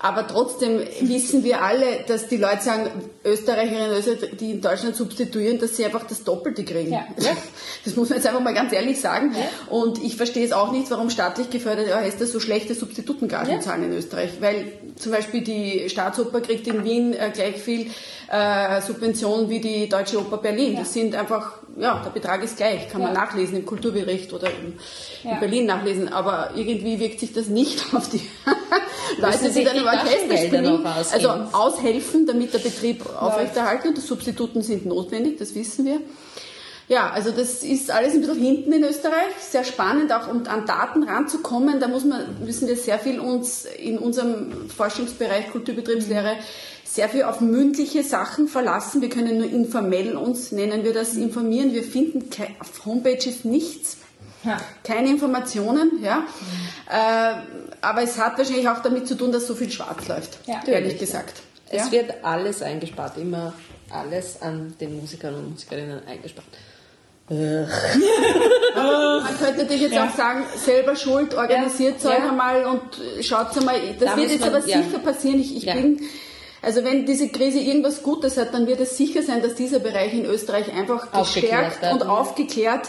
Aber 0.00 0.28
trotzdem 0.28 0.80
wissen 1.00 1.42
wir 1.42 1.62
alle, 1.62 2.04
dass 2.06 2.28
die 2.28 2.36
Leute 2.36 2.62
sagen, 2.62 2.88
Österreicherinnen 3.24 3.90
und 3.90 3.96
Österreicher, 3.96 4.26
die 4.28 4.52
in 4.52 4.60
Deutschland 4.60 4.94
substituieren, 4.94 5.58
dass 5.58 5.76
sie 5.76 5.84
einfach 5.84 6.06
das 6.06 6.22
Doppelte 6.22 6.64
kriegen. 6.64 6.92
Ja. 6.92 7.06
Das 7.84 7.96
muss 7.96 8.10
man 8.10 8.18
jetzt 8.18 8.26
einfach 8.26 8.40
mal 8.40 8.52
ganz 8.54 8.72
ehrlich 8.72 9.00
sagen. 9.00 9.34
Ja. 9.34 9.72
Und 9.72 10.02
ich 10.02 10.16
verstehe 10.16 10.44
es 10.44 10.52
auch 10.52 10.72
nicht, 10.72 10.90
warum 10.90 11.10
staatlich 11.10 11.48
geförderte 11.48 11.94
Orchester 11.94 12.26
so 12.26 12.38
schlechte 12.38 12.74
Substitutengagen 12.74 13.50
ja. 13.50 13.60
zahlen 13.60 13.84
in 13.84 13.92
Österreich. 13.92 14.32
Weil 14.40 14.72
zum 14.96 15.12
Beispiel 15.12 15.42
die 15.42 15.88
Staatsoper 15.88 16.40
kriegt 16.40 16.66
in 16.66 16.84
Wien 16.84 17.14
äh, 17.14 17.30
gleich 17.32 17.56
viel 17.56 17.90
äh, 18.30 18.82
Subventionen 18.82 19.48
wie 19.48 19.60
die 19.60 19.88
Deutsche 19.88 20.18
Oper 20.18 20.38
Berlin. 20.38 20.76
Das 20.76 20.92
sind 20.92 21.14
einfach 21.14 21.60
ja, 21.78 22.02
der 22.04 22.10
Betrag 22.10 22.42
ist 22.42 22.56
gleich, 22.56 22.88
kann 22.88 23.02
man 23.02 23.12
nachlesen 23.12 23.58
im 23.58 23.66
Kulturbericht 23.66 24.32
oder 24.32 24.48
in, 24.48 24.78
ja. 25.22 25.32
in, 25.32 25.40
Berlin 25.40 25.66
nachlesen, 25.66 26.08
aber 26.12 26.50
irgendwie 26.56 26.98
wirkt 26.98 27.20
sich 27.20 27.32
das 27.32 27.48
nicht 27.48 27.82
auf 27.94 28.08
die 28.08 28.20
Leute, 29.18 29.50
die 29.50 29.64
dann 29.64 29.76
im 29.76 29.86
Orchester 29.86 30.36
spielen. 30.36 30.86
Also 30.86 31.28
aushelfen, 31.52 32.26
damit 32.26 32.54
der 32.54 32.58
Betrieb 32.58 33.04
aufrechterhalten 33.20 33.94
die 33.94 34.00
Substituten 34.00 34.62
sind 34.62 34.86
notwendig, 34.86 35.38
das 35.38 35.54
wissen 35.54 35.84
wir. 35.84 36.00
Ja, 36.88 37.10
also 37.10 37.30
das 37.30 37.62
ist 37.62 37.90
alles 37.90 38.14
ein 38.14 38.20
bisschen 38.20 38.38
hinten 38.38 38.72
in 38.72 38.82
Österreich. 38.82 39.34
Sehr 39.38 39.64
spannend, 39.64 40.10
auch 40.12 40.26
um 40.28 40.46
an 40.46 40.64
Daten 40.64 41.02
ranzukommen. 41.02 41.80
Da 41.80 41.88
muss 41.88 42.04
man, 42.04 42.42
müssen 42.44 42.66
wir 42.66 42.76
sehr 42.76 42.98
viel 42.98 43.20
uns 43.20 43.66
in 43.66 43.98
unserem 43.98 44.70
Forschungsbereich 44.70 45.50
Kulturbetriebslehre 45.50 46.36
sehr 46.84 47.08
viel 47.10 47.24
auf 47.24 47.40
mündliche 47.40 48.02
Sachen 48.02 48.48
verlassen. 48.48 49.02
Wir 49.02 49.10
können 49.10 49.38
nur 49.38 49.50
informell 49.50 50.16
uns, 50.16 50.52
nennen 50.52 50.84
wir 50.84 50.94
das, 50.94 51.14
informieren. 51.14 51.72
Wir 51.74 51.82
finden 51.82 52.30
auf 52.60 52.86
Homepages 52.86 53.44
nichts. 53.44 53.98
Ja. 54.42 54.58
Keine 54.84 55.10
Informationen, 55.10 56.02
ja. 56.02 56.26
Äh, 56.88 57.34
aber 57.82 58.02
es 58.02 58.18
hat 58.18 58.38
wahrscheinlich 58.38 58.68
auch 58.68 58.80
damit 58.80 59.06
zu 59.06 59.16
tun, 59.16 59.32
dass 59.32 59.46
so 59.46 59.54
viel 59.54 59.70
schwarz 59.70 60.08
läuft, 60.08 60.38
ja. 60.46 60.62
ehrlich 60.66 60.98
gesagt. 60.98 61.42
Es 61.68 61.86
ja? 61.86 61.92
wird 61.92 62.24
alles 62.24 62.62
eingespart, 62.62 63.18
immer 63.18 63.52
alles 63.90 64.40
an 64.40 64.74
den 64.80 64.98
Musikern 64.98 65.34
und 65.34 65.50
Musikerinnen 65.50 66.06
eingespart. 66.06 66.46
Man 67.28 67.68
könnte 69.38 69.62
natürlich 69.62 69.82
jetzt 69.82 69.94
ja. 69.94 70.06
auch 70.06 70.16
sagen, 70.16 70.44
selber 70.56 70.96
schuld, 70.96 71.34
organisiert 71.34 72.02
ja. 72.02 72.10
euch 72.10 72.18
ja. 72.18 72.28
einmal 72.28 72.64
und 72.64 73.24
schaut 73.24 73.56
einmal, 73.56 73.76
das 73.98 74.10
da 74.10 74.16
wird 74.16 74.30
jetzt 74.30 74.40
man, 74.40 74.54
aber 74.54 74.62
sicher 74.62 74.98
passieren. 75.02 75.40
Ich, 75.40 75.56
ich 75.56 75.66
bin 75.66 76.00
also 76.60 76.84
wenn 76.84 77.06
diese 77.06 77.28
Krise 77.28 77.60
irgendwas 77.60 78.02
Gutes 78.02 78.36
hat, 78.36 78.52
dann 78.52 78.66
wird 78.66 78.80
es 78.80 78.96
sicher 78.96 79.22
sein, 79.22 79.42
dass 79.42 79.54
dieser 79.54 79.78
Bereich 79.78 80.12
in 80.12 80.24
Österreich 80.24 80.72
einfach 80.72 81.12
gestärkt 81.12 81.84
und 81.92 82.02
aufgeklärt 82.02 82.88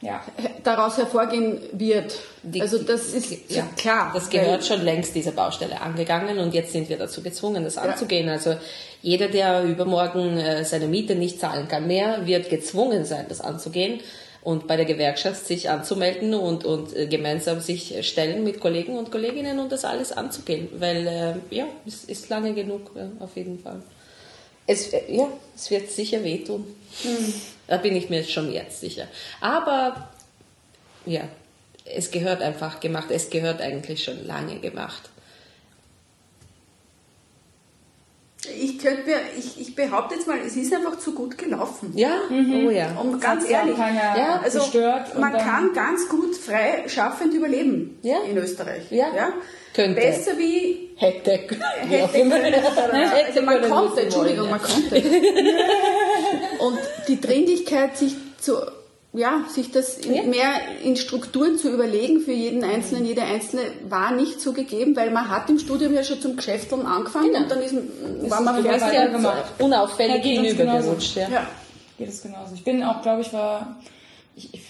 ja. 0.00 0.22
daraus 0.64 0.96
hervorgehen 0.96 1.60
wird. 1.72 2.18
Die, 2.42 2.60
also 2.60 2.78
das 2.78 3.12
ist 3.12 3.50
ja, 3.50 3.68
klar. 3.76 4.10
Das 4.14 4.30
gehört 4.30 4.64
schon 4.64 4.82
längst 4.82 5.14
dieser 5.14 5.32
Baustelle 5.32 5.80
angegangen 5.80 6.38
und 6.38 6.54
jetzt 6.54 6.72
sind 6.72 6.88
wir 6.88 6.98
dazu 6.98 7.22
gezwungen, 7.22 7.64
das 7.64 7.76
anzugehen. 7.76 8.26
Ja. 8.26 8.34
Also 8.34 8.56
jeder, 9.02 9.28
der 9.28 9.64
übermorgen 9.64 10.38
äh, 10.38 10.64
seine 10.64 10.86
Miete 10.86 11.14
nicht 11.14 11.40
zahlen 11.40 11.68
kann 11.68 11.86
mehr, 11.86 12.26
wird 12.26 12.50
gezwungen 12.50 13.04
sein, 13.04 13.26
das 13.28 13.40
anzugehen 13.40 14.00
und 14.42 14.66
bei 14.66 14.76
der 14.76 14.86
Gewerkschaft 14.86 15.46
sich 15.46 15.68
anzumelden 15.68 16.34
und, 16.34 16.64
und 16.64 16.96
äh, 16.96 17.06
gemeinsam 17.06 17.60
sich 17.60 18.06
stellen 18.06 18.42
mit 18.42 18.60
Kollegen 18.60 18.96
und 18.96 19.10
Kolleginnen 19.10 19.58
und 19.58 19.70
das 19.70 19.84
alles 19.84 20.12
anzugehen, 20.12 20.68
weil 20.78 21.06
äh, 21.06 21.54
ja, 21.54 21.66
es 21.86 22.04
ist 22.04 22.28
lange 22.30 22.54
genug 22.54 22.92
äh, 22.96 23.22
auf 23.22 23.36
jeden 23.36 23.58
Fall. 23.58 23.82
Es, 24.66 24.92
äh, 24.92 25.02
ja, 25.08 25.28
es 25.54 25.70
wird 25.70 25.90
sicher 25.90 26.22
wehtun. 26.24 26.64
Mhm. 27.04 27.34
Da 27.70 27.76
bin 27.76 27.94
ich 27.94 28.10
mir 28.10 28.24
schon 28.24 28.50
jetzt 28.50 28.80
sicher. 28.80 29.06
Aber 29.40 30.10
ja, 31.06 31.20
es 31.84 32.10
gehört 32.10 32.42
einfach 32.42 32.80
gemacht. 32.80 33.06
Es 33.10 33.30
gehört 33.30 33.60
eigentlich 33.60 34.02
schon 34.02 34.26
lange 34.26 34.58
gemacht. 34.58 35.08
Ich, 38.58 38.80
könnte 38.80 39.04
mir, 39.04 39.18
ich, 39.38 39.60
ich 39.60 39.76
behaupte 39.76 40.16
jetzt 40.16 40.26
mal, 40.26 40.38
es 40.44 40.56
ist 40.56 40.74
einfach 40.74 40.98
zu 40.98 41.14
gut 41.14 41.38
gelaufen. 41.38 41.92
Ja, 41.94 42.22
mhm. 42.28 42.66
oh 42.66 42.70
ja. 42.70 42.90
Und 42.98 43.20
ganz 43.20 43.48
ehrlich, 43.48 43.78
ja, 43.78 44.40
also 44.42 44.60
man 45.16 45.32
kann 45.34 45.72
ganz 45.72 46.08
gut 46.08 46.34
frei 46.34 46.88
schaffend 46.88 47.34
überleben 47.34 48.00
ja. 48.02 48.16
in 48.28 48.36
Österreich. 48.36 48.90
Ja. 48.90 49.14
ja? 49.14 49.32
Könnte. 49.74 50.00
Besser 50.00 50.36
wie 50.36 50.90
hätte. 50.96 51.38
Hätte. 51.86 52.18
also 53.28 53.42
man 53.42 53.62
konnte, 53.62 54.00
Entschuldigung, 54.00 54.50
man 54.50 54.60
konnte. 54.60 54.96
Und 56.66 56.78
die 57.08 57.20
Dringlichkeit, 57.20 57.96
sich 57.96 58.14
zu 58.40 58.56
ja, 59.12 59.44
sich 59.48 59.72
das 59.72 60.04
ja. 60.04 60.22
mehr 60.22 60.52
in 60.84 60.96
Strukturen 60.96 61.58
zu 61.58 61.68
überlegen 61.68 62.20
für 62.20 62.32
jeden 62.32 62.62
Einzelnen, 62.62 63.04
jede 63.04 63.22
Einzelne 63.22 63.62
war 63.88 64.12
nicht 64.12 64.40
so 64.40 64.52
gegeben, 64.52 64.94
weil 64.94 65.10
man 65.10 65.28
hat 65.28 65.50
im 65.50 65.58
Studium 65.58 65.94
ja 65.94 66.04
schon 66.04 66.20
zum 66.20 66.36
Geschäfteln 66.36 66.86
angefangen 66.86 67.32
genau. 67.32 67.42
und 67.42 67.50
dann 67.50 67.60
ist, 67.60 67.74
war 68.30 68.40
man 68.40 68.62
fertig. 68.62 68.92
Ja 68.92 69.06
gemacht. 69.08 69.44
Unauffällig 69.58 70.24
ja, 70.24 70.42
hinübergerutscht. 70.42 71.16
Ja. 71.16 71.28
ja, 71.28 71.46
geht 71.98 72.08
es 72.08 72.22
genauso. 72.22 72.54
Ich 72.54 72.62
bin 72.62 72.84
auch, 72.84 73.02
glaube 73.02 73.22
ich, 73.22 73.32
war, 73.32 73.76
ich, 74.36 74.54
ich 74.54 74.62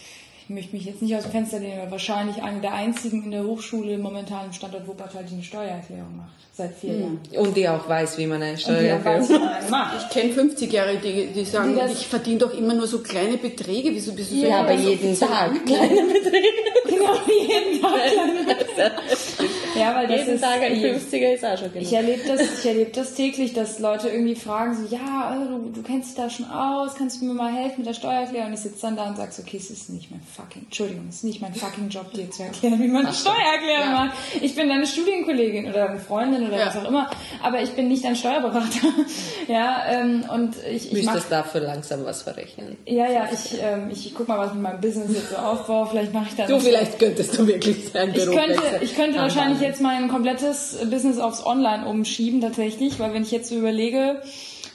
möchte 0.50 0.74
mich 0.74 0.84
jetzt 0.84 1.00
nicht 1.00 1.14
aus 1.16 1.22
dem 1.22 1.32
Fenster 1.32 1.58
lehnen, 1.58 1.80
aber 1.80 1.92
wahrscheinlich 1.92 2.42
eine 2.42 2.60
der 2.60 2.74
einzigen 2.74 3.24
in 3.24 3.30
der 3.30 3.44
Hochschule 3.44 3.96
momentan 3.98 4.46
im 4.46 4.52
Standort 4.52 4.86
Wuppertal, 4.86 5.24
die 5.24 5.34
eine 5.34 5.42
Steuererklärung 5.42 6.16
macht. 6.16 6.30
Seit 6.52 6.74
vier 6.74 6.92
hm. 6.92 7.00
Jahren. 7.00 7.46
Und 7.46 7.56
die 7.56 7.68
auch 7.68 7.88
weiß, 7.88 8.18
wie 8.18 8.26
man 8.26 8.42
eine 8.42 8.58
Steuererklärung 8.58 9.40
macht. 9.70 9.96
Ich 10.02 10.08
kenne 10.10 10.32
50-Jährige, 10.32 10.98
die, 11.00 11.26
die 11.28 11.44
sagen, 11.44 11.74
die 11.74 11.92
ich 11.92 12.06
verdiene 12.06 12.38
doch 12.38 12.52
immer 12.52 12.74
nur 12.74 12.86
so 12.86 12.98
kleine 12.98 13.36
Beträge. 13.36 13.90
Wieso 13.92 14.12
bist 14.12 14.32
du 14.32 14.36
so 14.36 14.46
Ja, 14.46 14.60
aber 14.60 14.72
jeden 14.72 15.18
Tag 15.18 15.64
kleine 15.64 16.02
Beträge. 16.12 16.48
genau, 16.88 17.14
jeden 17.26 17.80
Tag 17.80 18.00
kleine 18.12 18.44
Beträge. 18.44 19.50
Ja, 19.78 19.94
weil 19.94 20.06
das 20.06 20.20
jeden 20.20 20.34
ist, 20.34 20.42
Tag 20.42 20.60
ein 20.62 20.74
50er 20.74 21.34
ist 21.34 21.44
auch 21.44 21.58
schon 21.58 21.72
genug. 21.72 21.86
Ich 21.86 21.92
erlebe 21.92 22.22
das, 22.26 22.40
ich 22.58 22.66
erlebe 22.66 22.90
das 22.90 23.14
täglich, 23.14 23.52
dass 23.52 23.78
Leute 23.78 24.08
irgendwie 24.08 24.34
fragen 24.34 24.76
so, 24.76 24.94
ja, 24.94 25.28
also 25.28 25.58
du, 25.58 25.70
du 25.70 25.82
kennst 25.82 26.10
dich 26.10 26.16
da 26.16 26.30
schon 26.30 26.50
aus, 26.50 26.94
kannst 26.96 27.20
du 27.20 27.26
mir 27.26 27.34
mal 27.34 27.52
helfen 27.52 27.76
mit 27.78 27.86
der 27.86 27.94
Steuererklärung? 27.94 28.48
Und 28.48 28.54
ich 28.54 28.60
sitze 28.60 28.82
dann 28.82 28.96
da 28.96 29.08
und 29.08 29.16
sage 29.16 29.32
so, 29.32 29.42
okay, 29.42 29.56
es 29.56 29.70
ist 29.70 29.90
nicht 29.90 30.10
mein 30.10 30.20
fucking, 30.20 30.62
Entschuldigung, 30.64 31.06
es 31.08 31.16
ist 31.16 31.24
nicht 31.24 31.40
mein 31.40 31.54
fucking 31.54 31.88
Job, 31.88 32.12
dir 32.12 32.30
zu 32.30 32.42
erklären, 32.42 32.80
wie 32.80 32.88
man 32.88 33.06
eine 33.06 33.14
Steuererklärung 33.14 33.92
ja. 33.92 34.04
macht. 34.06 34.16
Ich 34.40 34.54
bin 34.54 34.68
deine 34.68 34.86
Studienkollegin 34.86 35.68
oder 35.68 35.90
eine 35.90 36.00
Freundin 36.00 36.46
oder 36.46 36.58
ja. 36.58 36.66
was 36.66 36.76
auch 36.76 36.88
immer, 36.88 37.10
aber 37.42 37.62
ich 37.62 37.70
bin 37.70 37.88
nicht 37.88 38.04
ein 38.04 38.16
Steuerberater. 38.16 38.88
ja, 39.48 39.82
ähm, 39.88 40.24
und 40.32 40.56
ich, 40.70 40.92
ich 40.92 41.04
Müsstest 41.04 41.30
dafür 41.30 41.60
langsam 41.60 42.04
was 42.04 42.22
verrechnen. 42.22 42.76
Ja, 42.86 43.10
ja, 43.10 43.28
ich, 43.32 43.58
ähm, 43.60 43.90
ich 43.90 44.14
guck 44.14 44.28
mal, 44.28 44.38
was 44.38 44.52
mit 44.52 44.62
meinem 44.62 44.80
Business 44.80 45.12
jetzt 45.14 45.30
so 45.30 45.36
aufbaue. 45.36 45.86
Vielleicht 45.86 46.12
mache 46.12 46.26
ich 46.28 46.36
dann. 46.36 46.48
Du, 46.48 46.60
vielleicht 46.60 46.98
könntest 46.98 47.38
du 47.38 47.46
wirklich 47.46 47.88
sein 47.92 48.12
Ich 48.14 48.24
könnte, 48.24 48.62
ich 48.80 48.96
könnte 48.96 49.18
wahrscheinlich 49.18 49.59
jetzt 49.60 49.80
mein 49.80 50.08
komplettes 50.08 50.78
Business 50.90 51.18
aufs 51.18 51.44
Online 51.44 51.86
umschieben, 51.86 52.40
tatsächlich, 52.40 52.98
weil 52.98 53.14
wenn 53.14 53.22
ich 53.22 53.30
jetzt 53.30 53.48
so 53.48 53.56
überlege, 53.56 54.22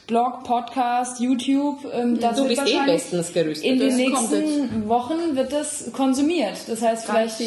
Blog, 0.07 0.43
Podcast, 0.43 1.19
YouTube, 1.19 1.79
ähm, 1.91 2.19
das 2.19 2.38
du 2.38 2.47
bist 2.47 2.61
eh 2.67 2.79
bestens 2.86 3.33
gerüstet. 3.33 3.65
In 3.65 3.79
den 3.79 3.95
nächsten 3.95 4.88
Wochen 4.88 5.36
wird 5.36 5.51
das 5.51 5.91
konsumiert. 5.93 6.57
Das 6.67 6.81
heißt, 6.81 7.05
vielleicht 7.05 7.39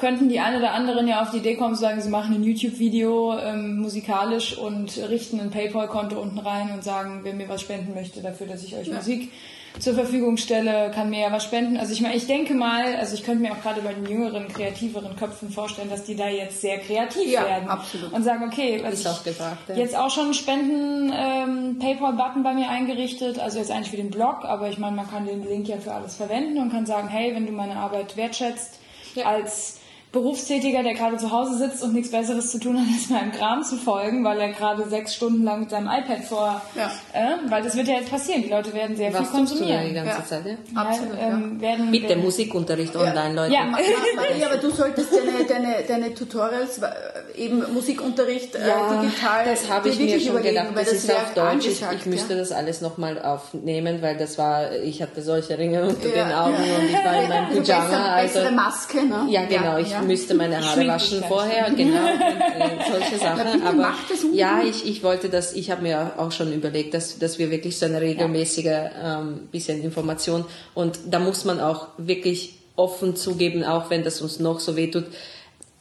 könnten 0.00 0.28
die 0.28 0.40
eine 0.40 0.58
oder 0.58 0.72
anderen 0.72 1.06
ja 1.06 1.22
auf 1.22 1.30
die 1.30 1.38
Idee 1.38 1.54
kommen, 1.54 1.74
zu 1.74 1.82
sagen, 1.82 2.00
sie 2.00 2.08
machen 2.08 2.34
ein 2.34 2.42
YouTube-Video 2.42 3.38
ähm, 3.38 3.76
musikalisch 3.78 4.56
und 4.56 4.96
richten 5.08 5.38
ein 5.40 5.50
PayPal-Konto 5.50 6.20
unten 6.20 6.38
rein 6.38 6.72
und 6.72 6.82
sagen, 6.82 7.20
wer 7.22 7.34
mir 7.34 7.48
was 7.48 7.60
spenden 7.60 7.94
möchte 7.94 8.20
dafür, 8.20 8.46
dass 8.46 8.64
ich 8.64 8.76
euch 8.76 8.88
ja. 8.88 8.96
Musik 8.96 9.30
zur 9.78 9.94
Verfügung 9.94 10.36
stelle, 10.36 10.90
kann 10.92 11.10
mir 11.10 11.20
ja 11.20 11.32
was 11.32 11.44
spenden. 11.44 11.76
Also 11.76 11.92
ich 11.92 12.00
meine, 12.00 12.16
ich 12.16 12.26
denke 12.26 12.54
mal, 12.54 12.96
also 12.96 13.14
ich 13.14 13.22
könnte 13.22 13.42
mir 13.42 13.52
auch 13.52 13.62
gerade 13.62 13.80
bei 13.82 13.94
den 13.94 14.04
jüngeren, 14.04 14.48
kreativeren 14.48 15.14
Köpfen 15.16 15.50
vorstellen, 15.50 15.88
dass 15.88 16.04
die 16.04 16.16
da 16.16 16.28
jetzt 16.28 16.60
sehr 16.60 16.78
kreativ 16.78 17.30
ja, 17.30 17.44
werden 17.44 17.68
absolut. 17.68 18.12
und 18.12 18.22
sagen, 18.24 18.44
okay, 18.44 18.80
was 18.82 18.94
ist 18.94 19.06
auch 19.06 19.22
gefragt, 19.22 19.68
ja. 19.68 19.76
jetzt 19.76 19.96
auch 19.96 20.10
schon 20.10 20.24
einen 20.24 20.34
Spenden 20.34 21.12
ähm, 21.14 21.78
PayPal-Button 21.78 22.42
bei 22.42 22.52
mir 22.52 22.68
eingerichtet, 22.68 23.38
also 23.38 23.58
jetzt 23.58 23.70
eigentlich 23.70 23.90
für 23.90 23.96
den 23.96 24.10
Blog, 24.10 24.44
aber 24.44 24.68
ich 24.68 24.78
meine, 24.78 24.96
man 24.96 25.08
kann 25.08 25.26
den 25.26 25.46
Link 25.46 25.68
ja 25.68 25.76
für 25.76 25.92
alles 25.92 26.16
verwenden 26.16 26.58
und 26.58 26.72
kann 26.72 26.84
sagen, 26.84 27.08
hey, 27.08 27.34
wenn 27.34 27.46
du 27.46 27.52
meine 27.52 27.76
Arbeit 27.76 28.16
wertschätzt 28.16 28.80
ja. 29.14 29.26
als 29.26 29.79
Berufstätiger, 30.12 30.82
der 30.82 30.94
gerade 30.94 31.18
zu 31.18 31.30
Hause 31.30 31.56
sitzt 31.56 31.84
und 31.84 31.92
nichts 31.92 32.10
Besseres 32.10 32.50
zu 32.50 32.58
tun 32.58 32.80
hat, 32.80 32.86
als 32.92 33.08
meinem 33.10 33.30
Kram 33.30 33.62
zu 33.62 33.76
folgen, 33.76 34.24
weil 34.24 34.40
er 34.40 34.48
gerade 34.48 34.88
sechs 34.88 35.14
Stunden 35.14 35.44
lang 35.44 35.60
mit 35.60 35.70
seinem 35.70 35.86
iPad 35.86 36.24
vor, 36.24 36.60
ja. 36.74 36.90
äh, 37.12 37.48
weil 37.48 37.62
das 37.62 37.76
wird 37.76 37.86
ja 37.86 37.94
jetzt 37.94 38.10
passieren. 38.10 38.42
Die 38.42 38.48
Leute 38.48 38.74
werden 38.74 38.96
sehr 38.96 39.12
Was 39.12 39.20
viel 39.20 39.30
konsumieren. 39.30 39.82
Du 39.82 39.88
die 39.88 39.94
ganze 39.94 40.10
ja. 40.10 40.24
Zeit, 40.24 40.46
ja? 40.46 40.80
Absolut. 40.80 41.14
Ja, 41.14 41.28
ähm, 41.28 41.60
werden, 41.60 41.90
mit 41.92 42.10
dem 42.10 42.22
Musikunterricht 42.22 42.96
online, 42.96 43.34
Leute. 43.34 43.54
Ja. 43.54 43.72
ja, 44.36 44.46
aber 44.46 44.56
du 44.56 44.70
solltest 44.70 45.10
deine, 45.12 45.44
deine, 45.44 45.84
deine 45.86 46.12
Tutorials, 46.12 46.80
eben 47.36 47.62
Musikunterricht 47.72 48.56
äh, 48.56 48.58
digital, 49.02 49.44
das 49.44 49.70
habe 49.70 49.90
ich 49.90 49.98
mir 50.00 50.18
schon 50.18 50.42
gedacht. 50.42 50.68
Das, 50.74 50.86
das 50.86 50.92
ist 51.04 51.14
auf 51.14 51.34
Deutsch. 51.34 51.66
Ich, 51.66 51.82
ich 51.82 52.06
müsste 52.06 52.36
das 52.36 52.50
alles 52.50 52.80
nochmal 52.80 53.22
aufnehmen, 53.22 54.02
weil 54.02 54.16
das 54.16 54.38
war, 54.38 54.72
ich 54.72 55.02
hatte 55.02 55.22
solche 55.22 55.56
Ringe 55.56 55.84
unter 55.84 56.08
den 56.08 56.32
Augen 56.32 56.54
und 56.54 56.86
ich 56.88 57.04
war 57.04 57.22
in 57.22 57.28
meinem 57.28 57.46
also 57.46 57.60
Pyjama. 57.60 57.86
Besser, 57.86 58.12
also, 58.12 58.34
bessere 58.34 58.52
Maske, 58.52 59.04
ne? 59.04 59.26
Ja, 59.28 59.44
genau. 59.44 59.78
Ich 59.78 59.99
müsste 60.02 60.34
meine 60.34 60.64
Haare 60.64 60.86
waschen 60.86 61.22
vorher, 61.24 61.70
genau, 61.70 62.00
und, 62.00 62.20
äh, 62.20 62.90
solche 62.90 63.18
Sachen. 63.18 63.62
Aber 63.62 63.94
ja, 64.32 64.62
ich, 64.62 64.86
ich 64.86 65.02
wollte 65.02 65.28
das, 65.28 65.52
ich 65.52 65.70
habe 65.70 65.82
mir 65.82 66.12
auch 66.16 66.32
schon 66.32 66.52
überlegt, 66.52 66.94
dass, 66.94 67.18
dass 67.18 67.38
wir 67.38 67.50
wirklich 67.50 67.78
so 67.78 67.86
eine 67.86 68.00
regelmäßige 68.00 68.90
ähm, 69.02 69.48
bisschen 69.50 69.82
Information 69.82 70.44
und 70.74 70.98
da 71.10 71.18
muss 71.18 71.44
man 71.44 71.60
auch 71.60 71.88
wirklich 71.98 72.54
offen 72.76 73.16
zugeben, 73.16 73.64
auch 73.64 73.90
wenn 73.90 74.02
das 74.02 74.20
uns 74.20 74.40
noch 74.40 74.60
so 74.60 74.76
wehtut, 74.76 75.04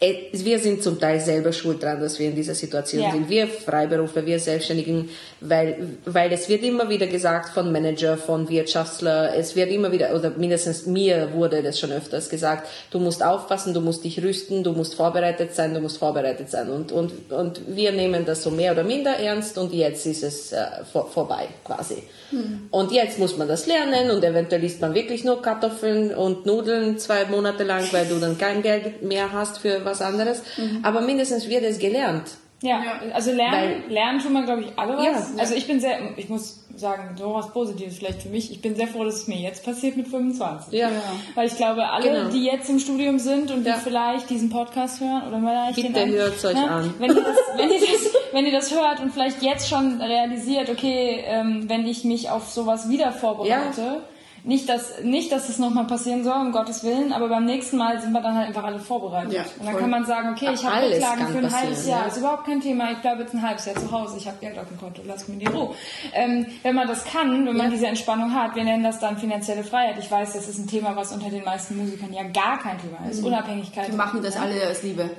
wir 0.02 0.60
sind 0.60 0.82
zum 0.82 0.98
Teil 0.98 1.20
selber 1.20 1.52
schuld 1.52 1.84
dran, 1.84 2.00
dass 2.00 2.20
wir 2.20 2.28
in 2.28 2.36
dieser 2.36 2.56
Situation 2.56 3.02
ja. 3.02 3.12
sind. 3.12 3.28
Wir 3.28 3.48
Freiberufler, 3.48 4.26
wir 4.26 4.40
Selbstständigen, 4.40 5.10
weil, 5.42 5.98
weil 6.06 6.32
es 6.32 6.48
wird 6.48 6.64
immer 6.64 6.88
wieder 6.90 7.08
gesagt 7.08 7.50
von 7.50 7.70
Manager, 7.74 8.16
von 8.16 8.48
Wirtschaftler, 8.48 9.36
es 9.36 9.58
wird 9.58 9.70
immer 9.72 9.92
wieder, 9.92 10.16
oder 10.16 10.30
mindestens 10.30 10.86
mir 10.86 11.34
wurde 11.34 11.62
das 11.62 11.80
schon 11.80 11.92
öfters 11.92 12.30
gesagt, 12.30 12.70
du 12.92 13.00
musst 13.00 13.22
aufpassen, 13.22 13.74
du 13.74 13.82
musst 13.82 14.06
dich 14.06 14.24
rüsten, 14.24 14.64
du 14.64 14.72
musst 14.72 14.96
vorbereitet 14.96 15.54
sein, 15.54 15.74
du 15.74 15.82
musst 15.82 15.98
vorbereitet 15.98 16.50
sein. 16.50 16.70
Und, 16.70 16.94
und, 16.94 17.34
und 17.34 17.62
wir 17.68 17.92
nehmen 17.92 18.24
das 18.26 18.42
so 18.42 18.52
mehr 18.52 18.72
oder 18.72 18.86
minder 18.86 19.18
ernst 19.18 19.58
und 19.58 19.74
jetzt 19.74 20.06
ist 20.06 20.24
es 20.24 20.54
äh, 20.54 20.66
vor, 20.94 21.10
vorbei 21.10 21.48
quasi. 21.66 22.04
Hm. 22.30 22.70
Und 22.72 22.94
jetzt 22.94 23.20
muss 23.20 23.38
man 23.38 23.50
das 23.50 23.68
lernen 23.68 24.12
und 24.12 24.24
eventuell 24.24 24.64
isst 24.64 24.80
man 24.80 24.94
wirklich 24.94 25.26
nur 25.26 25.42
Kartoffeln 25.42 26.16
und 26.16 26.46
Nudeln 26.46 27.00
zwei 27.00 27.26
Monate 27.26 27.66
lang, 27.66 27.84
weil 27.92 28.06
du 28.06 28.18
dann 28.20 28.38
kein 28.38 28.62
Geld 28.62 29.02
mehr 29.02 29.34
hast 29.34 29.58
für 29.58 29.89
was 29.90 30.02
anderes. 30.02 30.42
Mhm. 30.58 30.80
Aber 30.84 31.02
mindestens 31.02 31.50
wird 31.50 31.64
es 31.64 31.80
gelernt. 31.80 32.38
Ja, 32.62 33.00
also 33.14 33.32
lernen, 33.32 33.84
Weil, 33.86 33.94
lernen 33.94 34.20
tun 34.20 34.34
wir, 34.34 34.44
glaube 34.44 34.64
ich, 34.64 34.68
alle 34.78 34.98
was. 34.98 35.06
Ja, 35.06 35.24
also 35.38 35.56
ich 35.56 35.66
bin 35.66 35.80
sehr, 35.80 35.98
ich 36.18 36.28
muss 36.28 36.66
sagen, 36.76 37.16
so 37.18 37.34
was 37.34 37.52
Positives 37.52 37.98
vielleicht 37.98 38.24
für 38.24 38.30
mich. 38.30 38.52
Ich 38.52 38.62
bin 38.62 38.76
sehr 38.76 38.88
froh, 38.88 39.06
dass 39.06 39.16
es 39.16 39.28
mir 39.28 39.38
jetzt 39.38 39.64
passiert 39.64 39.96
mit 39.96 40.10
25. 40.10 40.74
Ja. 40.74 40.90
Weil 41.36 41.48
ich 41.48 41.56
glaube, 41.56 41.88
alle, 41.88 42.04
genau. 42.04 42.30
die 42.30 42.44
jetzt 42.44 42.70
im 42.70 42.80
Studium 42.80 43.18
sind 43.18 43.52
und 43.52 43.66
die 43.66 43.72
vielleicht 43.72 44.30
diesen 44.30 44.50
Podcast 44.50 45.00
hören 45.00 45.24
oder 45.28 45.40
vielleicht 45.40 45.76
Bitte 45.76 45.94
den 45.94 46.12
hört 46.12 46.44
euch 46.44 46.54
ne? 46.54 46.70
an. 46.70 46.94
Wenn 47.00 47.12
ihr, 47.12 47.24
das, 47.24 47.38
wenn, 47.56 47.70
ihr 47.70 47.80
das, 47.80 48.14
wenn 48.34 48.46
ihr 48.46 48.52
das 48.52 48.72
hört 48.74 49.00
und 49.00 49.14
vielleicht 49.14 49.42
jetzt 49.42 49.70
schon 49.70 50.02
realisiert, 50.02 50.70
okay, 50.70 51.24
ähm, 51.26 51.70
wenn 51.70 51.88
ich 51.88 52.04
mich 52.04 52.30
auf 52.30 52.50
sowas 52.50 52.90
wieder 52.90 53.14
vorbereite, 53.14 53.82
ja 53.82 54.02
nicht, 54.44 54.70
dass, 54.70 55.02
nicht, 55.04 55.32
dass 55.32 55.50
es 55.50 55.60
nochmal 55.60 55.86
passieren 55.86 56.24
soll, 56.24 56.36
um 56.40 56.52
Gottes 56.52 56.84
Willen, 56.84 57.12
aber 57.14 57.30
beim 57.30 57.46
nächsten 57.46 57.78
Mal 57.78 58.00
sind 58.02 58.12
wir 58.12 58.22
dann 58.22 58.36
halt 58.36 58.48
einfach 58.48 58.64
alle 58.64 58.80
vorbereitet. 58.80 59.34
Ja, 59.34 59.46
und 59.60 59.66
dann 59.66 59.78
kann 59.78 59.90
man 59.90 60.06
sagen, 60.06 60.30
okay, 60.32 60.52
ich 60.54 60.66
habe 60.66 60.88
Rücklagen 60.88 61.28
für 61.28 61.38
ein 61.40 61.52
halbes 61.52 61.88
Jahr, 61.88 62.02
ja. 62.02 62.08
ist 62.08 62.18
überhaupt 62.18 62.46
kein 62.46 62.62
Thema, 62.62 62.92
ich 62.92 63.00
bleibe 63.00 63.22
jetzt 63.22 63.34
ein 63.34 63.42
halbes 63.42 63.66
Jahr 63.66 63.76
zu 63.76 63.92
Hause, 63.92 64.18
ich 64.18 64.28
habe 64.28 64.38
Geld 64.40 64.58
auf 64.58 64.68
dem 64.68 64.80
Konto, 64.80 65.02
lass 65.06 65.28
mir 65.28 65.38
die 65.38 65.46
Ruhe. 65.46 65.74
Ähm, 66.14 66.46
wenn 66.64 66.76
man 66.76 66.88
das 66.88 67.04
kann, 67.04 67.46
wenn 67.46 67.58
man 67.58 67.68
ja. 67.68 67.70
diese 67.70 67.88
Entspannung 67.88 68.34
hat, 68.34 68.56
wir 68.56 68.64
nennen 68.64 68.84
das 68.84 69.00
dann 69.00 69.18
finanzielle 69.18 69.64
Freiheit. 69.64 69.98
Ich 70.00 70.10
weiß, 70.10 70.34
das 70.34 70.48
ist 70.48 70.58
ein 70.58 70.68
Thema, 70.68 70.96
was 70.96 71.12
unter 71.12 71.30
den 71.30 71.44
meisten 71.44 71.78
Musikern 71.78 72.14
ja 72.14 72.24
gar 72.24 72.60
kein 72.60 72.78
Thema 72.80 73.10
ist, 73.10 73.22
mhm. 73.22 73.28
Unabhängigkeit. 73.28 73.88
Die 73.88 73.96
machen 73.96 74.22
das 74.22 74.38
alle 74.38 74.70
aus 74.70 74.84
Liebe. 74.84 75.10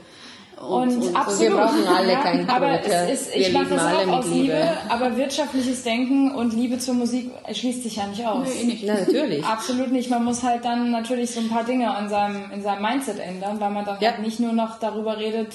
Und, 0.60 0.90
und, 0.90 1.02
und 1.04 1.16
absolut. 1.16 1.40
Wir 1.40 1.56
brauchen 1.56 1.86
alle 1.88 2.12
ja, 2.12 2.20
kein 2.20 2.48
Aber 2.48 2.80
es 2.84 3.28
ist, 3.28 3.34
ich 3.34 3.50
mache 3.50 3.70
das 3.70 3.82
auch 3.82 4.06
aus 4.08 4.26
Liebe. 4.26 4.52
Liebe. 4.52 4.76
aber 4.90 5.16
wirtschaftliches 5.16 5.82
Denken 5.84 6.34
und 6.34 6.52
Liebe 6.52 6.78
zur 6.78 6.94
Musik 6.94 7.30
schließt 7.50 7.82
sich 7.82 7.96
ja 7.96 8.06
nicht 8.06 8.26
aus. 8.26 8.46
Nee, 8.46 8.64
nicht. 8.64 8.84
Na, 8.86 8.94
natürlich. 9.00 9.42
Absolut 9.44 9.90
nicht. 9.90 10.10
Man 10.10 10.22
muss 10.22 10.42
halt 10.42 10.66
dann 10.66 10.90
natürlich 10.90 11.30
so 11.30 11.40
ein 11.40 11.48
paar 11.48 11.64
Dinge 11.64 11.96
in 11.98 12.10
seinem, 12.10 12.50
in 12.52 12.62
seinem 12.62 12.82
Mindset 12.82 13.20
ändern, 13.20 13.58
weil 13.58 13.70
man 13.70 13.86
dann 13.86 13.96
ja. 14.00 14.10
halt 14.10 14.20
nicht 14.20 14.38
nur 14.38 14.52
noch 14.52 14.78
darüber 14.78 15.16
redet, 15.16 15.54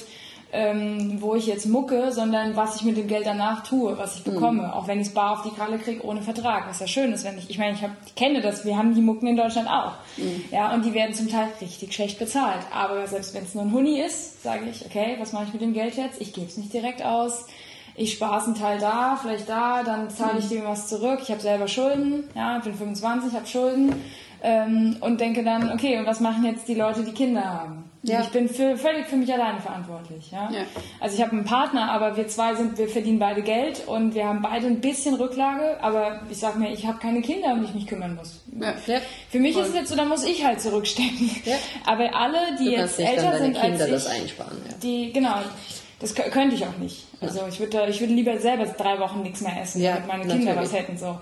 ähm, 0.55 1.21
wo 1.21 1.35
ich 1.35 1.47
jetzt 1.47 1.67
mucke, 1.67 2.11
sondern 2.11 2.55
was 2.55 2.77
ich 2.77 2.83
mit 2.83 2.97
dem 2.97 3.07
Geld 3.07 3.25
danach 3.25 3.63
tue, 3.63 3.97
was 3.97 4.15
ich 4.15 4.25
mhm. 4.25 4.31
bekomme. 4.33 4.63
Mhm. 4.63 4.69
Auch 4.71 4.87
wenn 4.87 5.01
ich 5.01 5.07
es 5.07 5.13
bar 5.13 5.33
auf 5.33 5.41
die 5.41 5.55
Kralle 5.55 5.77
kriege 5.77 6.05
ohne 6.05 6.21
Vertrag. 6.21 6.67
Was 6.69 6.79
ja 6.79 6.87
schön 6.87 7.11
ist, 7.11 7.25
wenn 7.25 7.37
ich, 7.37 7.49
ich 7.49 7.57
meine, 7.57 7.73
ich, 7.73 7.83
hab, 7.83 7.91
ich 8.05 8.15
kenne 8.15 8.41
das, 8.41 8.65
wir 8.65 8.77
haben 8.77 8.95
die 8.95 9.01
Mucken 9.01 9.27
in 9.27 9.35
Deutschland 9.35 9.69
auch. 9.69 9.93
Mhm. 10.17 10.45
Ja, 10.51 10.73
und 10.73 10.85
die 10.85 10.93
werden 10.93 11.13
zum 11.13 11.29
Teil 11.29 11.49
richtig 11.59 11.93
schlecht 11.93 12.17
bezahlt. 12.17 12.61
Aber 12.73 13.05
selbst 13.07 13.33
wenn 13.33 13.43
es 13.43 13.53
nur 13.53 13.65
ein 13.65 13.73
Huni 13.73 13.99
ist, 13.99 14.41
sage 14.43 14.69
ich, 14.69 14.85
okay, 14.85 15.17
was 15.19 15.33
mache 15.33 15.45
ich 15.47 15.53
mit 15.53 15.61
dem 15.61 15.73
Geld 15.73 15.97
jetzt? 15.97 16.21
Ich 16.21 16.33
gebe 16.33 16.47
es 16.47 16.57
nicht 16.57 16.73
direkt 16.73 17.03
aus. 17.03 17.45
Ich 17.97 18.13
spare 18.13 18.43
einen 18.43 18.55
Teil 18.55 18.79
da, 18.79 19.17
vielleicht 19.21 19.47
da, 19.47 19.83
dann 19.83 20.09
zahle 20.09 20.39
ich 20.39 20.45
mhm. 20.45 20.55
dem 20.55 20.63
was 20.65 20.87
zurück. 20.87 21.19
Ich 21.21 21.31
habe 21.31 21.41
selber 21.41 21.67
Schulden, 21.67 22.25
ja, 22.35 22.57
ich 22.57 22.63
bin 22.63 22.73
25, 22.73 23.33
habe 23.33 23.45
Schulden 23.45 23.95
Ähm, 24.47 24.97
und 24.99 25.19
denke 25.21 25.43
dann, 25.43 25.71
okay, 25.71 25.97
und 25.97 26.05
was 26.05 26.19
machen 26.19 26.45
jetzt 26.45 26.67
die 26.67 26.75
Leute, 26.75 27.03
die 27.03 27.13
Kinder 27.13 27.43
haben? 27.43 27.89
Ja. 28.07 28.21
Ich 28.21 28.29
bin 28.29 28.47
für, 28.47 28.77
völlig 28.77 29.07
für 29.07 29.15
mich 29.15 29.33
alleine 29.33 29.59
verantwortlich. 29.59 30.31
Ja? 30.31 30.49
ja. 30.51 30.61
Also 30.99 31.15
ich 31.15 31.21
habe 31.21 31.31
einen 31.31 31.45
Partner, 31.45 31.91
aber 31.91 32.15
wir 32.17 32.27
zwei 32.27 32.53
sind, 32.55 32.77
wir 32.77 32.87
verdienen 32.87 33.19
beide 33.19 33.41
Geld 33.41 33.83
und 33.87 34.13
wir 34.13 34.25
haben 34.25 34.41
beide 34.41 34.67
ein 34.67 34.79
bisschen 34.79 35.15
Rücklage, 35.15 35.77
aber 35.81 36.21
ich 36.29 36.37
sage 36.37 36.59
mir, 36.59 36.71
ich 36.71 36.85
habe 36.85 36.99
keine 36.99 37.21
Kinder, 37.21 37.53
um 37.53 37.61
die 37.61 37.65
ich 37.65 37.73
mich 37.73 37.87
kümmern 37.87 38.15
muss. 38.15 38.41
Ja. 38.59 38.73
Für 39.29 39.39
mich 39.39 39.53
Voll. 39.53 39.63
ist 39.63 39.69
es 39.69 39.75
jetzt 39.75 39.89
so, 39.89 39.95
da 39.95 40.05
muss 40.05 40.23
ich 40.23 40.45
halt 40.45 40.61
zurückstecken. 40.61 41.29
Aber 41.85 42.15
alle, 42.15 42.55
die 42.59 42.71
jetzt 42.71 42.99
älter 42.99 43.37
sind 43.37 43.53
Kinder 43.53 43.85
als 43.85 43.85
ich, 43.85 43.91
das 43.91 44.07
einsparen. 44.07 44.57
Die 44.83 45.11
genau. 45.11 45.35
Das 45.99 46.13
könnte 46.13 46.55
ich 46.55 46.65
auch 46.65 46.77
nicht. 46.77 47.05
Also 47.21 47.41
ich 47.47 47.59
würde, 47.59 47.87
ich 47.89 47.99
würde 47.99 48.13
lieber 48.13 48.37
selber 48.37 48.65
drei 48.65 48.99
Wochen 48.99 49.21
nichts 49.21 49.41
mehr 49.41 49.59
essen, 49.61 49.81
damit 49.81 50.07
meine 50.07 50.27
Kinder 50.27 50.53
natürlich. 50.53 50.71
was 50.71 50.79
hätten 50.79 50.97
so. 50.97 51.17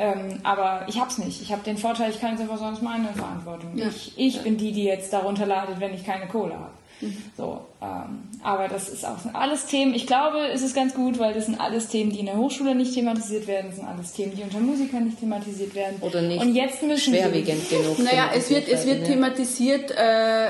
Ähm, 0.00 0.40
aber 0.44 0.86
ich 0.88 0.98
habe 0.98 1.10
es 1.10 1.18
nicht. 1.18 1.42
Ich 1.42 1.52
habe 1.52 1.62
den 1.62 1.76
Vorteil, 1.76 2.10
ich 2.10 2.18
kann 2.18 2.34
es 2.34 2.40
einfach 2.40 2.56
sagen, 2.56 2.72
es 2.72 2.78
ist 2.78 2.84
meine 2.84 3.12
Verantwortung. 3.12 3.76
Ja. 3.76 3.88
Ich, 3.88 4.14
ich 4.16 4.36
ja. 4.36 4.42
bin 4.42 4.56
die, 4.56 4.72
die 4.72 4.84
jetzt 4.84 5.12
darunter 5.12 5.44
leidet, 5.44 5.78
wenn 5.78 5.92
ich 5.92 6.04
keine 6.04 6.26
Kohle 6.26 6.54
habe. 6.54 6.70
Mhm. 7.00 7.16
So, 7.36 7.60
ähm, 7.82 8.28
aber 8.42 8.68
das 8.68 8.88
ist 8.88 9.06
auch 9.06 9.18
sind 9.18 9.34
alles 9.34 9.66
Themen. 9.66 9.94
Ich 9.94 10.06
glaube, 10.06 10.48
es 10.52 10.62
ist 10.62 10.74
ganz 10.74 10.94
gut, 10.94 11.18
weil 11.18 11.32
das 11.32 11.46
sind 11.46 11.58
alles 11.60 11.88
Themen, 11.88 12.10
die 12.10 12.20
in 12.20 12.26
der 12.26 12.36
Hochschule 12.36 12.74
nicht 12.74 12.94
thematisiert 12.94 13.46
werden. 13.46 13.68
Das 13.68 13.76
sind 13.76 13.88
alles 13.88 14.12
Themen, 14.12 14.36
die 14.36 14.42
unter 14.42 14.60
Musikern 14.60 15.04
nicht 15.04 15.18
thematisiert 15.18 15.74
werden. 15.74 15.96
Oder 16.00 16.20
nicht 16.22 16.40
Und 16.40 16.54
jetzt 16.54 16.82
müssen 16.82 17.14
schwerwiegend 17.14 17.68
genug. 17.70 17.98
Naja, 17.98 18.30
es 18.34 18.50
wird, 18.50 18.68
es 18.68 18.86
wird 18.86 19.06
thematisiert, 19.06 19.90
äh, 19.92 20.48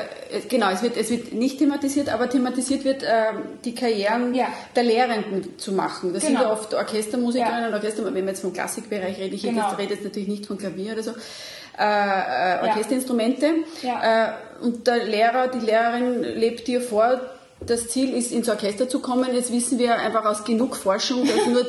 genau, 0.48 0.70
es 0.70 0.82
wird, 0.82 0.96
es 0.96 1.11
wird 1.11 1.32
nicht 1.32 1.59
thematisiert, 1.59 2.09
aber 2.09 2.28
thematisiert 2.28 2.84
wird, 2.84 3.03
äh, 3.03 3.32
die 3.64 3.74
Karrieren 3.74 4.34
ja. 4.34 4.48
der 4.74 4.82
Lehrenden 4.82 5.59
zu 5.59 5.72
machen. 5.72 6.12
Das 6.12 6.24
genau. 6.24 6.38
sind 6.38 6.48
ja 6.48 6.53
oft 6.53 6.74
Orchestermusikerinnen 6.74 7.62
ja. 7.62 7.68
und 7.68 7.74
Orchester, 7.74 8.05
wenn 8.05 8.14
wir 8.14 8.24
jetzt 8.24 8.40
vom 8.40 8.53
Klassikbereich 8.53 9.18
reden, 9.18 9.34
ich 9.34 9.42
genau. 9.42 9.70
rede 9.74 9.94
jetzt 9.94 10.05
natürlich 10.05 10.28
nicht 10.28 10.46
von 10.46 10.59
Klavier 10.59 10.94
oder 10.94 11.03
so, 11.03 11.12
äh, 11.78 11.82
äh, 11.82 12.68
Orchesterinstrumente. 12.68 13.46
Ja. 13.82 14.28
Äh, 14.28 14.64
und 14.64 14.86
der 14.86 15.04
Lehrer, 15.04 15.48
die 15.48 15.60
Lehrerin 15.60 16.22
lebt 16.22 16.66
dir 16.66 16.80
vor, 16.80 17.20
das 17.60 17.88
Ziel 17.88 18.14
ist, 18.14 18.32
ins 18.32 18.48
Orchester 18.48 18.88
zu 18.88 19.00
kommen. 19.00 19.34
Jetzt 19.34 19.52
wissen 19.52 19.78
wir 19.78 19.98
einfach 19.98 20.24
aus 20.24 20.44
genug 20.44 20.76
Forschung, 20.76 21.26
dass 21.26 21.46
nur 21.46 21.66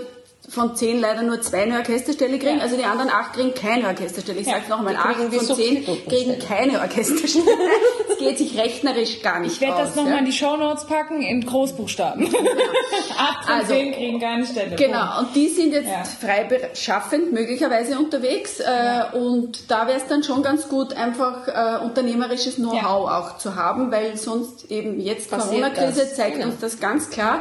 von 0.49 0.75
zehn 0.75 0.99
leider 0.99 1.21
nur 1.21 1.41
zwei 1.41 1.63
eine 1.63 1.77
Orchesterstelle 1.77 2.39
kriegen, 2.39 2.57
ja. 2.57 2.63
also 2.63 2.75
die 2.75 2.83
anderen 2.83 3.09
acht 3.09 3.33
kriegen 3.33 3.53
keine 3.53 3.87
Orchesterstelle. 3.87 4.39
Ich 4.39 4.47
ja, 4.47 4.53
sage 4.53 4.69
nochmal, 4.69 4.95
acht 4.95 5.15
von 5.15 5.55
zehn 5.55 5.85
kriegen 5.85 6.39
keine 6.39 6.81
Orchesterstelle. 6.81 7.45
Es 8.11 8.17
geht 8.17 8.37
sich 8.37 8.57
rechnerisch 8.57 9.21
gar 9.23 9.39
nicht 9.39 9.53
Ich 9.53 9.61
werde 9.61 9.81
das 9.81 9.95
nochmal 9.95 10.13
ja? 10.13 10.19
in 10.19 10.25
die 10.25 10.31
Shownotes 10.31 10.85
packen, 10.85 11.23
in 11.23 11.43
Großbuchstaben. 11.43 12.25
Genau. 12.25 12.39
acht 13.17 13.45
von 13.45 13.53
also, 13.55 13.73
zehn 13.73 13.93
kriegen 13.93 14.19
keine 14.19 14.45
Stelle. 14.45 14.75
Genau, 14.75 15.19
und 15.19 15.35
die 15.35 15.47
sind 15.47 15.73
jetzt 15.73 15.89
ja. 15.89 16.03
frei 16.03 16.47
schaffend 16.73 17.31
möglicherweise 17.31 17.97
unterwegs 17.97 18.59
äh, 18.59 19.17
und 19.17 19.71
da 19.71 19.87
wäre 19.87 19.97
es 19.97 20.07
dann 20.07 20.23
schon 20.23 20.43
ganz 20.43 20.67
gut, 20.67 20.93
einfach 20.93 21.47
äh, 21.47 21.83
unternehmerisches 21.83 22.55
Know-how 22.55 23.09
auch 23.09 23.37
zu 23.37 23.55
haben, 23.55 23.91
weil 23.91 24.17
sonst 24.17 24.69
eben 24.69 24.99
jetzt 24.99 25.31
Corona-Krise 25.31 26.13
zeigt 26.13 26.35
genau. 26.35 26.47
uns 26.47 26.59
das 26.59 26.79
ganz 26.79 27.09
klar. 27.09 27.39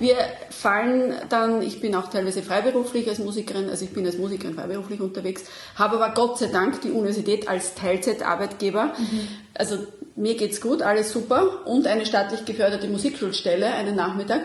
Wir 0.00 0.16
fallen 0.50 1.14
dann, 1.28 1.62
ich 1.62 1.80
bin 1.80 1.94
auch 1.94 2.08
teilweise 2.08 2.41
freiberuflich 2.42 3.08
als 3.08 3.18
Musikerin, 3.18 3.68
also 3.70 3.84
ich 3.84 3.92
bin 3.92 4.06
als 4.06 4.18
Musikerin 4.18 4.54
freiberuflich 4.54 5.00
unterwegs, 5.00 5.44
habe 5.76 5.96
aber 5.96 6.14
Gott 6.14 6.38
sei 6.38 6.46
Dank 6.46 6.80
die 6.82 6.90
Universität 6.90 7.48
als 7.48 7.74
Teilzeitarbeitgeber. 7.74 8.94
Mhm. 8.98 9.28
Also 9.54 9.78
mir 10.16 10.36
geht's 10.36 10.60
gut, 10.60 10.82
alles 10.82 11.12
super 11.12 11.66
und 11.66 11.86
eine 11.86 12.06
staatlich 12.06 12.44
geförderte 12.44 12.88
Musikschulstelle 12.88 13.66
einen 13.66 13.96
Nachmittag. 13.96 14.42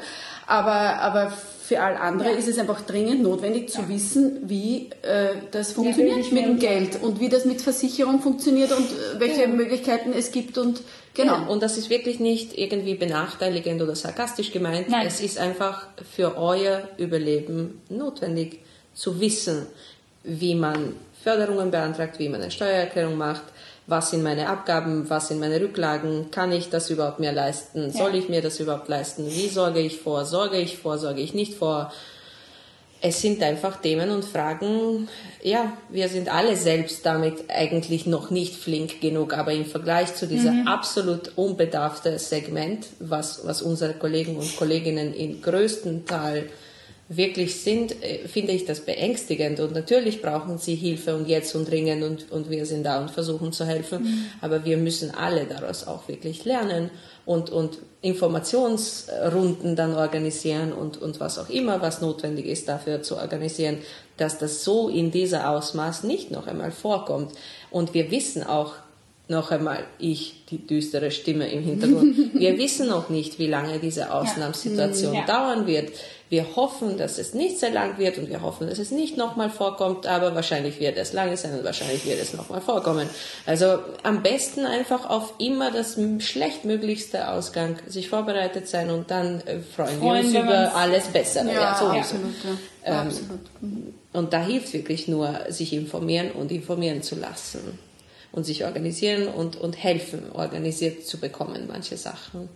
Aber, 0.48 1.02
aber 1.02 1.32
für 1.68 1.82
all 1.82 1.98
andere 1.98 2.32
ja. 2.32 2.38
ist 2.38 2.48
es 2.48 2.58
einfach 2.58 2.82
dringend 2.82 3.22
notwendig 3.22 3.70
zu 3.70 3.82
ja. 3.82 3.90
wissen, 3.90 4.38
wie 4.44 4.90
äh, 5.02 5.36
das 5.52 5.74
funktioniert 5.74 6.32
mit 6.32 6.46
dem 6.46 6.60
Geld 6.60 7.04
und 7.04 7.20
wie 7.20 7.28
das 7.28 7.44
mit 7.44 7.62
Versicherung 7.62 8.22
funktioniert 8.22 8.72
und 8.72 8.86
äh, 8.86 9.20
welche 9.20 9.42
ja. 9.42 9.48
Möglichkeiten 9.48 10.14
es 10.14 10.32
gibt 10.32 10.58
und 10.58 10.82
genau. 11.14 11.52
und 11.52 11.62
das 11.62 11.78
ist 11.78 11.90
wirklich 11.90 12.22
nicht 12.22 12.58
irgendwie 12.58 12.96
benachteiligend 12.96 13.82
oder 13.82 13.96
sarkastisch 13.96 14.54
gemeint. 14.54 14.88
Nein. 14.88 15.06
Es 15.06 15.20
ist 15.20 15.38
einfach 15.38 15.88
für 16.10 16.38
euer 16.38 16.88
Überleben 16.98 17.82
notwendig 17.90 18.62
zu 18.94 19.20
wissen, 19.20 19.68
wie 20.24 20.56
man 20.56 20.94
Förderungen 21.22 21.72
beantragt, 21.72 22.20
wie 22.20 22.30
man 22.30 22.42
eine 22.42 22.52
Steuererklärung 22.52 23.18
macht, 23.18 23.44
was 23.88 24.10
sind 24.12 24.22
meine 24.22 24.50
Abgaben, 24.50 25.10
was 25.10 25.30
sind 25.30 25.40
meine 25.40 25.62
Rücklagen, 25.62 26.30
kann 26.30 26.52
ich 26.52 26.70
das 26.70 26.90
überhaupt 26.90 27.20
mir 27.20 27.32
leisten, 27.32 27.90
soll 27.92 28.16
ich 28.16 28.28
mir 28.28 28.42
das 28.42 28.60
überhaupt 28.60 28.90
leisten, 28.90 29.26
wie 29.26 29.48
sorge 29.48 29.80
ich 29.80 29.98
vor, 30.00 30.26
sorge 30.26 30.58
ich 30.58 30.78
vor, 30.78 30.98
sorge 30.98 31.22
ich 31.22 31.34
nicht 31.34 31.54
vor. 31.54 31.92
Es 33.00 33.22
sind 33.22 33.44
einfach 33.44 33.78
Themen 33.78 34.10
und 34.10 34.26
Fragen, 34.26 35.08
ja, 35.42 35.72
wir 35.90 36.10
sind 36.10 36.34
alle 36.34 36.56
selbst 36.58 37.06
damit 37.06 37.46
eigentlich 37.48 38.08
noch 38.08 38.32
nicht 38.32 38.56
flink 38.56 39.00
genug, 39.00 39.38
aber 39.38 39.54
im 39.54 39.66
Vergleich 39.66 40.16
zu 40.16 40.28
diesem 40.28 40.62
mhm. 40.62 40.68
absolut 40.68 41.32
unbedarften 41.38 42.18
Segment, 42.18 42.88
was, 43.00 43.46
was 43.46 43.62
unsere 43.62 43.94
Kollegen 43.94 44.36
und 44.36 44.58
Kolleginnen 44.58 45.14
im 45.14 45.42
größten 45.42 46.06
Teil 46.06 46.50
wirklich 47.10 47.62
sind, 47.62 48.04
äh, 48.04 48.28
finde 48.28 48.52
ich 48.52 48.66
das 48.66 48.82
beängstigend. 48.82 49.60
Und 49.60 49.74
natürlich 49.74 50.22
brauchen 50.22 50.58
sie 50.58 50.76
Hilfe 50.76 51.16
und 51.16 51.28
jetzt 51.28 51.56
und 51.56 51.70
dringend 51.70 52.04
und, 52.04 52.32
und 52.32 52.50
wir 52.50 52.66
sind 52.66 52.84
da 52.84 53.00
und 53.00 53.12
versuchen 53.12 53.54
zu 53.54 53.66
helfen. 53.66 54.04
Mhm. 54.04 54.26
Aber 54.42 54.66
wir 54.66 54.78
müssen 54.78 55.12
alle 55.12 55.46
daraus 55.46 55.88
auch 55.88 56.08
wirklich 56.08 56.46
lernen 56.46 56.90
und, 57.26 57.50
und 57.50 57.80
Informationsrunden 58.02 59.76
dann 59.76 59.96
organisieren 59.96 60.74
und, 60.74 61.02
und 61.02 61.20
was 61.20 61.40
auch 61.40 61.50
immer, 61.50 61.82
was 61.82 62.02
notwendig 62.02 62.46
ist, 62.46 62.68
dafür 62.68 63.02
zu 63.02 63.18
organisieren, 63.18 63.80
dass 64.18 64.38
das 64.38 64.64
so 64.64 64.90
in 64.90 65.12
dieser 65.12 65.50
Ausmaß 65.50 66.04
nicht 66.04 66.32
noch 66.32 66.48
einmal 66.48 66.72
vorkommt. 66.72 67.32
Und 67.72 67.94
wir 67.94 68.12
wissen 68.12 68.44
auch, 68.44 68.74
noch 69.30 69.52
einmal 69.52 69.84
ich, 70.00 70.46
die 70.50 70.66
düstere 70.66 71.12
Stimme 71.12 71.52
im 71.52 71.62
Hintergrund. 71.64 72.16
Wir 72.34 72.58
wissen 72.58 72.88
noch 72.88 73.10
nicht, 73.10 73.40
wie 73.40 73.48
lange 73.48 73.80
diese 73.80 74.14
Ausnahmesituation 74.14 75.14
ja. 75.14 75.26
dauern 75.26 75.68
wird. 75.68 75.92
Wir 76.30 76.58
hoffen, 76.58 76.98
dass 76.98 77.18
es 77.18 77.34
nicht 77.34 77.58
sehr 77.58 77.72
lang 77.72 77.98
wird 77.98 78.18
und 78.18 78.30
wir 78.30 78.42
hoffen, 78.42 78.68
dass 78.68 78.80
es 78.80 78.92
nicht 78.92 79.16
nochmal 79.16 79.50
vorkommt, 79.50 80.06
aber 80.08 80.36
wahrscheinlich 80.36 80.80
wird 80.80 80.98
es 80.98 81.14
lange 81.14 81.38
sein 81.38 81.58
und 81.58 81.64
wahrscheinlich 81.64 82.06
wird 82.06 82.20
es 82.20 82.34
nochmal 82.34 82.60
vorkommen. 82.60 83.10
Also 83.46 83.80
am 84.04 84.24
besten 84.24 84.66
einfach 84.66 85.10
auf 85.10 85.36
immer 85.38 85.72
das 85.72 85.98
schlechtmöglichste 86.20 87.30
Ausgang 87.30 87.78
sich 87.88 88.10
vorbereitet 88.10 88.68
sein 88.68 88.90
und 88.90 89.10
dann 89.10 89.40
äh, 89.42 89.60
freuen, 89.60 90.00
freuen 90.00 90.34
wir 90.34 90.42
uns 90.42 90.48
über 90.48 90.76
alles 90.76 91.06
Bessere. 91.08 91.48
Ja, 91.48 91.54
ja, 91.54 91.78
so 91.80 91.86
absolut. 91.86 92.36
Ja. 92.44 93.02
Ähm, 93.02 93.08
absolut. 93.08 93.40
Und 94.12 94.34
da 94.34 94.44
hilft 94.44 94.74
wirklich 94.74 95.08
nur, 95.08 95.34
sich 95.50 95.72
informieren 95.72 96.32
und 96.32 96.52
informieren 96.52 97.04
zu 97.04 97.16
lassen 97.16 97.80
und 98.34 98.46
sich 98.46 98.66
organisieren 98.66 99.28
und, 99.28 99.56
und 99.56 99.82
helfen, 99.82 100.32
organisiert 100.34 101.08
zu 101.08 101.20
bekommen, 101.20 101.68
manche 101.68 101.98
Sachen. 101.98 102.50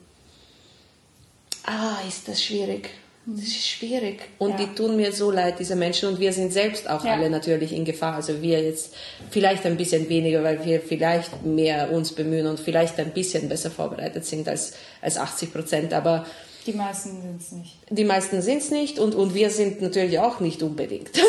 Ah, 1.64 1.98
ist 2.08 2.28
das 2.28 2.44
schwierig. 2.44 2.90
Das 3.26 3.46
ist 3.46 3.68
schwierig. 3.68 4.20
Und 4.40 4.52
ja. 4.52 4.58
die 4.58 4.76
tun 4.76 4.96
mir 4.96 5.12
so 5.12 5.30
leid, 5.30 5.60
diese 5.60 5.76
Menschen. 5.76 6.10
Und 6.10 6.20
wir 6.20 6.34
sind 6.34 6.52
selbst 6.52 6.90
auch 6.90 7.06
ja. 7.06 7.14
alle 7.14 7.30
natürlich 7.30 7.72
in 7.72 7.86
Gefahr. 7.86 8.16
Also 8.16 8.42
wir 8.42 8.62
jetzt 8.64 8.96
vielleicht 9.30 9.66
ein 9.66 9.78
bisschen 9.78 10.10
weniger, 10.10 10.44
weil 10.44 10.66
wir 10.66 10.82
vielleicht 10.82 11.46
mehr 11.46 11.92
uns 11.92 12.14
bemühen 12.14 12.48
und 12.48 12.60
vielleicht 12.60 13.00
ein 13.00 13.12
bisschen 13.12 13.48
besser 13.48 13.70
vorbereitet 13.70 14.26
sind 14.26 14.48
als, 14.48 14.74
als 15.02 15.18
80 15.18 15.54
Prozent. 15.54 15.94
Aber 15.94 16.26
die 16.66 16.74
meisten 16.74 17.22
sind 17.22 17.42
es 17.42 17.52
nicht. 17.52 17.78
Die 17.90 18.04
meisten 18.04 18.42
sind 18.42 18.60
es 18.60 18.72
nicht 18.72 19.00
und, 19.00 19.16
und 19.16 19.34
wir 19.34 19.50
sind 19.50 19.82
natürlich 19.82 20.20
auch 20.20 20.40
nicht 20.40 20.64
unbedingt. 20.64 21.12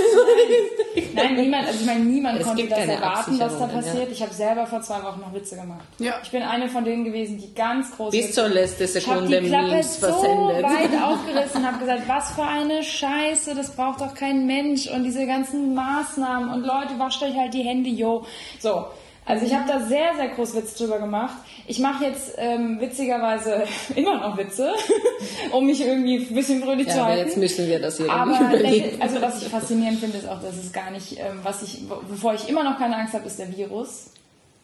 Nein, 1.14 1.34
niemand, 1.36 1.66
also 1.66 1.80
ich 1.80 1.86
meine, 1.86 2.00
niemand 2.04 2.40
es 2.40 2.46
konnte 2.46 2.66
das 2.66 2.86
erwarten, 2.86 3.38
was 3.38 3.58
da 3.58 3.66
passiert. 3.66 4.06
Ja. 4.06 4.12
Ich 4.12 4.22
habe 4.22 4.34
selber 4.34 4.66
vor 4.66 4.82
zwei 4.82 5.02
Wochen 5.02 5.20
noch 5.20 5.32
Witze 5.32 5.56
gemacht. 5.56 5.84
Ja. 5.98 6.14
Ich 6.22 6.30
bin 6.30 6.42
eine 6.42 6.68
von 6.68 6.84
denen 6.84 7.04
gewesen, 7.04 7.38
die 7.38 7.54
ganz 7.54 7.96
groß 7.96 8.10
Bis 8.10 8.34
zur 8.34 8.48
letzten 8.48 8.86
Sekunde 8.86 9.36
ich 9.38 9.44
die 9.44 9.50
Memes 9.50 10.00
so 10.00 10.06
versendet. 10.06 10.62
weit 10.62 11.02
aufgerissen 11.04 11.60
und 11.60 11.66
habe 11.66 11.78
gesagt, 11.78 12.02
was 12.08 12.32
für 12.32 12.42
eine 12.44 12.82
Scheiße, 12.82 13.54
das 13.54 13.70
braucht 13.74 14.00
doch 14.00 14.14
kein 14.14 14.46
Mensch 14.46 14.86
und 14.88 15.04
diese 15.04 15.26
ganzen 15.26 15.74
Maßnahmen 15.74 16.50
und 16.50 16.62
Leute, 16.62 16.98
wascht 16.98 17.22
euch 17.22 17.36
halt 17.36 17.54
die 17.54 17.62
Hände, 17.62 17.88
yo. 17.88 18.24
So, 18.60 18.86
also 19.24 19.46
ich 19.46 19.54
habe 19.54 19.68
da 19.68 19.80
sehr, 19.80 20.14
sehr 20.16 20.28
groß 20.28 20.56
Witz 20.56 20.74
drüber 20.74 20.98
gemacht. 20.98 21.36
Ich 21.66 21.78
mache 21.78 22.04
jetzt 22.04 22.34
ähm, 22.38 22.80
witzigerweise 22.80 23.64
immer 23.94 24.18
noch 24.18 24.36
Witze, 24.36 24.72
um 25.52 25.66
mich 25.66 25.80
irgendwie 25.80 26.26
ein 26.26 26.34
bisschen 26.34 26.62
fröhlich 26.62 26.88
ja, 26.88 26.94
zu 26.94 27.04
halten. 27.04 27.20
Aber 27.20 27.28
jetzt 27.28 27.36
müssen 27.36 27.68
wir 27.68 27.80
das 27.80 27.98
hier 27.98 28.10
aber 28.10 28.40
überlegen. 28.40 29.00
Also 29.00 29.22
was 29.22 29.40
ich 29.42 29.48
faszinierend 29.48 30.00
finde, 30.00 30.18
ist 30.18 30.28
auch, 30.28 30.42
dass 30.42 30.56
es 30.56 30.72
gar 30.72 30.90
nicht, 30.90 31.18
ähm, 31.18 31.40
was 31.42 31.62
ich, 31.62 31.82
wovor 32.08 32.34
ich 32.34 32.48
immer 32.48 32.64
noch 32.64 32.78
keine 32.78 32.96
Angst 32.96 33.14
habe, 33.14 33.26
ist 33.26 33.38
der 33.38 33.56
Virus. 33.56 34.10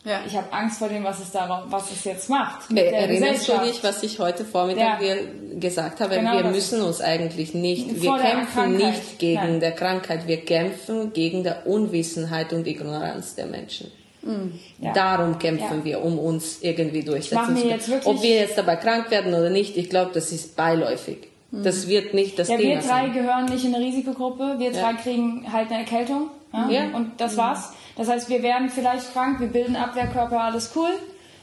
Ja. 0.05 0.21
Ich 0.27 0.37
habe 0.37 0.53
Angst 0.53 0.79
vor 0.79 0.89
dem, 0.89 1.05
was 1.05 1.21
es 1.21 1.33
da, 1.33 1.67
was 1.69 1.91
es 1.91 2.05
jetzt 2.05 2.31
macht. 2.31 2.71
Nee, 2.71 2.87
erinnerst 2.87 3.49
du 3.49 3.59
dich, 3.59 3.83
was 3.83 4.03
ich 4.03 4.19
heute 4.19 4.45
Vormittag 4.45 5.03
ja. 5.03 5.17
gesagt 5.59 6.01
habe? 6.01 6.17
Genau, 6.17 6.35
wir 6.35 6.45
müssen 6.45 6.83
uns 6.83 7.01
eigentlich 7.01 7.53
nicht, 7.53 8.01
wir 8.01 8.17
kämpfen 8.17 8.77
nicht 8.77 9.19
gegen 9.19 9.35
Nein. 9.35 9.61
der 9.61 9.73
Krankheit, 9.73 10.27
wir 10.27 10.45
kämpfen 10.45 11.13
gegen 11.13 11.43
der 11.43 11.67
Unwissenheit 11.67 12.53
und 12.53 12.67
Ignoranz 12.67 13.35
der 13.35 13.47
Menschen. 13.47 13.91
Mhm. 14.23 14.59
Ja. 14.81 14.93
Darum 14.93 15.39
kämpfen 15.39 15.79
ja. 15.79 15.85
wir, 15.85 16.05
um 16.05 16.19
uns 16.19 16.59
irgendwie 16.63 17.03
durchsetzen 17.03 17.57
zu 17.57 17.91
können. 17.91 18.03
Ob 18.05 18.23
wir 18.23 18.37
jetzt 18.37 18.59
dabei 18.59 18.77
krank 18.77 19.11
werden 19.11 19.33
oder 19.35 19.51
nicht, 19.51 19.77
ich 19.77 19.91
glaube, 19.91 20.11
das 20.15 20.33
ist 20.33 20.57
beiläufig. 20.57 21.29
Mhm. 21.51 21.63
Das 21.63 21.89
wird 21.89 22.15
nicht 22.15 22.39
das 22.39 22.49
ja, 22.49 22.57
Thema. 22.57 22.83
Wir 22.83 22.89
drei 22.89 23.07
sein. 23.07 23.13
gehören 23.13 23.45
nicht 23.47 23.65
in 23.65 23.75
eine 23.75 23.85
Risikogruppe. 23.85 24.57
Wir 24.59 24.73
drei 24.73 24.95
kriegen 24.95 25.51
halt 25.53 25.71
eine 25.71 25.81
Erkältung. 25.81 26.31
Ja? 26.71 26.85
Und 26.95 27.21
das 27.21 27.37
war's. 27.37 27.73
Das 27.97 28.09
heißt, 28.09 28.29
wir 28.29 28.43
werden 28.43 28.71
vielleicht 28.71 29.13
krank, 29.13 29.41
wir 29.41 29.49
bilden 29.49 29.77
Abwehrkörper, 29.77 30.41
alles 30.41 30.71
cool. 30.75 30.91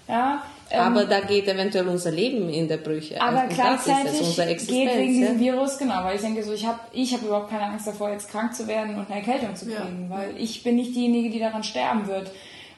Ja, 0.07 0.43
ähm, 0.69 0.79
aber 0.79 1.05
da 1.05 1.19
geht 1.19 1.47
eventuell 1.47 1.87
unser 1.87 2.11
Leben 2.11 2.49
in 2.49 2.67
der 2.67 2.77
Brüche. 2.77 3.21
Aber 3.21 3.41
also 3.41 3.55
gleichzeitig 3.55 4.21
es, 4.21 4.67
geht 4.67 4.89
wegen 4.95 5.21
ja? 5.21 5.27
diesem 5.27 5.39
Virus, 5.39 5.77
genau, 5.77 6.03
weil 6.03 6.15
ich 6.15 6.21
denke 6.21 6.43
so, 6.43 6.53
ich 6.53 6.65
habe 6.65 6.79
ich 6.91 7.13
hab 7.13 7.21
überhaupt 7.21 7.49
keine 7.49 7.63
Angst 7.63 7.85
davor, 7.85 8.11
jetzt 8.11 8.29
krank 8.29 8.55
zu 8.55 8.67
werden 8.67 8.95
und 8.95 9.09
eine 9.09 9.19
Erkältung 9.19 9.55
zu 9.55 9.65
kriegen, 9.65 10.09
ja. 10.09 10.17
weil 10.17 10.33
ich 10.37 10.63
bin 10.63 10.75
nicht 10.75 10.95
diejenige, 10.95 11.29
die 11.29 11.39
daran 11.39 11.63
sterben 11.63 12.07
wird. 12.07 12.31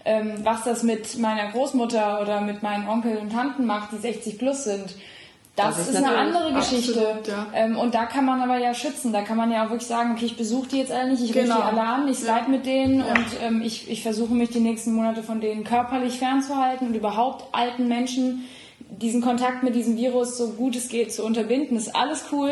Ähm, 0.10 0.36
was 0.44 0.64
das 0.64 0.84
mit 0.84 1.20
meiner 1.20 1.52
Großmutter 1.52 2.22
oder 2.22 2.40
mit 2.40 2.64
meinen 2.64 2.88
Onkel 2.88 3.18
und 3.18 3.30
Tanten 3.30 3.66
macht, 3.66 3.92
die 3.92 3.98
60 3.98 4.38
plus 4.38 4.64
sind, 4.64 4.96
das, 5.58 5.76
das 5.76 5.88
ist, 5.88 5.96
ist 5.96 6.04
eine 6.04 6.16
andere 6.16 6.54
Geschichte. 6.54 7.00
Absolut, 7.00 7.28
ja. 7.28 7.48
ähm, 7.54 7.78
und 7.78 7.96
da 7.96 8.06
kann 8.06 8.26
man 8.26 8.42
aber 8.42 8.60
ja 8.60 8.76
schützen. 8.76 9.12
Da 9.12 9.24
kann 9.24 9.38
man 9.38 9.52
ja 9.52 9.66
auch 9.66 9.72
wirklich 9.72 9.88
sagen, 9.88 10.12
okay, 10.14 10.26
ich 10.26 10.38
besuche 10.38 10.68
die 10.70 10.78
jetzt 10.78 10.92
alle 10.92 11.10
nicht, 11.10 11.24
ich 11.24 11.34
genau. 11.34 11.56
rufe 11.56 11.68
die 11.74 11.80
alle 11.80 11.90
an, 11.90 12.08
ich 12.08 12.24
ja. 12.24 12.46
mit 12.48 12.66
denen 12.66 13.00
ja. 13.00 13.06
und 13.08 13.26
ähm, 13.42 13.62
ich, 13.64 13.90
ich 13.90 14.04
versuche 14.04 14.34
mich 14.34 14.50
die 14.52 14.60
nächsten 14.60 14.94
Monate 14.94 15.24
von 15.24 15.42
denen 15.42 15.64
körperlich 15.64 16.20
fernzuhalten 16.20 16.88
und 16.88 16.94
überhaupt 16.94 17.46
alten 17.54 17.88
Menschen 17.88 18.48
diesen 18.80 19.22
Kontakt 19.22 19.64
mit 19.64 19.76
diesem 19.76 19.98
Virus 19.98 20.38
so 20.38 20.50
gut 20.50 20.76
es 20.76 20.90
geht 20.90 21.12
zu 21.12 21.26
unterbinden. 21.26 21.76
ist 21.76 21.96
alles 21.96 22.26
cool. 22.32 22.52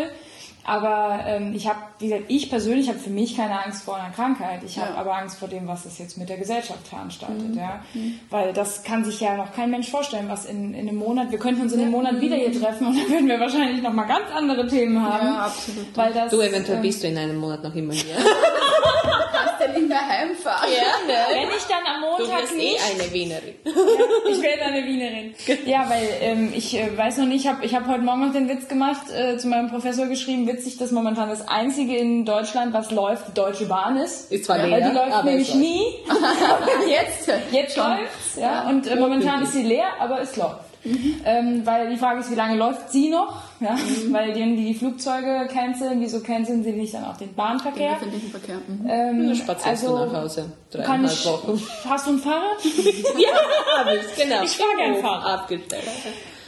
Aber 0.65 1.19
ähm, 1.27 1.53
ich 1.53 1.67
habe, 1.67 1.77
wie 1.99 2.07
gesagt, 2.07 2.25
ich 2.27 2.49
persönlich 2.49 2.89
habe 2.89 2.97
für 2.97 3.11
mich 3.11 3.37
keine 3.37 3.63
Angst 3.63 3.83
vor 3.83 3.97
einer 3.97 4.11
Krankheit. 4.11 4.63
Ich 4.63 4.79
habe 4.79 4.93
ja. 4.93 4.99
aber 4.99 5.15
Angst 5.15 5.37
vor 5.37 5.47
dem, 5.47 5.67
was 5.67 5.83
das 5.83 5.99
jetzt 5.99 6.17
mit 6.17 6.27
der 6.27 6.37
Gesellschaft 6.37 6.87
veranstaltet. 6.87 7.49
Mhm. 7.49 7.57
Ja? 7.57 7.81
Mhm. 7.93 8.19
Weil 8.31 8.51
das 8.51 8.83
kann 8.83 9.05
sich 9.05 9.19
ja 9.19 9.37
noch 9.37 9.53
kein 9.53 9.69
Mensch 9.69 9.91
vorstellen, 9.91 10.27
was 10.27 10.45
in, 10.45 10.73
in 10.73 10.89
einem 10.89 10.97
Monat, 10.97 11.29
wir 11.31 11.37
könnten 11.37 11.61
uns 11.61 11.73
in 11.73 11.81
einem 11.81 11.91
Monat 11.91 12.19
wieder 12.19 12.35
hier 12.35 12.51
treffen 12.51 12.87
und 12.87 12.97
dann 12.99 13.09
würden 13.09 13.27
wir 13.27 13.39
wahrscheinlich 13.39 13.83
noch 13.83 13.93
mal 13.93 14.05
ganz 14.05 14.25
andere 14.33 14.67
Themen 14.67 15.01
haben. 15.01 15.27
Ja, 15.27 15.45
absolut. 15.45 15.85
Weil 15.95 16.13
das, 16.13 16.31
du, 16.31 16.41
eventuell 16.41 16.77
ähm, 16.77 16.81
bist 16.81 17.03
du 17.03 17.07
in 17.07 17.17
einem 17.17 17.37
Monat 17.37 17.63
noch 17.63 17.75
immer 17.75 17.93
hier. 17.93 18.15
kannst 19.45 19.67
du 19.67 19.79
nicht 19.79 19.89
mehr 19.89 20.07
heimfahren. 20.07 20.69
Ja, 20.71 21.07
ne? 21.07 21.41
Wenn 21.41 21.57
ich 21.57 21.63
dann 21.65 21.85
am 21.85 22.01
Montag 22.01 22.27
du 22.27 22.41
bist 22.41 22.53
eh 22.53 22.57
nicht... 22.57 22.79
eh 22.79 23.01
eine 23.01 23.13
Wienerin. 23.13 23.55
Ja, 23.65 24.31
ich 24.31 24.41
werde 24.41 24.61
eine 24.63 24.85
Wienerin. 24.85 25.35
Ja, 25.65 25.89
weil 25.89 26.07
ähm, 26.21 26.53
ich 26.55 26.77
äh, 26.77 26.97
weiß 26.97 27.17
noch 27.17 27.25
nicht, 27.25 27.45
ich 27.45 27.51
habe 27.51 27.65
ich 27.65 27.75
hab 27.75 27.87
heute 27.87 28.01
Morgen 28.01 28.25
noch 28.25 28.33
den 28.33 28.49
Witz 28.49 28.67
gemacht, 28.67 29.09
äh, 29.11 29.37
zu 29.37 29.47
meinem 29.47 29.69
Professor 29.69 30.07
geschrieben, 30.07 30.47
witzig, 30.47 30.77
dass 30.77 30.91
momentan 30.91 31.29
das 31.29 31.47
einzige 31.47 31.95
in 31.95 32.25
Deutschland, 32.25 32.73
was 32.73 32.91
läuft, 32.91 33.29
die 33.29 33.33
Deutsche 33.33 33.65
Bahn 33.65 33.97
ist. 33.97 34.31
Ist 34.31 34.45
zwar 34.45 34.57
ja, 34.57 34.65
leer, 34.65 34.81
weil 34.81 34.89
die 34.89 34.95
läuft 34.95 35.25
nämlich 35.25 35.55
nie. 35.55 35.81
jetzt 36.87 37.31
jetzt 37.51 37.77
läuft's, 37.77 38.35
ja. 38.39 38.67
Und 38.67 38.87
äh, 38.87 38.95
momentan 38.95 39.43
ist 39.43 39.53
sie 39.53 39.63
leer, 39.63 39.87
aber 39.99 40.21
es 40.21 40.35
läuft. 40.35 40.64
Mhm. 40.85 41.15
Ähm, 41.25 41.65
weil 41.65 41.89
die 41.89 41.97
Frage 41.97 42.19
ist, 42.19 42.31
wie 42.31 42.35
lange 42.35 42.55
läuft 42.55 42.91
sie 42.91 43.09
noch? 43.09 43.41
Ja? 43.59 43.73
Mhm. 43.73 44.13
Weil 44.13 44.33
die, 44.33 44.55
die 44.55 44.65
die 44.67 44.73
Flugzeuge 44.75 45.47
canceln, 45.51 45.99
wieso 45.99 46.21
canceln 46.21 46.63
sie 46.63 46.71
nicht 46.71 46.93
dann 46.93 47.05
auch 47.05 47.17
den 47.17 47.33
Bahnverkehr? 47.33 47.89
Den 47.89 47.95
öffentlichen 47.95 48.29
Verkehr. 48.29 48.57
Mhm. 48.67 48.89
Ähm, 48.89 49.27
du 49.29 49.35
spazierst 49.35 49.67
also, 49.67 49.97
du 49.97 50.05
nach 50.05 50.21
Hause. 50.21 50.51
Dreieinhalb 50.71 51.11
ich, 51.11 51.25
Wochen. 51.25 51.61
Hast 51.89 52.07
du 52.07 52.11
ein 52.11 52.19
Fahrrad? 52.19 52.57
ja, 53.17 53.79
habe 53.79 53.97
ich, 53.97 54.23
genau. 54.23 54.43
Ich 54.43 54.57
fahre 54.57 54.75
gerne 54.77 54.95
Fahrrad. 54.97 55.41
Abgestellt. 55.41 55.83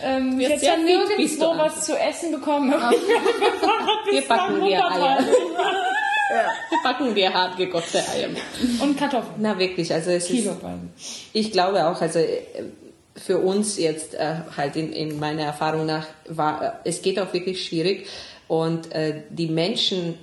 Ähm, 0.01 0.39
jetzt 0.39 0.63
ja 0.63 0.77
nirgendwo 0.77 1.57
was 1.57 1.85
zu 1.85 1.97
essen 1.97 2.31
bekommen. 2.31 2.71
Ah. 2.73 2.91
Wir 4.11 4.21
packen 4.21 4.61
dir 4.61 4.85
Eier. 4.85 5.19
Ja. 6.29 6.49
Wir 6.69 6.79
packen 6.83 7.15
dir 7.15 7.33
hart 7.33 7.57
gekochte 7.57 7.99
Eier. 7.99 8.29
Und 8.81 8.97
Kartoffeln. 8.97 9.35
Na 9.39 9.57
wirklich, 9.57 9.91
also 9.91 10.11
es 10.11 10.27
Kilo 10.27 10.51
ist, 10.51 10.61
ich 11.33 11.51
glaube 11.51 11.87
auch, 11.87 11.99
also 11.99 12.19
für 13.17 13.39
uns 13.39 13.77
jetzt 13.77 14.13
äh, 14.13 14.35
halt 14.55 14.75
in, 14.75 14.93
in 14.93 15.19
meiner 15.19 15.43
Erfahrung 15.43 15.85
nach 15.85 16.07
war, 16.27 16.63
äh, 16.63 16.89
es 16.89 17.01
geht 17.01 17.19
auch 17.19 17.33
wirklich 17.33 17.63
schwierig 17.65 18.07
und 18.47 18.91
äh, 18.93 19.21
die 19.29 19.47
Menschen, 19.47 20.15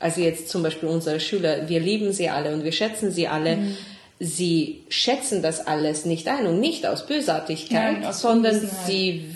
also 0.00 0.20
jetzt 0.20 0.48
zum 0.48 0.62
Beispiel 0.62 0.88
unsere 0.88 1.20
Schüler, 1.20 1.68
wir 1.68 1.80
lieben 1.80 2.12
sie 2.12 2.28
alle 2.28 2.52
und 2.52 2.64
wir 2.64 2.72
schätzen 2.72 3.12
sie 3.12 3.28
alle. 3.28 3.56
Mhm. 3.56 3.76
Sie 4.20 4.82
schätzen 4.88 5.42
das 5.42 5.64
alles 5.64 6.04
nicht 6.04 6.26
ein 6.26 6.46
und 6.48 6.58
nicht 6.58 6.84
aus 6.86 7.06
Bösartigkeit, 7.06 8.04
aus 8.04 8.20
sondern 8.20 8.68
sie 8.84 9.26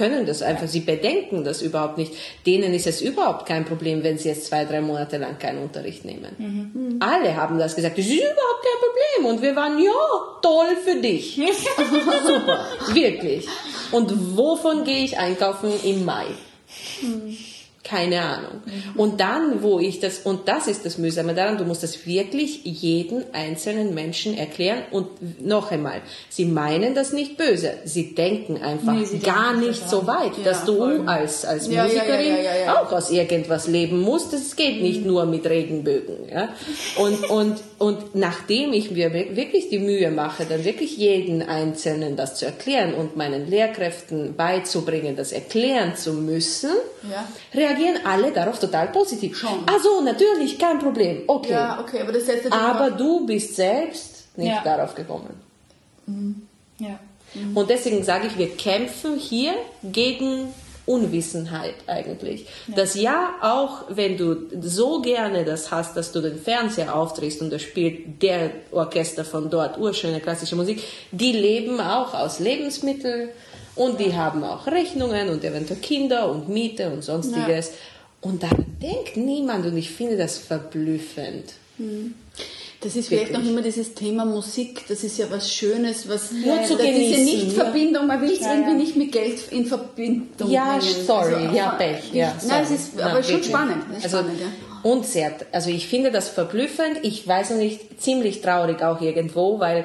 können 0.00 0.24
das 0.24 0.40
einfach, 0.40 0.66
sie 0.66 0.80
bedenken 0.80 1.44
das 1.44 1.60
überhaupt 1.60 1.98
nicht. 1.98 2.14
Denen 2.46 2.72
ist 2.72 2.86
es 2.86 3.02
überhaupt 3.02 3.44
kein 3.44 3.66
Problem, 3.66 4.02
wenn 4.02 4.16
sie 4.16 4.30
jetzt 4.30 4.46
zwei, 4.46 4.64
drei 4.64 4.80
Monate 4.80 5.18
lang 5.18 5.38
keinen 5.38 5.62
Unterricht 5.62 6.06
nehmen. 6.06 6.32
Mhm. 6.38 6.96
Alle 7.00 7.36
haben 7.36 7.58
das 7.58 7.76
gesagt, 7.76 7.98
das 7.98 8.06
ist 8.06 8.14
überhaupt 8.14 8.64
kein 8.64 8.80
Problem. 8.80 9.30
Und 9.30 9.42
wir 9.42 9.54
waren, 9.54 9.78
ja, 9.78 9.90
toll 10.40 10.74
für 10.82 11.02
dich. 11.02 11.34
Super, 12.26 12.66
wirklich. 12.94 13.46
Und 13.92 14.38
wovon 14.38 14.84
gehe 14.84 15.04
ich 15.04 15.18
einkaufen 15.18 15.70
im 15.84 16.06
Mai? 16.06 16.24
Mhm 17.02 17.49
keine 17.82 18.20
Ahnung. 18.20 18.60
Mhm. 18.66 19.00
Und 19.00 19.20
dann, 19.20 19.62
wo 19.62 19.78
ich 19.78 20.00
das, 20.00 20.18
und 20.18 20.48
das 20.48 20.66
ist 20.66 20.84
das 20.84 20.98
Mühsame 20.98 21.34
daran, 21.34 21.56
du 21.56 21.64
musst 21.64 21.82
das 21.82 22.06
wirklich 22.06 22.60
jeden 22.64 23.24
einzelnen 23.32 23.94
Menschen 23.94 24.36
erklären 24.36 24.82
und 24.90 25.42
noch 25.44 25.70
einmal, 25.70 26.02
sie 26.28 26.44
meinen 26.44 26.94
das 26.94 27.14
nicht 27.14 27.38
böse, 27.38 27.72
sie 27.84 28.14
denken 28.14 28.58
einfach 28.62 28.92
nee, 28.92 29.04
sie 29.06 29.18
gar 29.20 29.52
denken 29.52 29.68
nicht 29.68 29.88
so 29.88 30.06
weit, 30.06 30.36
ja, 30.36 30.44
dass 30.44 30.66
du 30.66 30.76
voll. 30.76 31.02
als, 31.06 31.46
als 31.46 31.68
ja, 31.68 31.84
Musikerin 31.84 32.44
ja, 32.66 32.82
auch 32.82 32.92
aus 32.92 33.10
irgendwas 33.10 33.66
leben 33.66 34.00
musst, 34.00 34.34
das 34.34 34.56
geht 34.56 34.76
mhm. 34.76 34.82
nicht 34.82 35.06
nur 35.06 35.24
mit 35.24 35.46
Regenbögen, 35.46 36.28
ja. 36.30 36.50
Und, 36.96 37.30
und, 37.30 37.56
und 37.80 38.14
nachdem 38.14 38.74
ich 38.74 38.90
mir 38.90 39.10
wirklich 39.14 39.70
die 39.70 39.78
Mühe 39.78 40.10
mache, 40.10 40.44
dann 40.44 40.66
wirklich 40.66 40.98
jeden 40.98 41.42
Einzelnen 41.42 42.14
das 42.14 42.34
zu 42.34 42.44
erklären 42.44 42.92
und 42.92 43.16
meinen 43.16 43.48
Lehrkräften 43.48 44.36
beizubringen, 44.36 45.16
das 45.16 45.32
erklären 45.32 45.96
zu 45.96 46.12
müssen, 46.12 46.72
reagieren 47.10 47.26
reagieren 47.54 48.00
alle 48.04 48.32
darauf 48.32 48.60
total 48.60 48.88
positiv. 48.88 49.38
Schon. 49.38 49.66
Also 49.66 50.02
natürlich, 50.02 50.58
kein 50.58 50.78
Problem. 50.78 51.22
Okay. 51.26 51.52
Ja, 51.52 51.80
okay, 51.80 52.02
aber 52.02 52.12
Aber 52.52 52.90
du 52.90 53.24
bist 53.24 53.56
selbst 53.56 54.36
nicht 54.36 54.48
ja. 54.48 54.60
darauf 54.62 54.94
gekommen. 54.94 55.40
Mhm. 56.04 56.42
Ja. 56.80 56.98
Mhm. 57.32 57.56
Und 57.56 57.70
deswegen 57.70 58.04
sage 58.04 58.26
ich, 58.26 58.36
wir 58.36 58.56
kämpfen 58.58 59.16
hier 59.16 59.54
gegen 59.82 60.52
Unwissenheit 60.90 61.76
eigentlich. 61.86 62.46
Ja. 62.66 62.74
Das 62.74 62.94
ja, 62.96 63.34
auch 63.40 63.84
wenn 63.88 64.16
du 64.16 64.48
so 64.60 65.00
gerne 65.00 65.44
das 65.44 65.70
hast, 65.70 65.96
dass 65.96 66.10
du 66.10 66.20
den 66.20 66.38
Fernseher 66.38 66.96
aufdrehst 66.96 67.40
und 67.42 67.52
da 67.52 67.58
spielt 67.60 68.20
der 68.22 68.50
Orchester 68.72 69.24
von 69.24 69.50
dort, 69.50 69.78
urschöne 69.78 70.20
klassische 70.20 70.56
Musik, 70.56 70.82
die 71.12 71.32
leben 71.32 71.80
auch 71.80 72.12
aus 72.12 72.40
Lebensmitteln 72.40 73.28
und 73.76 74.00
die 74.00 74.14
haben 74.14 74.42
auch 74.42 74.66
Rechnungen 74.66 75.28
und 75.28 75.44
eventuell 75.44 75.80
Kinder 75.80 76.28
und 76.28 76.48
Miete 76.48 76.90
und 76.90 77.04
sonstiges. 77.04 77.68
Ja. 77.68 77.74
Und 78.22 78.42
daran 78.42 78.66
denkt 78.82 79.16
niemand 79.16 79.64
und 79.66 79.76
ich 79.76 79.90
finde 79.90 80.16
das 80.16 80.38
verblüffend. 80.38 81.52
Hm. 81.78 82.14
Das 82.82 82.96
ist 82.96 83.08
vielleicht 83.08 83.32
noch 83.32 83.44
immer 83.44 83.60
dieses 83.60 83.92
Thema 83.92 84.24
Musik, 84.24 84.86
das 84.88 85.04
ist 85.04 85.18
ja 85.18 85.26
was 85.30 85.52
Schönes, 85.52 86.08
was 86.08 86.32
nur 86.32 86.62
zu 86.64 86.78
genießen, 86.78 86.98
diese 86.98 87.20
Nichtverbindung, 87.20 88.06
man 88.06 88.22
will 88.22 88.32
es 88.32 88.40
ja, 88.40 88.54
irgendwie 88.54 88.70
ja. 88.70 88.76
nicht 88.78 88.96
mit 88.96 89.12
Geld 89.12 89.38
in 89.50 89.66
Verbindung 89.66 90.50
ja, 90.50 90.78
bringen. 90.78 91.06
Sorry, 91.06 91.34
also, 91.34 91.56
ja, 91.56 91.70
Pech. 91.72 92.14
Ja, 92.14 92.34
sorry. 92.38 92.54
Nein, 92.54 92.64
es 92.64 92.70
ist 92.70 93.00
aber 93.00 93.14
Nein, 93.14 93.24
schon 93.24 93.42
spannend. 93.42 93.84
Also, 93.94 94.08
spannend 94.08 94.40
ja. 94.40 94.46
Und 94.82 95.04
sehr, 95.04 95.34
also 95.52 95.68
ich 95.68 95.88
finde 95.88 96.10
das 96.10 96.30
verblüffend, 96.30 97.00
ich 97.02 97.28
weiß 97.28 97.50
noch 97.50 97.58
nicht, 97.58 98.00
ziemlich 98.00 98.40
traurig 98.40 98.82
auch 98.82 99.02
irgendwo, 99.02 99.60
weil 99.60 99.84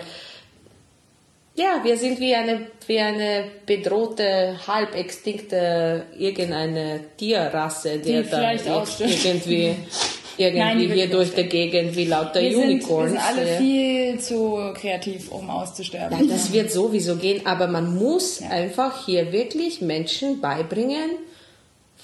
ja, 1.56 1.82
wir 1.84 1.98
sind 1.98 2.20
wie 2.20 2.36
eine, 2.36 2.68
wie 2.88 3.00
eine 3.00 3.46
bedrohte, 3.66 4.60
halb 4.68 4.96
extinkte 4.96 6.04
irgendeine 6.18 7.02
Tierrasse, 7.18 7.98
die, 7.98 8.24
die 8.24 8.30
dann 8.30 8.58
irgendwie, 9.00 9.76
irgendwie 10.38 10.88
Nein, 10.88 10.94
hier 10.94 11.10
durch 11.10 11.34
die 11.34 11.44
Gegend 11.44 11.96
wie 11.96 12.06
lauter 12.06 12.42
wir 12.42 12.58
Unicorns. 12.58 13.12
Sind, 13.12 13.22
wir 13.22 13.34
sind 13.36 13.40
alle 13.40 13.58
viel 13.58 14.20
zu 14.20 14.60
kreativ, 14.74 15.32
um 15.32 15.50
auszusterben. 15.50 16.28
Ja, 16.28 16.34
das 16.34 16.52
wird 16.52 16.72
sowieso 16.72 17.16
gehen, 17.16 17.46
aber 17.46 17.68
man 17.68 17.96
muss 17.96 18.42
einfach 18.42 19.06
hier 19.06 19.32
wirklich 19.32 19.82
Menschen 19.82 20.42
beibringen, 20.42 21.12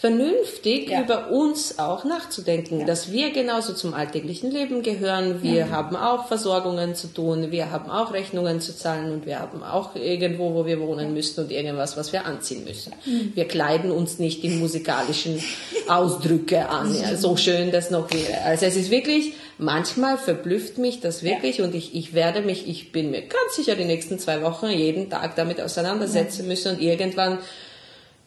vernünftig 0.01 0.89
ja. 0.89 1.03
über 1.03 1.29
uns 1.29 1.77
auch 1.77 2.03
nachzudenken, 2.05 2.79
ja. 2.79 2.85
dass 2.87 3.11
wir 3.11 3.29
genauso 3.29 3.73
zum 3.73 3.93
alltäglichen 3.93 4.49
Leben 4.49 4.81
gehören. 4.81 5.43
Wir 5.43 5.53
ja. 5.53 5.69
haben 5.69 5.95
auch 5.95 6.27
Versorgungen 6.27 6.95
zu 6.95 7.13
tun, 7.13 7.51
wir 7.51 7.69
haben 7.69 7.87
auch 7.87 8.11
Rechnungen 8.11 8.61
zu 8.61 8.75
zahlen 8.75 9.13
und 9.13 9.27
wir 9.27 9.37
haben 9.37 9.61
auch 9.61 9.95
irgendwo, 9.95 10.55
wo 10.55 10.65
wir 10.65 10.79
wohnen 10.79 11.13
müssen 11.13 11.43
und 11.43 11.51
irgendwas, 11.51 11.97
was 11.97 12.11
wir 12.13 12.25
anziehen 12.25 12.63
müssen. 12.63 12.93
Mhm. 13.05 13.33
Wir 13.35 13.47
kleiden 13.47 13.91
uns 13.91 14.17
nicht 14.17 14.43
in 14.43 14.59
musikalischen 14.59 15.39
Ausdrücke 15.87 16.67
an. 16.67 16.91
so 17.15 17.37
schön 17.37 17.71
das 17.71 17.91
noch 17.91 18.11
wäre. 18.11 18.41
Also 18.41 18.65
es 18.65 18.75
ist 18.75 18.89
wirklich, 18.89 19.33
manchmal 19.59 20.17
verblüfft 20.17 20.79
mich 20.79 20.99
das 20.99 21.21
wirklich 21.21 21.61
und 21.61 21.75
ich, 21.75 21.93
ich 21.93 22.15
werde 22.15 22.41
mich, 22.41 22.67
ich 22.67 22.91
bin 22.91 23.11
mir 23.11 23.21
ganz 23.21 23.55
sicher 23.55 23.75
die 23.75 23.85
nächsten 23.85 24.17
zwei 24.17 24.41
Wochen 24.41 24.71
jeden 24.71 25.11
Tag 25.11 25.35
damit 25.35 25.61
auseinandersetzen 25.61 26.47
müssen 26.47 26.73
und 26.73 26.81
irgendwann 26.81 27.37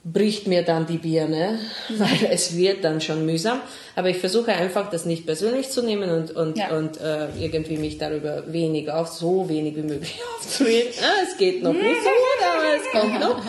bricht 0.04 0.46
mir 0.46 0.62
dann 0.62 0.86
die 0.86 0.98
Birne, 0.98 1.58
weil 1.88 2.28
es 2.30 2.56
wird 2.56 2.84
dann 2.84 3.00
schon 3.00 3.24
mühsam. 3.24 3.60
Aber 3.96 4.10
ich 4.10 4.18
versuche 4.18 4.52
einfach, 4.52 4.90
das 4.90 5.06
nicht 5.06 5.24
persönlich 5.24 5.70
zu 5.70 5.82
nehmen 5.82 6.10
und, 6.10 6.30
und, 6.32 6.58
ja. 6.58 6.76
und 6.76 7.00
äh, 7.00 7.28
irgendwie 7.38 7.78
mich 7.78 7.98
darüber 7.98 8.52
wenig 8.52 8.90
auf, 8.90 9.08
so 9.08 9.48
wenig 9.48 9.76
wie 9.76 9.82
möglich 9.82 10.18
aufzureden. 10.38 10.92
Ah, 11.02 11.22
es 11.28 11.36
geht 11.36 11.62
noch 11.62 11.72
nicht 11.72 11.82
so 11.82 12.10
gut, 12.10 12.40
aber 12.42 12.76
es 12.76 13.00
kommt 13.00 13.20
noch. 13.20 13.42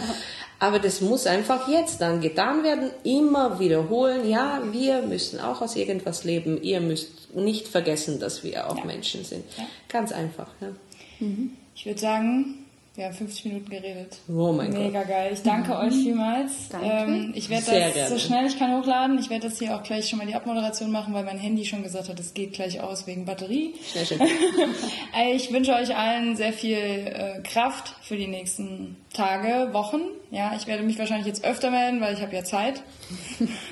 Aber 0.57 0.79
das 0.79 1.01
muss 1.01 1.27
einfach 1.27 1.67
jetzt 1.67 1.99
dann 1.99 2.21
getan 2.21 2.63
werden, 2.63 2.89
immer 3.03 3.59
wiederholen. 3.59 4.27
Ja, 4.27 4.61
wir 4.71 5.01
müssen 5.01 5.41
auch 5.41 5.61
aus 5.61 5.75
irgendwas 5.75 6.23
leben. 6.23 6.61
Ihr 6.61 6.79
müsst 6.79 7.35
nicht 7.35 7.67
vergessen, 7.67 8.19
dass 8.21 8.43
wir 8.43 8.69
auch 8.69 8.77
ja. 8.77 8.85
Menschen 8.85 9.25
sind. 9.25 9.43
Ja. 9.57 9.65
Ganz 9.89 10.13
einfach. 10.13 10.47
Ja. 10.61 10.69
Mhm. 11.19 11.51
Ich 11.75 11.85
würde 11.85 11.99
sagen, 11.99 12.64
wir 12.95 13.05
haben 13.05 13.13
50 13.13 13.45
Minuten 13.45 13.69
geredet. 13.69 14.17
Oh 14.29 14.53
mein 14.53 14.71
Mega 14.71 14.99
Gott. 14.99 15.09
geil. 15.09 15.31
Ich 15.33 15.41
danke 15.41 15.73
mhm. 15.73 15.79
euch 15.79 15.93
vielmals. 15.93 16.69
Danke. 16.69 16.87
Ähm, 16.87 17.33
ich 17.35 17.49
werde 17.49 17.65
das 17.65 17.93
gerne. 17.93 18.09
so 18.09 18.17
schnell 18.17 18.45
ich 18.45 18.57
kann 18.57 18.77
hochladen. 18.77 19.19
Ich 19.19 19.29
werde 19.29 19.49
das 19.49 19.59
hier 19.59 19.75
auch 19.75 19.83
gleich 19.83 20.07
schon 20.07 20.19
mal 20.19 20.27
die 20.27 20.35
Abmoderation 20.35 20.91
machen, 20.91 21.13
weil 21.13 21.25
mein 21.25 21.37
Handy 21.37 21.65
schon 21.65 21.83
gesagt 21.83 22.07
hat, 22.07 22.19
es 22.19 22.33
geht 22.33 22.53
gleich 22.53 22.79
aus 22.79 23.05
wegen 23.05 23.25
Batterie. 23.25 23.73
Sehr 23.93 24.05
schön. 24.05 24.21
ich 25.35 25.51
wünsche 25.51 25.73
euch 25.73 25.95
allen 25.95 26.37
sehr 26.37 26.53
viel 26.53 26.77
äh, 26.77 27.41
Kraft 27.43 27.95
für 28.01 28.15
die 28.15 28.27
nächsten 28.27 28.95
Tage, 29.15 29.69
Wochen. 29.71 30.01
Ja, 30.31 30.53
ich 30.55 30.67
werde 30.67 30.83
mich 30.83 30.99
wahrscheinlich 30.99 31.27
jetzt 31.27 31.45
öfter 31.45 31.71
melden, 31.71 32.01
weil 32.01 32.13
ich 32.13 32.21
habe 32.21 32.35
ja 32.35 32.43
Zeit. 32.43 32.83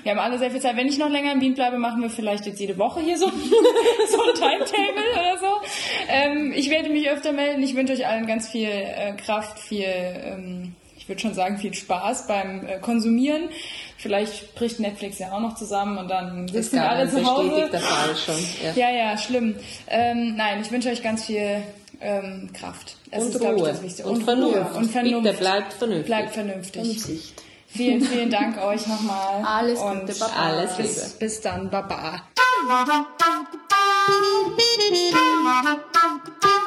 Wir 0.03 0.11
haben 0.11 0.19
alle 0.19 0.39
sehr 0.39 0.51
viel 0.51 0.61
Zeit. 0.61 0.77
Wenn 0.77 0.87
ich 0.87 0.97
noch 0.97 1.09
länger 1.09 1.33
in 1.33 1.41
Wien 1.41 1.53
bleibe, 1.53 1.77
machen 1.77 2.01
wir 2.01 2.09
vielleicht 2.09 2.45
jetzt 2.45 2.59
jede 2.59 2.77
Woche 2.77 3.01
hier 3.01 3.17
so, 3.17 3.27
so 4.09 4.21
ein 4.21 4.35
Timetable 4.35 5.11
oder 5.13 5.37
so. 5.39 5.61
Ähm, 6.07 6.53
ich 6.55 6.69
werde 6.69 6.89
mich 6.89 7.09
öfter 7.09 7.33
melden. 7.33 7.61
Ich 7.61 7.75
wünsche 7.75 7.93
euch 7.93 8.07
allen 8.07 8.25
ganz 8.25 8.49
viel 8.49 8.69
äh, 8.69 9.13
Kraft, 9.13 9.59
viel, 9.59 9.85
ähm, 9.85 10.75
ich 10.95 11.09
würde 11.09 11.19
schon 11.19 11.33
sagen, 11.33 11.57
viel 11.57 11.73
Spaß 11.73 12.27
beim 12.27 12.65
äh, 12.65 12.79
Konsumieren. 12.79 13.49
Vielleicht 13.97 14.55
bricht 14.55 14.79
Netflix 14.79 15.19
ja 15.19 15.31
auch 15.33 15.41
noch 15.41 15.55
zusammen 15.55 15.97
und 15.97 16.09
dann 16.09 16.47
sitzen 16.47 16.75
wir 16.75 16.89
alle 16.89 17.09
zu 17.09 17.25
Hause. 17.25 17.69
Das 17.71 17.83
Fall 17.83 18.15
schon. 18.15 18.45
Ja, 18.75 18.89
ja, 18.89 18.95
ja 19.11 19.17
schlimm. 19.17 19.55
Ähm, 19.87 20.35
nein, 20.35 20.61
ich 20.61 20.71
wünsche 20.71 20.89
euch 20.89 21.03
ganz 21.03 21.25
viel 21.25 21.63
ähm, 22.03 22.49
Kraft. 22.53 22.97
Das 23.11 23.23
und 23.23 23.35
ist, 23.35 23.41
Ruhe. 23.41 23.55
Ich, 23.55 23.63
das 23.63 23.81
Wichtigste. 23.81 24.05
Und, 24.05 24.17
und 24.17 24.23
Vernunft. 24.23 24.57
Ruhe. 24.57 24.77
Und 24.77 24.91
Vernunft. 24.91 25.23
Bitte 25.23 25.37
bleibt 25.37 25.73
vernünftig. 25.73 26.05
Bleibt 26.05 26.33
vernünftig. 26.33 26.81
Umsicht. 26.81 27.41
Vielen, 27.67 28.01
vielen 28.01 28.29
Dank 28.29 28.61
euch 28.61 28.85
nochmal. 28.85 29.43
Alles 29.43 29.79
und 29.79 30.01
Gute, 30.01 30.13
Baba. 30.19 30.33
Alles 30.35 30.77
Liebe. 30.77 30.89
Bis, 30.89 31.09
bis 31.13 31.41
dann, 31.41 31.69
Baba. 31.69 32.21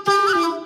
Thank. 0.08 0.65